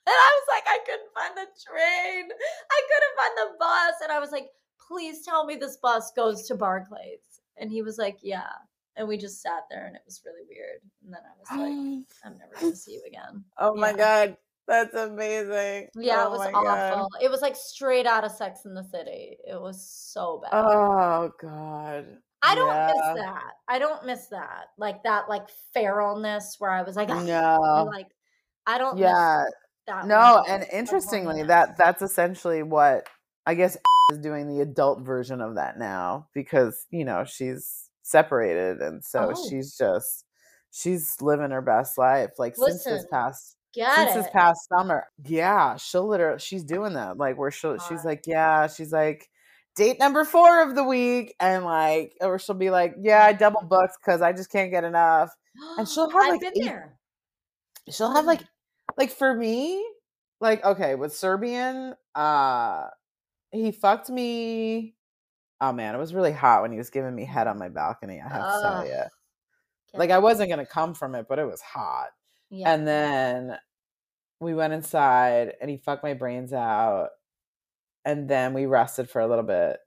And 0.07 0.15
I 0.15 0.41
was 0.41 0.47
like, 0.51 0.65
I 0.67 0.79
couldn't 0.85 1.15
find 1.15 1.37
the 1.37 1.47
train. 1.65 2.29
I 2.71 2.81
couldn't 2.89 3.17
find 3.17 3.35
the 3.37 3.59
bus. 3.59 3.95
And 4.03 4.11
I 4.13 4.19
was 4.19 4.33
like, 4.33 4.49
please 4.89 5.25
tell 5.25 5.45
me 5.47 5.57
this 5.57 5.77
bus 5.77 6.11
goes 6.17 6.47
to 6.49 6.55
Barclays. 6.57 7.21
And 7.57 7.71
he 7.71 7.83
was 7.83 7.99
like, 7.99 8.19
yeah. 8.23 8.49
And 8.97 9.07
we 9.09 9.17
just 9.17 9.41
sat 9.41 9.65
there 9.71 9.87
and 9.87 9.95
it 9.97 10.03
was 10.05 10.21
really 10.27 10.43
weird. 10.49 10.81
And 11.05 11.13
then 11.15 11.21
I 11.25 11.39
was 11.39 11.49
like, 11.51 12.07
I'm 12.25 12.39
never 12.39 12.53
going 12.61 12.73
to 12.73 12.77
see 12.77 12.93
you 12.95 13.03
again. 13.07 13.45
oh 13.59 13.75
my 13.75 13.93
god. 13.93 14.37
That's 14.69 14.95
amazing. 14.95 15.89
Yeah, 15.97 16.25
Oh 16.25 16.27
it 16.27 16.31
was 16.39 16.53
my 16.53 16.53
God. 16.53 16.93
awful. 16.95 17.09
It 17.21 17.31
was 17.31 17.43
like 17.43 17.57
straight 17.57 18.07
out 18.07 18.23
of 18.25 18.31
Sex 18.33 18.65
in 18.65 18.75
the 18.75 18.85
City. 18.85 19.37
It 19.47 19.61
was 19.61 19.85
so 19.89 20.41
bad. 20.43 20.51
Oh 20.53 21.33
god. 21.41 22.07
I 22.43 22.55
don't 22.55 22.69
yeah. 22.75 22.87
miss 22.93 23.23
that. 23.23 23.53
I 23.69 23.79
don't 23.79 24.05
miss 24.07 24.27
that. 24.29 24.67
Like 24.79 25.03
that, 25.05 25.29
like 25.29 25.47
feralness 25.77 26.57
where 26.61 26.71
I 26.71 26.83
was 26.83 26.95
like, 26.97 27.09
"Ah," 27.11 27.23
No. 27.23 27.85
like 27.85 28.09
I 28.67 28.79
don't. 28.79 28.95
miss 28.97 29.03
Yeah. 29.03 29.45
That 29.87 30.07
No, 30.07 30.45
and 30.49 30.65
interestingly, 30.73 31.43
that 31.45 31.77
that's 31.77 32.03
essentially 32.03 32.63
what 32.63 33.09
I 33.47 33.55
guess 33.55 33.77
is 34.13 34.19
doing 34.19 34.49
the 34.49 34.61
adult 34.63 35.01
version 35.01 35.41
of 35.41 35.55
that 35.57 35.79
now 35.79 36.29
because 36.35 36.87
you 36.91 37.05
know 37.05 37.25
she's 37.25 37.89
separated 38.03 38.79
and 38.81 39.05
so 39.05 39.33
Oh. 39.35 39.49
she's 39.49 39.77
just 39.77 40.25
she's 40.71 41.17
living 41.21 41.51
her 41.51 41.63
best 41.63 41.97
life 41.99 42.31
like 42.39 42.55
since 42.57 42.85
this 42.85 43.07
past 43.13 43.57
since 43.75 44.11
it. 44.11 44.15
this 44.15 44.29
past 44.33 44.69
summer. 44.69 45.07
Yeah, 45.25 45.77
she'll 45.77 46.07
literally 46.09 46.39
she's 46.41 46.65
doing 46.65 46.95
that. 46.95 47.17
Like 47.17 47.39
where 47.39 47.51
she'll 47.51 47.79
she's 47.79 48.05
like, 48.05 48.23
yeah, 48.27 48.67
she's 48.67 48.93
like 48.93 49.29
date 49.77 49.99
number 49.99 50.25
four 50.25 50.63
of 50.63 50.75
the 50.75 50.85
week 50.85 51.35
and 51.41 51.65
like 51.65 52.13
or 52.21 52.39
she'll 52.39 52.55
be 52.55 52.71
like, 52.71 52.95
yeah, 53.01 53.25
I 53.25 53.33
double 53.33 53.63
booked 53.63 53.97
because 54.05 54.21
I 54.21 54.33
just 54.33 54.51
can't 54.53 54.71
get 54.71 54.85
enough. 54.85 55.31
and 55.79 55.89
she'll 55.89 56.11
have, 56.11 56.21
I've 56.23 56.31
like, 56.33 56.41
been 56.41 56.53
eight- 56.57 56.65
there. 56.65 56.99
she'll 57.91 58.13
have 58.15 58.27
like 58.27 58.43
like 58.97 59.11
for 59.11 59.35
me 59.35 59.85
like 60.41 60.65
okay 60.65 60.95
with 60.95 61.15
serbian 61.15 61.95
uh 62.15 62.87
he 63.51 63.71
fucked 63.71 64.11
me 64.11 64.95
oh 65.61 65.73
man 65.73 65.95
it 65.95 65.99
was 65.99 66.15
really 66.15 66.33
hot 66.33 66.63
when 66.63 66.73
he 66.73 66.79
was 66.79 66.91
giving 66.91 67.15
me 67.15 67.25
head 67.25 67.47
on 67.47 67.59
my 67.59 67.69
balcony 67.69 68.21
i 68.21 68.29
have 68.29 68.55
to 68.55 68.61
tell 68.63 68.87
you 68.87 69.03
like 69.95 70.11
i 70.11 70.19
wasn't 70.19 70.49
gonna 70.49 70.67
come 70.67 70.95
from 70.95 71.15
it 71.15 71.27
but 71.29 71.39
it 71.39 71.47
was 71.47 71.61
hot. 71.61 72.09
Yeah. 72.51 72.75
and 72.75 72.87
then 72.87 73.57
we 74.41 74.55
went 74.55 74.75
inside 74.75 75.55
and 75.61 75.71
he 75.71 75.79
fucked 75.79 76.03
my 76.03 76.13
brains 76.13 76.53
out 76.53 77.11
and 78.05 78.29
then 78.29 78.53
we 78.53 78.67
rested 78.67 79.09
for 79.09 79.21
a 79.21 79.27
little 79.27 79.45
bit 79.45 79.79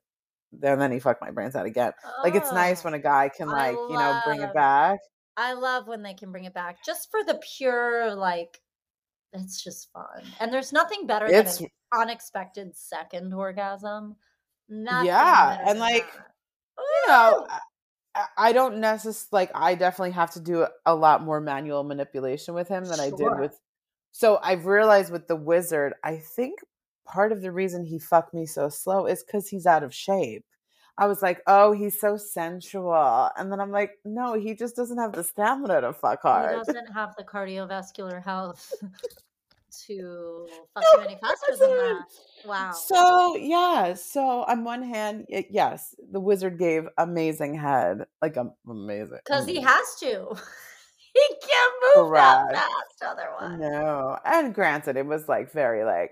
and 0.64 0.82
then 0.82 0.92
he 0.92 1.00
fucked 1.00 1.22
my 1.22 1.32
brains 1.32 1.56
out 1.56 1.66
again. 1.66 1.92
Like 2.24 2.36
it's 2.36 2.52
nice 2.52 2.84
when 2.84 2.94
a 2.94 3.00
guy 3.00 3.30
can 3.36 3.48
like 3.48 3.76
you 3.76 3.98
know 3.98 4.20
bring 4.26 4.42
it 4.42 4.54
back. 4.54 5.00
I 5.38 5.54
love 5.54 5.88
when 5.88 6.02
they 6.02 6.14
can 6.14 6.32
bring 6.32 6.46
it 6.46 6.54
back 6.54 6.78
just 6.86 7.10
for 7.12 7.24
the 7.24 7.40
pure 7.58 8.16
like. 8.16 8.60
It's 9.42 9.64
just 9.64 9.92
fun, 9.92 10.24
and 10.40 10.52
there's 10.54 10.72
nothing 10.74 11.08
better 11.08 11.26
It's- 11.26 11.58
than 11.58 11.68
an 11.94 12.02
unexpected 12.02 12.76
second 12.76 13.34
orgasm. 13.34 14.16
Nothing 14.68 15.08
Yeah, 15.08 15.64
and, 15.68 15.80
like, 15.80 16.06
you 16.78 17.08
know, 17.08 17.48
I- 18.16 18.28
I, 18.38 18.54
don't 18.54 18.80
necessarily 18.80 19.28
like. 19.32 19.52
I 19.54 19.76
definitely 19.76 20.12
have 20.12 20.32
to 20.32 20.40
do 20.40 20.66
a, 20.86 20.96
lot 20.96 21.22
more 21.22 21.42
manual 21.42 21.84
manipulation 21.84 22.54
with 22.54 22.68
him 22.68 22.86
than 22.86 23.00
I 23.00 23.10
did 23.10 23.40
with. 23.40 23.60
So 24.12 24.40
I've 24.42 24.66
realized 24.66 25.12
with 25.12 25.28
the 25.28 25.36
wizard, 25.36 25.94
I 26.04 26.18
think 26.18 26.60
part 27.06 27.32
of 27.34 27.42
the 27.42 27.52
reason 27.52 27.84
he 27.84 28.00
fucked 28.00 28.34
me 28.34 28.46
so 28.46 28.70
slow 28.70 29.06
is 29.06 29.24
because 29.24 29.50
he's 29.50 29.66
out 29.66 29.84
of 29.84 29.94
shape. 29.94 30.46
I 30.98 31.08
was 31.08 31.22
like, 31.22 31.42
oh, 31.46 31.74
he's 31.74 32.00
so 32.00 32.16
sensual, 32.16 33.30
and 33.38 33.52
then 33.52 33.60
I'm 33.60 33.72
like, 33.72 33.92
no, 34.06 34.34
he 34.34 34.54
just 34.56 34.78
doesn't 34.78 34.98
have 34.98 35.12
the 35.12 35.24
stamina 35.24 35.82
to 35.82 35.92
fuck 35.92 36.22
hard. 36.22 36.52
He 36.52 36.58
doesn't 36.58 36.94
have 36.94 37.14
the 37.18 37.24
cardiovascular 37.26 38.24
health 38.24 38.74
to 39.88 40.48
fuck 40.74 40.84
you 40.94 41.00
any 41.02 41.18
faster 41.22 41.56
than 41.58 41.70
that. 41.78 42.04
Wow. 42.46 42.72
So 42.72 43.36
yeah, 43.36 43.94
so 43.96 44.44
on 44.48 44.64
one 44.64 44.84
hand, 44.84 45.26
y- 45.30 45.48
yes, 45.50 45.96
the 46.12 46.20
wizard 46.20 46.58
gave 46.60 46.88
amazing 46.98 47.56
head, 47.56 48.06
like 48.22 48.38
um, 48.38 48.54
amazing, 48.70 49.20
Because 49.26 49.46
he 49.46 49.62
has 49.62 49.96
to. 50.00 50.36
he 51.14 51.36
can't 51.42 51.74
move 51.96 52.12
that 52.14 52.46
Correct. 52.50 52.56
fast 52.58 53.04
otherwise. 53.04 53.60
No, 53.60 54.18
and 54.26 54.54
granted, 54.54 54.98
it 54.98 55.06
was 55.06 55.28
like 55.30 55.52
very 55.52 55.84
like, 55.84 56.12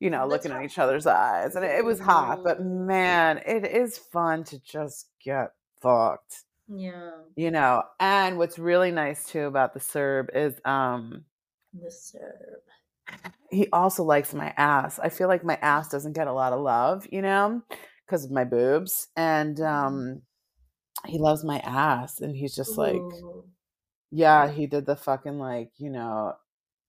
you 0.00 0.10
know, 0.10 0.22
The 0.28 0.34
looking 0.34 0.50
at 0.52 0.62
each 0.64 0.78
other's 0.78 1.06
eyes, 1.06 1.54
and 1.56 1.64
it, 1.64 1.78
it 1.78 1.84
was 1.84 2.00
hot. 2.00 2.42
But 2.44 2.62
man, 2.62 3.40
it 3.46 3.64
is 3.64 3.96
fun 3.98 4.44
to 4.44 4.58
just 4.58 5.08
get 5.24 5.50
fucked, 5.80 6.42
Yeah. 6.68 7.10
you 7.36 7.50
know. 7.50 7.84
And 8.00 8.36
what's 8.38 8.58
really 8.58 8.90
nice 8.90 9.24
too 9.26 9.44
about 9.44 9.72
the 9.72 9.80
Serb 9.80 10.30
is, 10.34 10.54
um, 10.64 11.24
The 11.72 11.90
Serb. 11.90 12.60
He 13.50 13.68
also 13.72 14.02
likes 14.04 14.34
my 14.34 14.52
ass. 14.56 14.98
I 14.98 15.08
feel 15.08 15.28
like 15.28 15.44
my 15.44 15.56
ass 15.62 15.88
doesn't 15.88 16.14
get 16.14 16.26
a 16.28 16.32
lot 16.32 16.52
of 16.52 16.60
love, 16.60 17.06
you 17.10 17.22
know, 17.22 17.62
because 18.06 18.24
of 18.24 18.30
my 18.30 18.44
boobs, 18.44 19.08
and 19.16 19.56
Mm-hmm. 19.56 19.94
um, 19.96 20.22
he 21.06 21.18
loves 21.18 21.44
my 21.44 21.58
ass, 21.60 22.20
and 22.20 22.36
he's 22.36 22.54
just 22.54 22.78
like. 22.78 22.96
Ooh. 22.96 23.44
Yeah, 24.10 24.48
he 24.50 24.66
did 24.66 24.86
the 24.86 24.96
fucking 24.96 25.38
like, 25.38 25.72
you 25.78 25.90
know, 25.90 26.34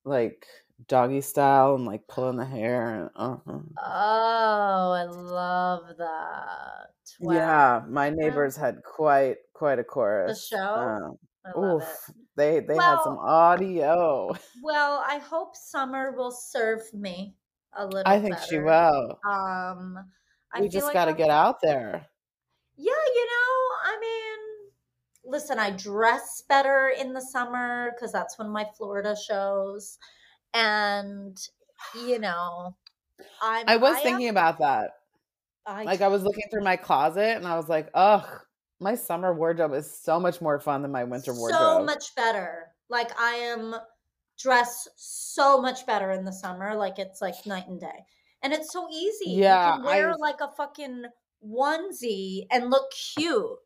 like 0.05 0.45
doggy 0.87 1.21
style 1.21 1.75
and 1.75 1.85
like 1.85 2.07
pulling 2.07 2.37
the 2.37 2.45
hair 2.45 2.95
and 2.95 3.09
uh-huh. 3.15 3.59
Oh, 3.77 4.91
I 4.91 5.03
love 5.03 5.97
that. 5.97 6.89
Wow. 7.19 7.33
Yeah, 7.33 7.83
my 7.87 8.09
neighbors 8.09 8.55
had 8.55 8.83
quite 8.83 9.37
quite 9.53 9.79
a 9.79 9.83
chorus. 9.83 10.49
The 10.49 10.57
show? 10.57 11.17
Love 11.55 11.81
oof, 11.81 12.11
they 12.35 12.59
they 12.59 12.75
had 12.75 13.01
some 13.03 13.17
audio. 13.17 14.33
Well, 14.63 15.03
I 15.07 15.19
hope 15.19 15.55
Summer 15.55 16.11
will 16.15 16.31
serve 16.31 16.81
me 16.93 17.35
a 17.77 17.85
little 17.85 18.03
bit. 18.03 18.07
I 18.07 18.19
think 18.19 18.37
she 18.49 18.57
will. 18.57 19.19
Um, 19.27 20.11
I 20.53 20.61
we 20.61 20.69
just 20.69 20.85
like 20.85 20.93
got 20.93 21.05
to 21.05 21.13
get 21.13 21.29
out 21.29 21.57
there. 21.61 22.07
Yeah, 22.77 22.91
you 23.15 23.25
know, 23.25 23.91
I 23.93 23.97
mean, 24.01 24.71
listen, 25.25 25.59
I 25.59 25.71
dress 25.71 26.43
better 26.47 26.91
in 26.99 27.13
the 27.13 27.21
summer 27.21 27.91
because 27.93 28.11
that's 28.11 28.37
when 28.37 28.49
my 28.49 28.65
Florida 28.77 29.15
shows, 29.15 29.97
and 30.53 31.37
you 32.07 32.19
know, 32.19 32.75
I'm. 33.41 33.65
I 33.67 33.77
was 33.77 33.97
am- 33.97 34.03
thinking 34.03 34.29
about 34.29 34.59
that. 34.59 34.91
I, 35.65 35.83
Like 35.83 36.01
I 36.01 36.09
was 36.09 36.23
looking 36.23 36.43
through 36.51 36.63
my 36.63 36.75
closet 36.75 37.37
and 37.37 37.47
I 37.47 37.55
was 37.57 37.67
like, 37.67 37.89
"Ugh, 37.93 38.41
my 38.79 38.95
summer 38.95 39.33
wardrobe 39.33 39.73
is 39.73 39.91
so 39.91 40.19
much 40.19 40.41
more 40.41 40.59
fun 40.59 40.81
than 40.81 40.91
my 40.91 41.03
winter 41.03 41.33
wardrobe." 41.33 41.59
so 41.59 41.83
much 41.83 42.15
better. 42.15 42.67
Like 42.89 43.17
I 43.19 43.35
am 43.35 43.75
dressed 44.37 44.89
so 44.95 45.61
much 45.61 45.85
better 45.85 46.11
in 46.11 46.25
the 46.25 46.33
summer. 46.33 46.75
Like 46.75 46.99
it's 46.99 47.21
like 47.21 47.45
night 47.45 47.67
and 47.67 47.79
day, 47.79 48.05
and 48.43 48.53
it's 48.53 48.71
so 48.71 48.87
easy. 48.91 49.31
Yeah, 49.31 49.67
you 49.67 49.73
can 49.75 49.85
wear 49.85 50.11
I- 50.11 50.15
like 50.15 50.41
a 50.41 50.51
fucking 50.55 51.03
onesie 51.45 52.47
and 52.51 52.69
look 52.69 52.91
cute, 53.15 53.57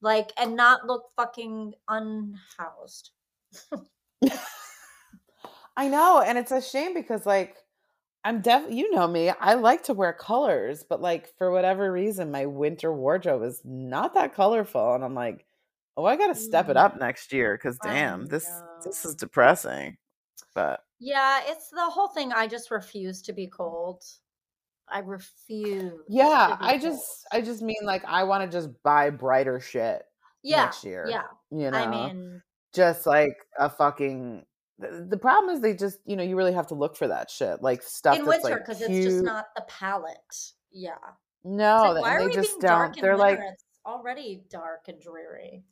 like 0.00 0.32
and 0.38 0.56
not 0.56 0.86
look 0.86 1.04
fucking 1.16 1.74
unhoused. 1.88 3.10
I 5.76 5.88
know, 5.88 6.20
and 6.20 6.36
it's 6.36 6.52
a 6.52 6.60
shame 6.60 6.94
because 6.94 7.26
like 7.26 7.56
I'm 8.24 8.42
def 8.42 8.70
you 8.70 8.90
know 8.94 9.06
me, 9.08 9.30
I 9.30 9.54
like 9.54 9.82
to 9.84 9.94
wear 9.94 10.12
colors, 10.12 10.84
but 10.84 11.00
like 11.00 11.34
for 11.38 11.50
whatever 11.50 11.90
reason 11.90 12.30
my 12.30 12.44
winter 12.46 12.92
wardrobe 12.92 13.42
is 13.42 13.62
not 13.64 14.12
that 14.14 14.34
colorful 14.34 14.94
and 14.94 15.02
I'm 15.04 15.14
like, 15.14 15.46
"Oh, 15.96 16.04
I 16.04 16.16
got 16.16 16.26
to 16.28 16.34
step 16.34 16.68
it 16.68 16.76
Mm, 16.76 16.76
up 16.76 16.98
next 16.98 17.32
year 17.32 17.56
cuz 17.58 17.78
damn, 17.78 18.26
this 18.26 18.62
this 18.84 19.04
is 19.06 19.14
depressing." 19.16 19.96
But 20.54 20.84
Yeah, 20.98 21.40
it's 21.46 21.70
the 21.70 21.88
whole 21.90 22.08
thing. 22.08 22.32
I 22.32 22.46
just 22.46 22.70
refuse 22.70 23.22
to 23.22 23.32
be 23.32 23.46
cold. 23.46 24.04
I 24.88 25.00
refuse 25.00 26.02
yeah, 26.06 26.56
I 26.60 26.78
cold. 26.78 26.78
just 26.78 27.26
I 27.32 27.40
just 27.40 27.62
mean 27.62 27.76
like 27.84 28.04
I 28.04 28.24
want 28.24 28.50
to 28.50 28.56
just 28.56 28.70
buy 28.82 29.10
brighter 29.10 29.60
shit 29.60 30.02
Yeah, 30.42 30.72
next 30.72 30.84
year, 30.84 31.20
yeah. 31.20 31.28
you 31.50 31.70
know. 31.70 31.78
I 31.78 31.86
mean, 31.86 32.42
just 32.74 33.06
like 33.06 33.36
a 33.58 33.70
fucking 33.70 34.46
the, 34.80 35.16
problem 35.16 35.54
is 35.54 35.60
they 35.60 35.74
just 35.74 35.98
you 36.06 36.16
know 36.16 36.22
you 36.22 36.36
really 36.36 36.52
have 36.52 36.66
to 36.68 36.74
look 36.74 36.96
for 36.96 37.08
that 37.08 37.30
shit 37.30 37.62
like 37.62 37.82
stuff 37.82 38.16
in 38.18 38.24
that's 38.24 38.42
winter 38.42 38.56
like 38.56 38.66
because 38.66 38.80
it's 38.80 39.04
just 39.04 39.22
not 39.22 39.46
the 39.54 39.62
palette. 39.62 40.16
Yeah. 40.72 40.94
No 41.44 41.92
like, 41.94 42.02
why 42.02 42.10
and 42.14 42.18
are 42.18 42.20
they 42.20 42.26
we 42.26 42.34
just 42.34 42.60
being 42.60 42.60
dark 42.70 42.94
don't 42.94 43.02
they're 43.02 43.16
winter? 43.16 43.42
like 43.42 43.52
It's 43.52 43.64
already 43.86 44.42
dark 44.50 44.88
and 44.88 45.00
dreary. 45.00 45.62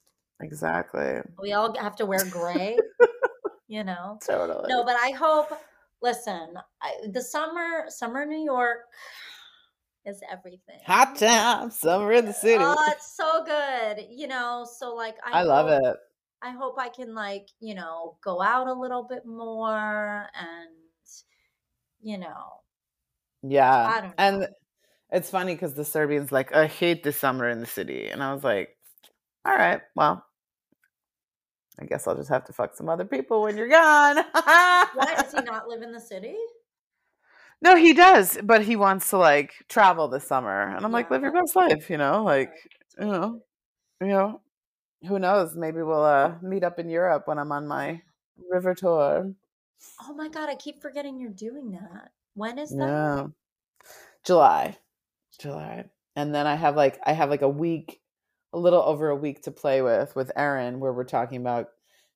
exactly 0.40 1.20
We 1.40 1.52
all 1.52 1.76
have 1.78 1.96
to 1.96 2.06
wear 2.06 2.24
gray, 2.30 2.76
you 3.68 3.84
know? 3.84 4.18
totally 4.26 4.68
No, 4.68 4.84
but 4.84 4.96
I 4.96 5.10
hope. 5.10 5.52
Listen, 6.00 6.54
I, 6.80 6.92
the 7.10 7.20
summer, 7.20 7.86
summer 7.88 8.24
New 8.24 8.38
York 8.38 8.82
is 10.06 10.20
everything. 10.30 10.78
hot 10.86 11.16
time 11.16 11.70
summer 11.72 12.12
in 12.12 12.24
the 12.24 12.32
city 12.32 12.62
Oh, 12.64 12.76
it's 12.88 13.16
so 13.16 13.44
good. 13.44 14.06
You 14.10 14.28
know, 14.28 14.64
so 14.78 14.94
like 14.94 15.16
I, 15.24 15.40
i 15.40 15.42
love 15.42 15.68
it 15.68 15.96
I 16.42 16.50
hope 16.50 16.76
I 16.78 16.88
can 16.88 17.14
like, 17.14 17.48
you 17.60 17.74
know, 17.74 18.16
go 18.22 18.40
out 18.40 18.68
a 18.68 18.72
little 18.72 19.02
bit 19.02 19.26
more 19.26 20.26
and 20.34 20.70
you 22.00 22.18
know, 22.18 22.60
yeah 23.42 23.92
I 23.96 24.00
don't 24.00 24.14
and 24.18 24.48
it's 25.10 25.30
funny 25.30 25.54
because 25.54 25.74
the 25.74 25.84
serbians 25.84 26.32
like 26.32 26.54
i 26.54 26.66
hate 26.66 27.02
the 27.02 27.12
summer 27.12 27.48
in 27.48 27.60
the 27.60 27.66
city 27.66 28.08
and 28.08 28.22
i 28.22 28.32
was 28.32 28.42
like 28.42 28.76
all 29.46 29.54
right 29.54 29.80
well 29.94 30.24
i 31.80 31.84
guess 31.84 32.06
i'll 32.06 32.16
just 32.16 32.28
have 32.28 32.44
to 32.46 32.52
fuck 32.52 32.74
some 32.74 32.88
other 32.88 33.04
people 33.04 33.42
when 33.42 33.56
you're 33.56 33.68
gone. 33.68 34.16
Why 34.32 35.14
does 35.16 35.32
he 35.32 35.40
not 35.42 35.68
live 35.68 35.82
in 35.82 35.92
the 35.92 36.00
city? 36.00 36.34
No, 37.60 37.76
he 37.76 37.92
does, 37.92 38.38
but 38.42 38.62
he 38.62 38.76
wants 38.76 39.10
to 39.10 39.18
like 39.18 39.52
travel 39.68 40.08
this 40.08 40.26
summer, 40.26 40.62
and 40.62 40.84
I'm 40.84 40.92
like, 40.92 41.10
live 41.10 41.22
your 41.22 41.32
best 41.32 41.56
life, 41.56 41.90
you 41.90 41.96
know, 41.96 42.22
like, 42.22 42.52
you 42.98 43.06
know, 43.06 43.42
you 44.00 44.06
know, 44.08 44.40
who 45.06 45.18
knows? 45.18 45.56
Maybe 45.56 45.82
we'll 45.82 46.04
uh 46.04 46.34
meet 46.42 46.64
up 46.64 46.78
in 46.78 46.88
Europe 46.88 47.26
when 47.26 47.38
I'm 47.38 47.52
on 47.52 47.66
my 47.66 48.02
river 48.50 48.74
tour. 48.74 49.32
Oh 50.02 50.14
my 50.14 50.28
god, 50.28 50.48
I 50.48 50.54
keep 50.56 50.80
forgetting 50.82 51.20
you're 51.20 51.30
doing 51.30 51.70
that. 51.72 52.10
When 52.34 52.58
is 52.58 52.70
that? 52.70 52.78
Yeah, 52.78 53.26
July, 54.24 54.76
July, 55.40 55.86
and 56.16 56.34
then 56.34 56.46
I 56.46 56.54
have 56.54 56.76
like 56.76 56.98
I 57.04 57.12
have 57.12 57.30
like 57.30 57.42
a 57.42 57.48
week, 57.48 58.00
a 58.52 58.58
little 58.58 58.82
over 58.82 59.08
a 59.08 59.16
week 59.16 59.42
to 59.42 59.50
play 59.50 59.82
with 59.82 60.14
with 60.16 60.32
Erin, 60.36 60.80
where 60.80 60.92
we're 60.92 61.04
talking 61.04 61.40
about, 61.40 61.68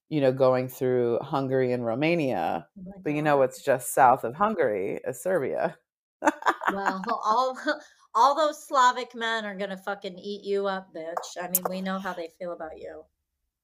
you 0.09 0.21
know, 0.21 0.31
going 0.31 0.67
through 0.67 1.19
Hungary 1.21 1.71
and 1.71 1.85
Romania, 1.85 2.67
Oh 2.77 2.93
but 3.03 3.13
you 3.13 3.21
know 3.21 3.37
what's 3.37 3.63
just 3.63 3.93
south 3.93 4.23
of 4.23 4.35
Hungary 4.35 4.99
is 5.05 5.21
Serbia. 5.21 5.77
Well, 6.71 7.03
all 7.07 7.57
all 8.15 8.35
those 8.35 8.65
Slavic 8.65 9.15
men 9.15 9.45
are 9.45 9.55
gonna 9.55 9.77
fucking 9.77 10.17
eat 10.17 10.43
you 10.43 10.67
up, 10.67 10.93
bitch. 10.93 11.41
I 11.41 11.49
mean, 11.49 11.63
we 11.69 11.81
know 11.81 11.99
how 11.99 12.13
they 12.13 12.29
feel 12.39 12.53
about 12.53 12.77
you. 12.77 13.03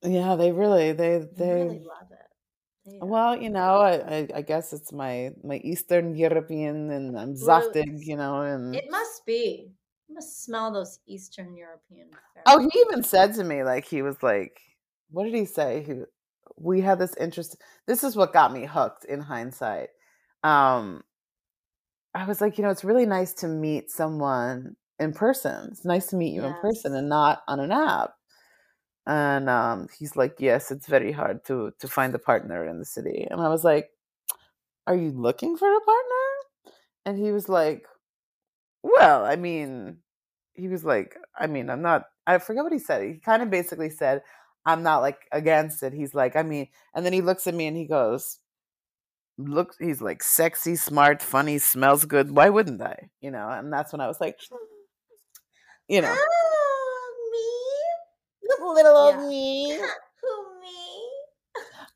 Yeah, 0.01 0.35
they 0.35 0.51
really 0.51 0.91
they 0.93 1.19
They 1.19 1.27
they 1.37 1.63
really 1.63 1.79
love 1.79 2.11
it. 2.11 3.01
Uh, 3.01 3.05
Well, 3.05 3.35
you 3.35 3.49
know, 3.49 3.75
I, 3.81 4.17
I 4.17 4.27
I 4.35 4.41
guess 4.41 4.73
it's 4.73 4.91
my 4.91 5.31
my 5.43 5.57
Eastern 5.57 6.15
European 6.15 6.89
and 6.91 7.17
I'm 7.17 7.33
Zaftig, 7.35 8.05
you 8.05 8.15
know, 8.15 8.41
and 8.41 8.75
It 8.75 8.89
must 8.89 9.25
be. 9.25 9.71
You 10.07 10.15
must 10.15 10.43
smell 10.43 10.71
those 10.71 10.99
Eastern 11.05 11.55
European. 11.55 12.09
oh, 12.47 12.59
he 12.59 12.79
even 12.79 13.03
said 13.03 13.35
to 13.35 13.43
me 13.43 13.63
like 13.63 13.85
he 13.85 14.01
was 14.01 14.23
like, 14.23 14.59
what 15.11 15.25
did 15.25 15.35
he 15.35 15.45
say? 15.45 15.83
He 15.83 15.93
we 16.57 16.81
had 16.81 16.99
this 16.99 17.15
interest. 17.15 17.57
This 17.85 18.03
is 18.03 18.15
what 18.15 18.33
got 18.33 18.51
me 18.51 18.65
hooked 18.65 19.05
in 19.05 19.21
hindsight. 19.21 19.89
Um, 20.43 21.03
I 22.19 22.25
was 22.25 22.41
like, 22.41 22.57
you 22.57 22.63
know, 22.63 22.69
it's 22.69 22.83
really 22.83 23.05
nice 23.05 23.33
to 23.35 23.47
meet 23.47 23.89
someone 23.89 24.75
in 24.99 25.13
person. 25.13 25.69
It's 25.71 25.85
nice 25.85 26.07
to 26.07 26.17
meet 26.17 26.33
you 26.33 26.43
in 26.43 26.53
person 26.55 26.93
and 26.93 27.07
not 27.07 27.43
on 27.47 27.61
an 27.61 27.71
app. 27.71 28.11
And 29.07 29.49
um, 29.49 29.87
he's 29.97 30.17
like, 30.17 30.35
yes, 30.39 30.69
it's 30.69 30.85
very 30.87 31.13
hard 31.13 31.45
to 31.45 31.71
to 31.79 31.87
find 31.87 32.13
a 32.13 32.19
partner 32.19 32.67
in 32.67 32.77
the 32.77 32.85
city. 32.85 33.25
And 33.29 33.39
I 33.39 33.47
was 33.47 33.63
like, 33.63 33.89
are 34.85 34.95
you 34.95 35.11
looking 35.11 35.55
for 35.55 35.67
a 35.71 35.79
partner? 35.81 36.75
And 37.05 37.17
he 37.17 37.31
was 37.31 37.47
like, 37.47 37.85
well, 38.83 39.23
I 39.25 39.37
mean, 39.37 39.99
he 40.55 40.67
was 40.67 40.83
like, 40.83 41.15
I 41.37 41.47
mean, 41.47 41.69
I'm 41.69 41.81
not, 41.81 42.03
I 42.27 42.37
forget 42.39 42.63
what 42.63 42.73
he 42.73 42.79
said. 42.79 43.03
He 43.03 43.15
kind 43.15 43.41
of 43.41 43.49
basically 43.49 43.89
said, 43.89 44.23
I'm 44.65 44.83
not 44.83 44.99
like 44.99 45.19
against 45.31 45.83
it. 45.83 45.93
He's 45.93 46.13
like, 46.13 46.35
I 46.35 46.43
mean, 46.43 46.67
and 46.93 47.05
then 47.05 47.13
he 47.13 47.21
looks 47.21 47.47
at 47.47 47.55
me 47.55 47.65
and 47.67 47.77
he 47.77 47.85
goes, 47.87 48.38
looks, 49.39 49.77
he's 49.79 50.01
like 50.01 50.21
sexy, 50.21 50.75
smart, 50.75 51.21
funny, 51.21 51.57
smells 51.57 52.05
good. 52.05 52.31
Why 52.31 52.49
wouldn't 52.49 52.81
I? 52.81 53.09
You 53.21 53.31
know, 53.31 53.49
and 53.49 53.71
that's 53.71 53.91
when 53.93 54.01
I 54.01 54.07
was 54.07 54.19
like, 54.21 54.39
you 55.87 56.01
know, 56.01 56.15
Oh, 56.15 57.29
me? 57.31 58.65
little 58.73 58.95
old 58.97 59.15
Yeah. 59.15 59.27
me. 59.27 59.69
Who 60.21 60.59
me? 60.61 61.09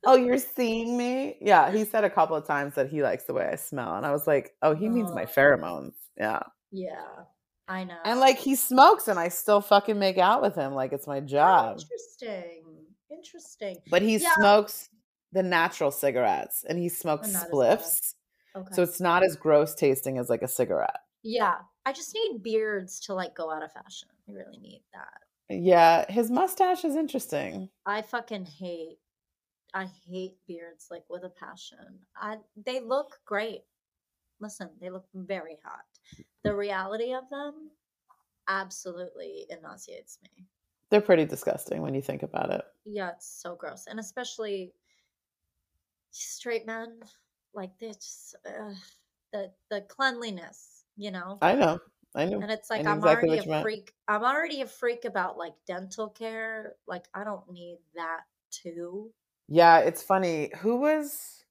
Oh, 0.06 0.16
you're 0.16 0.38
seeing 0.38 0.98
me? 0.98 1.38
Yeah, 1.42 1.72
he 1.72 1.86
said 1.86 2.04
a 2.04 2.10
couple 2.10 2.36
of 2.36 2.46
times 2.46 2.76
that 2.76 2.90
he 2.90 3.04
likes 3.04 3.24
the 3.26 3.34
way 3.34 3.46
I 3.52 3.56
smell. 3.56 3.96
And 3.96 4.06
I 4.06 4.12
was 4.12 4.28
like, 4.28 4.54
oh, 4.62 4.76
he 4.76 4.90
means 4.90 5.12
my 5.14 5.24
Oh, 5.24 5.28
pheromones. 5.28 5.94
Yeah. 6.18 6.44
yeah. 6.72 7.04
I 7.68 7.86
know. 7.86 7.98
And 8.04 8.20
like 8.20 8.38
he 8.38 8.56
smokes 8.56 9.08
and 9.08 9.18
I 9.18 9.30
still 9.30 9.62
fucking 9.62 9.98
make 9.98 10.18
out 10.18 10.42
with 10.42 10.56
him 10.56 10.74
like 10.74 10.92
it's 10.92 11.08
my 11.08 11.20
Oh, 11.20 11.26
job. 11.26 11.80
interesting. 11.80 12.64
Interesting. 13.10 13.78
But 13.90 14.02
he 14.02 14.18
Yeah. 14.18 14.34
smokes 14.36 14.90
the 15.34 15.44
natural 15.44 15.92
cigarettes 15.92 16.64
and 16.68 16.80
he 16.80 16.90
smokes 16.90 17.28
And 17.28 17.34
not 17.34 17.44
as 17.52 17.62
bad. 17.64 17.80
spliffs. 17.80 18.14
Okay. 18.56 18.74
So 18.76 18.84
it's 18.84 19.02
not 19.02 19.24
as 19.24 19.36
gross 19.36 19.76
tasting 19.76 20.18
as 20.20 20.30
like 20.30 20.42
a 20.44 20.48
cigarette. 20.48 21.00
yeah. 21.24 21.60
I 21.86 21.92
just 21.92 22.14
need 22.16 22.42
beards 22.44 23.02
to 23.02 23.14
like 23.14 23.36
go 23.36 23.52
out 23.52 23.62
of 23.64 23.74
fashion. 23.74 24.08
I 24.30 24.32
really 24.32 24.58
need 24.58 24.84
that. 24.94 25.20
Yeah, 25.50 26.10
his 26.10 26.32
mustache 26.32 26.86
is 26.86 26.96
interesting. 26.96 27.70
I 27.86 28.02
fucking 28.04 28.46
hate 28.46 29.00
I 29.74 29.88
hate 30.08 30.38
beards 30.48 30.88
like 30.92 31.04
with 31.10 31.24
a 31.26 31.30
passion. 31.30 32.00
I 32.16 32.38
they 32.56 32.80
look 32.80 33.20
great. 33.26 33.64
Listen, 34.40 34.70
they 34.80 34.90
look 34.92 35.06
very 35.14 35.58
hot. 35.66 35.86
The 36.44 36.56
reality 36.56 37.14
of 37.14 37.30
them 37.30 37.72
absolutely 38.48 39.46
nauseates 39.62 40.20
me. 40.24 40.46
They're 40.90 41.02
pretty 41.02 41.26
disgusting 41.26 41.82
when 41.82 41.96
you 41.96 42.02
think 42.02 42.24
about 42.24 42.52
it. 42.52 42.64
Yeah, 42.86 43.12
it's 43.12 43.28
so 43.42 43.56
gross. 43.56 43.88
And 43.88 44.00
especially 44.00 44.74
straight 46.14 46.66
men 46.66 47.00
like 47.54 47.78
this 47.80 48.34
uh, 48.48 48.74
the 49.32 49.52
the 49.70 49.82
cleanliness, 49.82 50.84
you 50.96 51.12
know. 51.12 51.38
I 51.42 51.56
know. 51.56 51.80
I 52.16 52.26
know. 52.26 52.42
And 52.42 52.52
it's 52.52 52.70
like 52.70 52.86
I'm 52.86 53.00
exactly 53.00 53.30
already 53.30 53.52
a 53.52 53.62
freak. 53.62 53.94
I'm 54.08 54.24
already 54.24 54.62
a 54.62 54.68
freak 54.68 55.06
about 55.06 55.38
like 55.38 55.54
dental 55.68 56.10
care. 56.10 56.76
Like 56.88 57.06
I 57.14 57.24
don't 57.24 57.52
need 57.52 57.80
that 57.96 58.22
too. 58.52 59.12
Yeah, 59.50 59.80
it's 59.80 60.02
funny. 60.02 60.52
Who 60.62 60.78
was 60.78 61.44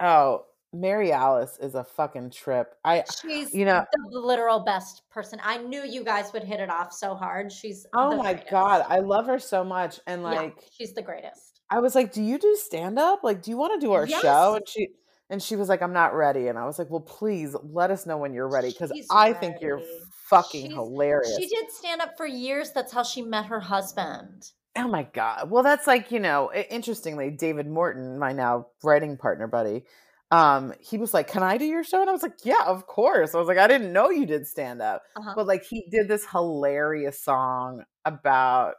Oh, 0.00 0.44
Mary 0.72 1.12
Alice 1.12 1.58
is 1.60 1.74
a 1.74 1.82
fucking 1.82 2.30
trip. 2.30 2.74
I 2.84 3.04
She's 3.22 3.54
you 3.54 3.64
know, 3.64 3.84
the 4.10 4.18
literal 4.18 4.60
best 4.60 5.02
person. 5.10 5.40
I 5.42 5.58
knew 5.58 5.82
you 5.82 6.04
guys 6.04 6.32
would 6.32 6.44
hit 6.44 6.60
it 6.60 6.68
off 6.68 6.92
so 6.92 7.14
hard. 7.14 7.50
She's 7.50 7.86
oh 7.94 8.16
my 8.16 8.34
greatest. 8.34 8.50
god, 8.50 8.84
I 8.88 8.98
love 8.98 9.26
her 9.26 9.38
so 9.38 9.64
much 9.64 10.00
and 10.06 10.22
yeah, 10.22 10.28
like 10.28 10.58
she's 10.70 10.92
the 10.92 11.02
greatest. 11.02 11.47
I 11.70 11.80
was 11.80 11.94
like, 11.94 12.12
"Do 12.12 12.22
you 12.22 12.38
do 12.38 12.56
stand 12.56 12.98
up? 12.98 13.22
Like, 13.22 13.42
do 13.42 13.50
you 13.50 13.56
want 13.56 13.80
to 13.80 13.86
do 13.86 13.92
our 13.92 14.06
Yes. 14.06 14.22
show?" 14.22 14.54
And 14.56 14.68
she 14.68 14.88
and 15.30 15.42
she 15.42 15.56
was 15.56 15.68
like, 15.68 15.82
"I'm 15.82 15.92
not 15.92 16.14
ready." 16.14 16.48
And 16.48 16.58
I 16.58 16.64
was 16.64 16.78
like, 16.78 16.88
"Well, 16.90 17.00
please 17.00 17.54
let 17.62 17.90
us 17.90 18.06
know 18.06 18.16
when 18.16 18.32
you're 18.32 18.48
ready 18.48 18.70
because 18.70 18.90
She's 18.94 19.06
I 19.10 19.32
think 19.34 19.60
you're 19.60 19.76
ready. 19.76 20.00
fucking 20.30 20.62
She's- 20.66 20.72
hilarious." 20.74 21.36
She 21.38 21.46
did 21.46 21.70
stand 21.70 22.00
up 22.00 22.16
for 22.16 22.26
years. 22.26 22.72
That's 22.72 22.92
how 22.92 23.02
she 23.02 23.22
met 23.22 23.46
her 23.46 23.60
husband. 23.60 24.50
Oh 24.76 24.88
my 24.88 25.02
god. 25.02 25.50
Well, 25.50 25.62
that's 25.64 25.86
like, 25.86 26.12
you 26.12 26.20
know, 26.20 26.50
i- 26.54 26.66
interestingly, 26.70 27.30
David 27.30 27.66
Morton, 27.68 28.18
my 28.18 28.32
now 28.32 28.68
writing 28.84 29.16
partner 29.16 29.46
buddy, 29.48 29.84
um, 30.30 30.72
he 30.78 30.98
was 30.98 31.12
like, 31.12 31.26
"Can 31.26 31.42
I 31.42 31.58
do 31.58 31.64
your 31.64 31.82
show?" 31.82 32.00
And 32.00 32.08
I 32.08 32.12
was 32.12 32.22
like, 32.22 32.44
"Yeah, 32.44 32.64
of 32.66 32.86
course." 32.86 33.34
I 33.34 33.38
was 33.38 33.48
like, 33.48 33.58
"I 33.58 33.66
didn't 33.66 33.92
know 33.92 34.08
you 34.10 34.24
did 34.24 34.46
stand 34.46 34.80
up." 34.80 35.02
Uh-huh. 35.16 35.32
But 35.34 35.46
like 35.46 35.64
he 35.64 35.86
did 35.90 36.06
this 36.08 36.26
hilarious 36.30 37.20
song 37.22 37.84
about 38.04 38.74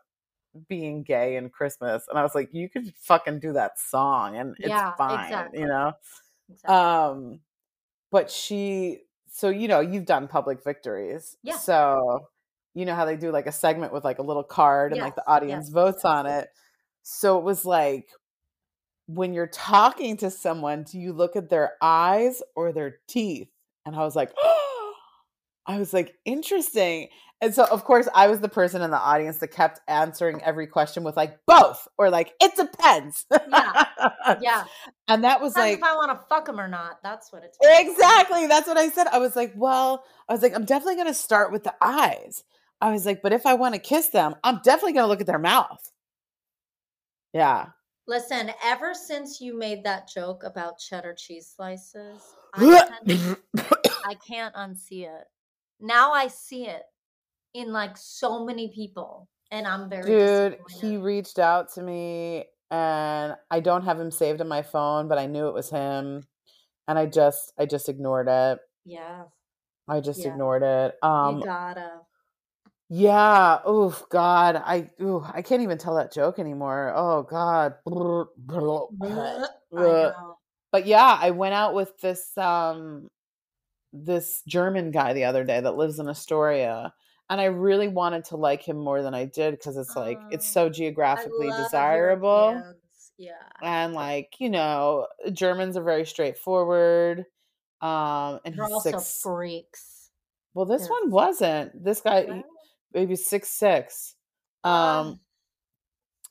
being 0.67 1.03
gay 1.03 1.35
and 1.35 1.51
Christmas. 1.51 2.05
And 2.09 2.17
I 2.17 2.23
was 2.23 2.35
like, 2.35 2.49
"You 2.53 2.69
could 2.69 2.93
fucking 2.95 3.39
do 3.39 3.53
that 3.53 3.79
song 3.79 4.35
and 4.37 4.55
it's 4.59 4.69
Yeah, 4.69 4.95
fine." 4.95 5.25
exactly. 5.25 5.59
You 5.59 5.67
know? 5.67 5.93
Exactly. 6.49 6.75
Um, 6.75 7.39
but 8.11 8.31
she, 8.31 9.01
so 9.31 9.49
you 9.49 9.67
know, 9.67 9.79
you've 9.79 10.05
done 10.05 10.27
public 10.27 10.63
victories, 10.63 11.37
Yeah. 11.43 11.57
So 11.57 12.27
you 12.73 12.85
know 12.85 12.95
how 12.95 13.05
they 13.05 13.17
do 13.17 13.31
like 13.31 13.47
a 13.47 13.51
segment 13.51 13.93
with 13.93 14.03
like 14.03 14.19
a 14.19 14.23
little 14.23 14.43
card 14.43 14.93
and 14.93 15.01
like 15.01 15.15
the 15.15 15.27
audience 15.27 15.67
yes, 15.67 15.73
votes 15.73 16.01
yes. 16.03 16.05
on 16.05 16.25
it. 16.25 16.49
So 17.03 17.37
it 17.37 17.43
was 17.43 17.65
like 17.65 18.09
when 19.07 19.33
you're 19.33 19.47
talking 19.47 20.17
to 20.17 20.29
someone, 20.29 20.83
do 20.83 20.99
you 20.99 21.13
look 21.13 21.35
at 21.35 21.49
their 21.49 21.73
eyes 21.81 22.43
or 22.55 22.71
their 22.71 22.99
teeth? 23.07 23.49
And 23.85 23.95
I 23.95 23.99
was 23.99 24.15
like, 24.15 24.31
I 25.65 25.79
was 25.79 25.93
like, 25.93 26.15
interesting. 26.25 27.09
And 27.41 27.55
so, 27.55 27.63
of 27.63 27.85
course, 27.85 28.09
I 28.13 28.27
was 28.27 28.41
the 28.41 28.49
person 28.49 28.81
in 28.81 28.91
the 28.91 28.99
audience 28.99 29.37
that 29.37 29.47
kept 29.47 29.79
answering 29.87 30.41
every 30.43 30.67
question 30.67 31.03
with 31.03 31.15
like 31.15 31.37
both 31.45 31.87
or 31.97 32.09
like 32.09 32.33
it 32.41 32.55
depends. 32.55 33.25
Yeah. 33.31 33.85
Yeah. 34.41 34.63
And 35.07 35.23
that 35.23 35.41
was 35.41 35.53
Depends 35.53 35.71
like, 35.71 35.77
if 35.79 35.83
I 35.83 35.95
want 35.95 36.11
to 36.11 36.27
fuck 36.27 36.47
him 36.47 36.59
or 36.59 36.67
not. 36.67 36.99
That's 37.01 37.33
what 37.33 37.43
it's 37.43 37.57
exactly. 37.63 38.45
That's 38.45 38.67
what 38.67 38.77
I 38.77 38.89
said. 38.89 39.07
I 39.07 39.17
was 39.17 39.35
like, 39.35 39.53
well, 39.55 40.03
I 40.29 40.33
was 40.33 40.43
like, 40.43 40.53
I'm 40.53 40.65
definitely 40.65 40.97
going 40.97 41.07
to 41.07 41.15
start 41.15 41.51
with 41.51 41.63
the 41.63 41.73
eyes. 41.81 42.43
I 42.79 42.91
was 42.91 43.07
like, 43.07 43.23
but 43.23 43.33
if 43.33 43.47
I 43.47 43.55
want 43.55 43.73
to 43.73 43.79
kiss 43.79 44.09
them, 44.09 44.35
I'm 44.43 44.59
definitely 44.63 44.93
going 44.93 45.05
to 45.05 45.07
look 45.07 45.19
at 45.19 45.25
their 45.25 45.39
mouth. 45.39 45.91
Yeah. 47.33 47.69
Listen, 48.07 48.51
ever 48.63 48.93
since 48.93 49.41
you 49.41 49.57
made 49.57 49.83
that 49.83 50.07
joke 50.07 50.43
about 50.43 50.77
cheddar 50.77 51.15
cheese 51.17 51.51
slices, 51.55 52.35
I 52.53 52.85
can't, 53.07 53.39
I 54.05 54.13
can't 54.13 54.53
unsee 54.53 55.07
it. 55.07 55.25
Now 55.79 56.11
I 56.11 56.27
see 56.27 56.67
it 56.67 56.83
in 57.59 57.71
like 57.71 57.97
so 57.97 58.45
many 58.45 58.71
people, 58.73 59.27
and 59.51 59.67
I'm 59.67 59.89
very 59.89 60.11
Dude, 60.11 60.57
he 60.81 60.97
reached 60.97 61.39
out 61.39 61.73
to 61.73 61.81
me 61.83 62.45
and 62.71 63.35
I 63.49 63.59
don't 63.59 63.83
have 63.83 63.99
him 63.99 64.11
saved 64.11 64.41
in 64.41 64.47
my 64.47 64.61
phone, 64.61 65.07
but 65.07 65.17
I 65.17 65.25
knew 65.25 65.47
it 65.47 65.53
was 65.53 65.69
him. 65.69 66.23
And 66.87 66.97
I 66.97 67.05
just 67.05 67.53
I 67.57 67.65
just 67.65 67.89
ignored 67.89 68.27
it. 68.29 68.59
Yeah, 68.85 69.23
I 69.87 69.99
just 69.99 70.19
Yeah. 70.19 70.31
ignored 70.31 70.63
it. 70.63 70.95
Um 71.03 71.37
you 71.37 71.43
gotta. 71.45 71.91
yeah, 72.89 73.59
oh 73.65 73.95
god, 74.09 74.55
I 74.55 74.89
ooh, 75.01 75.23
I 75.31 75.41
can't 75.41 75.61
even 75.61 75.77
tell 75.77 75.95
that 75.95 76.11
joke 76.13 76.39
anymore. 76.39 76.91
Oh 76.95 77.23
god. 77.23 77.75
I 77.87 79.47
Ugh. 79.77 80.11
know. 80.11 80.37
But 80.71 80.85
yeah, 80.85 81.17
I 81.19 81.31
went 81.31 81.53
out 81.53 81.73
with 81.73 81.97
this 81.99 82.37
um 82.37 83.09
this 83.93 84.41
German 84.47 84.91
guy 84.91 85.13
the 85.13 85.25
other 85.25 85.43
day 85.43 85.59
that 85.59 85.75
lives 85.75 85.99
in 85.99 86.07
Astoria. 86.07 86.93
And 87.29 87.39
I 87.39 87.45
really 87.45 87.87
wanted 87.87 88.25
to 88.25 88.37
like 88.37 88.63
him 88.63 88.77
more 88.77 89.01
than 89.03 89.13
I 89.13 89.25
did 89.25 89.51
because 89.51 89.77
it's 89.77 89.95
like 89.95 90.19
it's 90.31 90.47
Oh, 90.49 90.65
so 90.65 90.69
geographically 90.69 91.49
desirable. 91.51 92.63
Yeah. 93.17 93.33
And 93.61 93.93
like, 93.93 94.35
you 94.39 94.49
know, 94.49 95.07
Germans 95.31 95.77
are 95.77 95.83
very 95.83 96.05
straightforward. 96.05 97.25
Um 97.81 98.39
and 98.45 98.55
They're 98.55 98.65
he's 98.65 98.73
also 98.73 98.97
six 98.97 99.21
freaks. 99.21 100.09
well 100.53 100.65
this 100.65 100.81
They're 100.81 100.89
one 100.89 101.11
wasn't. 101.11 101.83
This 101.83 102.01
guy 102.01 102.43
maybe 102.93 103.15
six 103.15 103.49
six. 103.49 104.15
Um 104.63 104.73
um, 104.73 105.19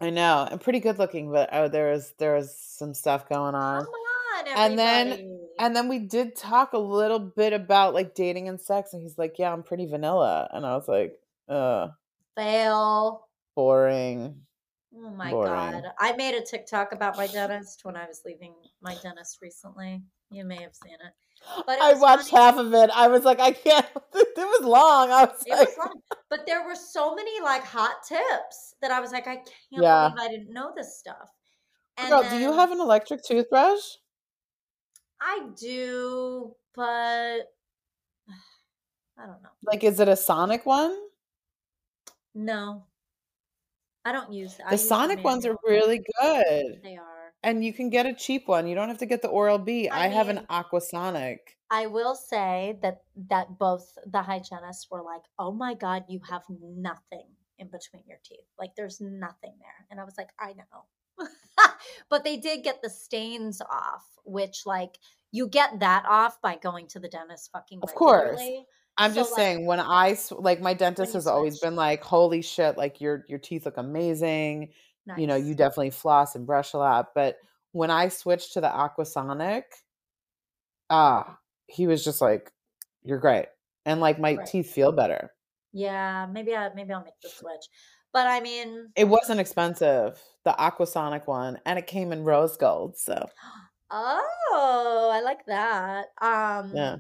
I 0.01 0.11
know, 0.11 0.47
and 0.51 0.61
pretty 0.61 0.81
good 0.81 0.99
looking, 0.99 1.31
but 1.33 1.49
oh, 1.53 1.69
there 1.69 1.91
was 1.91 2.13
there 2.19 2.35
was 2.35 2.57
some 2.57 2.95
stuff 2.95 3.29
going 3.29 3.55
on. 3.55 3.85
come 3.85 3.93
on, 3.93 4.49
And 4.57 4.79
then 4.79 5.07
everybody. 5.09 5.38
And 5.59 5.75
then 5.77 5.89
we 5.89 5.99
did 5.99 6.37
talk 6.37 6.73
a 6.73 6.79
little 6.79 7.19
bit 7.19 7.53
about 7.53 7.95
like 7.95 8.15
dating 8.15 8.49
and 8.49 8.61
sex, 8.61 8.93
and 8.93 9.03
he's 9.03 9.19
like, 9.19 9.39
"Yeah, 9.39 9.53
I'm 9.53 9.63
pretty 9.63 9.87
vanilla," 9.87 10.49
and 10.53 10.65
I 10.67 10.75
was 10.75 10.89
like, 10.89 11.19
"Uh, 11.49 11.89
Fail. 12.37 13.27
boring." 13.57 14.43
Oh 14.97 15.11
my 15.11 15.31
Boring. 15.31 15.51
god. 15.53 15.85
I 15.99 16.13
made 16.17 16.35
a 16.35 16.43
TikTok 16.43 16.93
about 16.93 17.17
my 17.17 17.27
dentist 17.27 17.85
when 17.85 17.95
I 17.95 18.07
was 18.07 18.23
leaving 18.25 18.55
my 18.81 18.95
dentist 19.03 19.39
recently. 19.43 20.03
You 20.31 20.45
may 20.47 20.63
have 20.63 20.75
seen 20.75 20.95
it. 20.95 21.13
But 21.67 21.77
it 21.79 21.83
I 21.83 21.93
watched 21.95 22.31
funny. 22.31 22.43
half 22.43 22.57
of 22.57 22.73
it. 22.75 22.91
I 22.95 23.09
was 23.09 23.23
like, 23.25 23.39
I 23.39 23.53
can't. 23.53 23.87
It 24.15 24.37
was 24.47 24.65
long. 24.65 25.11
I 25.11 25.25
was 25.25 25.43
It 25.47 25.51
like, 25.51 25.69
was 25.69 25.77
fun. 25.77 25.91
But 26.31 26.47
there 26.47 26.65
were 26.65 26.75
so 26.75 27.15
many 27.15 27.41
like 27.43 27.65
hot 27.65 27.97
tips 28.09 28.75
that 28.81 28.91
I 28.91 29.01
was 29.01 29.13
like, 29.13 29.27
I 29.27 29.37
can't 29.37 29.51
Yeah. 29.71 30.09
believe 30.11 30.27
I 30.27 30.29
didn't 30.33 30.53
know 30.55 30.73
this 30.75 30.99
stuff. 30.99 31.31
And 31.99 32.09
"Girl, 32.09 32.23
do 32.31 32.39
you 32.39 32.53
have 32.53 32.71
an 32.73 32.81
electric 32.81 33.23
toothbrush?" 33.25 33.97
I 35.21 35.49
do, 35.61 36.55
but 36.75 36.85
I 39.19 39.27
don't 39.27 39.43
know. 39.43 39.51
Like, 39.65 39.85
is 39.85 40.01
it 40.01 40.09
a 40.09 40.17
Sonic 40.17 40.65
one? 40.67 40.97
No. 42.35 42.85
I 44.05 44.13
don't 44.13 44.33
use 44.33 44.57
The 44.57 44.65
use 44.77 44.89
Sonic 44.89 45.23
ones 45.25 45.45
are 45.45 45.57
really 45.67 45.99
good, 46.21 46.81
They 46.83 46.97
are. 46.97 47.33
and 47.43 47.65
you 47.65 47.73
can 47.73 47.91
get 47.91 48.07
a 48.07 48.15
cheap 48.15 48.49
one. 48.49 48.67
You 48.67 48.75
don't 48.75 48.89
have 48.89 48.99
to 48.99 49.07
get 49.07 49.23
the 49.23 49.29
Oral 49.29 49.59
B. 49.59 49.89
I 49.89 50.05
I 50.05 50.09
have 50.09 50.29
an 50.29 50.37
mean- 50.37 50.47
Aquasonic. 50.47 51.39
I 51.71 51.87
will 51.87 52.15
say 52.15 52.79
that 52.81 53.03
that 53.29 53.59
both 53.59 53.99
the 54.07 54.23
hygienists 54.23 54.89
were 54.91 55.03
like, 55.03 55.21
"Oh 55.39 55.53
my 55.53 55.75
god, 55.75 56.05
you 56.09 56.21
have 56.31 56.43
nothing 56.49 57.27
in 57.59 57.69
between 57.69 58.05
your 58.07 58.19
teeth. 58.25 58.47
Like 58.59 58.75
there's 58.77 59.01
nothing 59.03 59.55
there." 59.61 59.87
And 59.91 60.01
I 60.01 60.05
was 60.05 60.17
like, 60.17 60.31
"I 60.39 60.55
know." 60.55 60.87
But 62.09 62.25
they 62.25 62.37
did 62.37 62.65
get 62.65 62.83
the 62.83 62.91
stains 62.91 63.61
off, 63.61 64.05
which 64.25 64.63
like 64.67 64.99
you 65.33 65.49
get 65.49 65.81
that 65.81 66.05
off 66.07 66.41
by 66.43 66.57
going 66.57 66.87
to 66.89 66.99
the 67.01 67.09
dentist 67.09 67.51
fucking 67.53 67.83
Of 67.83 67.95
course. 67.95 68.51
regularly. 68.51 68.67
I'm 68.97 69.15
So, 69.15 69.15
just 69.15 69.33
like, 69.33 69.45
saying 69.47 69.69
I 69.71 70.17
like 70.33 70.61
my 70.61 70.75
dentist 70.75 71.13
has 71.13 71.27
always 71.29 71.59
been 71.59 71.77
like, 71.77 72.03
"Holy 72.03 72.43
shit, 72.43 72.77
like 72.77 73.01
your 73.01 73.25
your 73.29 73.39
teeth 73.39 73.65
look 73.65 73.77
amazing." 73.77 74.73
You 75.15 75.27
know, 75.29 75.37
you 75.37 75.55
definitely 75.55 75.91
floss 75.91 76.35
and 76.35 76.47
brush 76.47 76.73
a 76.73 76.79
lot, 76.79 77.15
but 77.15 77.37
when 77.73 77.91
I 77.91 78.09
switched 78.09 78.55
to 78.55 78.61
the 78.61 78.69
Aquasonic, 78.69 79.65
ah, 80.91 81.39
he 81.67 81.87
was 81.87 82.05
just 82.05 82.21
like, 82.21 82.53
"You're 83.03 83.19
great." 83.19 83.47
And 83.87 84.01
like 84.01 84.19
my 84.19 84.37
Right. 84.37 84.47
teeth 84.47 84.71
feel 84.71 84.93
better. 84.93 85.33
Yeah, 85.73 86.27
maybe 86.27 86.55
I 86.57 86.73
maybe 86.75 86.93
I'll 86.93 87.05
make 87.05 87.21
the 87.23 87.29
switch. 87.29 87.67
But 88.13 88.27
I 88.27 88.41
mean, 88.41 88.89
It 88.97 89.05
wasn't 89.09 89.41
expensive, 89.41 90.21
the 90.45 90.55
Aquasonic 90.59 91.27
one, 91.27 91.59
and 91.67 91.79
it 91.79 91.87
came 91.87 92.13
in 92.13 92.25
rose 92.25 92.57
gold, 92.57 92.97
so 92.97 93.29
oh, 93.91 95.11
I 95.13 95.21
like 95.21 95.45
that. 95.47 96.07
Um 96.21 96.73
Yeah. 96.75 96.97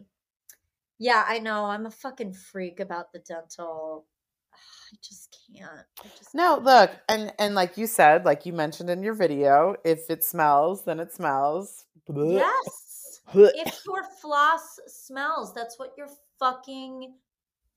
Yeah, 1.01 1.25
I 1.27 1.39
know. 1.39 1.65
I'm 1.67 1.87
a 1.87 1.91
fucking 1.91 2.33
freak 2.33 2.81
about 2.81 3.13
the 3.13 3.21
dental. 3.21 4.07
I 4.93 4.97
just 5.03 5.37
can't. 5.57 5.87
I 6.05 6.09
just 6.19 6.35
No, 6.35 6.55
can't. 6.55 6.65
look, 6.65 6.91
and 7.09 7.33
and 7.39 7.55
like 7.55 7.77
you 7.79 7.87
said, 7.87 8.25
like 8.25 8.45
you 8.47 8.53
mentioned 8.53 8.91
in 8.91 9.03
your 9.03 9.15
video, 9.15 9.77
if 9.85 10.11
it 10.11 10.25
smells, 10.25 10.85
then 10.85 10.99
it 11.01 11.13
smells. 11.13 11.85
Yes. 12.09 13.21
If 13.55 13.83
your 13.87 14.05
floss 14.21 14.81
smells, 14.87 15.53
that's 15.55 15.79
what 15.79 15.93
your 15.97 16.09
fucking 16.39 17.15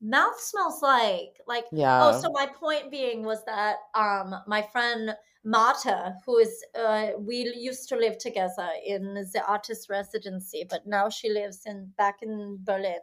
mouth 0.02 0.40
smells 0.40 0.82
like. 0.82 1.40
Like, 1.48 1.66
Yeah. 1.72 2.00
oh, 2.04 2.20
so 2.20 2.32
my 2.32 2.48
point 2.48 2.92
being 2.92 3.24
was 3.24 3.44
that 3.46 3.78
um 3.96 4.36
my 4.48 4.62
friend 4.62 5.16
Marta, 5.44 6.16
who 6.26 6.38
is 6.38 6.64
uh 6.76 7.12
we 7.18 7.52
used 7.56 7.88
to 7.90 7.96
live 7.96 8.18
together 8.18 8.70
in 8.86 9.14
the 9.14 9.44
artist 9.48 9.90
residency, 9.90 10.66
but 10.70 10.86
now 10.88 11.10
she 11.10 11.30
lives 11.30 11.62
in 11.66 11.92
back 11.98 12.22
in 12.22 12.60
Berlin. 12.64 13.00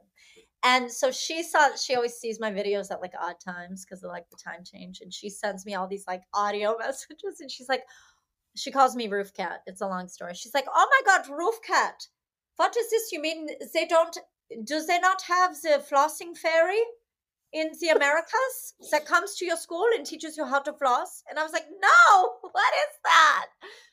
And 0.65 0.91
so 0.91 1.13
she 1.13 1.43
saw 1.45 1.75
she 1.77 1.95
always 1.95 2.15
sees 2.15 2.41
my 2.41 2.51
videos 2.51 2.91
at 2.91 3.01
like 3.01 3.15
odd 3.21 3.39
times 3.41 3.85
because 3.85 4.03
of 4.03 4.11
like 4.11 4.29
the 4.31 4.37
time 4.37 4.65
change. 4.65 5.01
And 5.01 5.13
she 5.15 5.31
sends 5.31 5.65
me 5.65 5.75
all 5.75 5.87
these 5.87 6.07
like 6.07 6.23
audio 6.35 6.77
messages 6.81 7.41
and 7.41 7.51
she's 7.51 7.69
like, 7.69 7.85
she 8.57 8.71
calls 8.73 8.97
me 8.97 9.09
roof 9.09 9.33
cat. 9.35 9.63
It's 9.67 9.81
a 9.81 9.87
long 9.87 10.09
story. 10.09 10.35
She's 10.35 10.55
like, 10.55 10.67
Oh 10.75 10.89
my 10.91 11.13
god, 11.17 11.29
roof 11.31 11.57
cat. 11.65 12.09
What 12.57 12.77
is 12.77 12.91
this? 12.91 13.13
You 13.13 13.21
mean 13.21 13.49
they 13.73 13.87
don't 13.87 14.19
do 14.65 14.85
they 14.85 14.99
not 14.99 15.23
have 15.23 15.55
the 15.63 15.83
flossing 15.91 16.37
fairy 16.37 16.81
in 17.53 17.71
the 17.81 17.89
Americas 17.89 18.75
that 18.91 19.07
comes 19.07 19.37
to 19.37 19.45
your 19.45 19.57
school 19.57 19.87
and 19.97 20.05
teaches 20.05 20.37
you 20.37 20.45
how 20.45 20.61
to 20.61 20.73
floss? 20.73 21.23
And 21.29 21.39
I 21.39 21.43
was 21.43 21.53
like, 21.53 21.67
No, 21.71 22.33
what 22.51 22.75
is 22.75 22.97
that? 23.05 23.47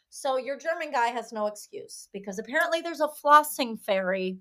So 0.10 0.38
your 0.38 0.58
German 0.58 0.92
guy 0.92 1.08
has 1.08 1.34
no 1.34 1.48
excuse 1.48 2.08
because 2.14 2.40
apparently 2.40 2.82
there's 2.82 3.02
a 3.02 3.10
flossing 3.24 3.80
fairy 3.80 4.40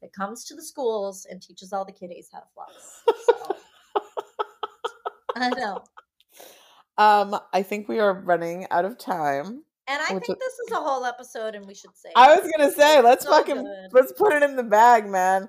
that 0.00 0.12
comes 0.12 0.44
to 0.44 0.54
the 0.54 0.62
schools 0.62 1.26
and 1.28 1.40
teaches 1.40 1.72
all 1.72 1.84
the 1.84 1.92
kiddies 1.92 2.28
how 2.32 2.40
to 2.40 2.46
floss. 2.54 3.02
So, 3.26 3.56
I 5.36 5.48
know. 5.50 5.82
Um, 6.98 7.40
I 7.54 7.62
think 7.62 7.88
we 7.88 8.00
are 8.00 8.12
running 8.12 8.66
out 8.70 8.84
of 8.84 8.98
time. 8.98 9.64
And 9.88 10.00
I 10.00 10.14
Which 10.14 10.24
think 10.26 10.38
this 10.38 10.52
is 10.66 10.72
a 10.72 10.76
whole 10.76 11.04
episode 11.04 11.54
and 11.54 11.66
we 11.66 11.74
should 11.74 11.96
say 11.96 12.10
I 12.14 12.36
was 12.36 12.48
gonna 12.56 12.70
say, 12.70 13.00
let's 13.02 13.24
So 13.24 13.30
fucking 13.30 13.56
good. 13.64 13.88
let's 13.92 14.12
put 14.12 14.32
it 14.32 14.42
in 14.42 14.54
the 14.56 14.62
bag, 14.62 15.06
man. 15.08 15.48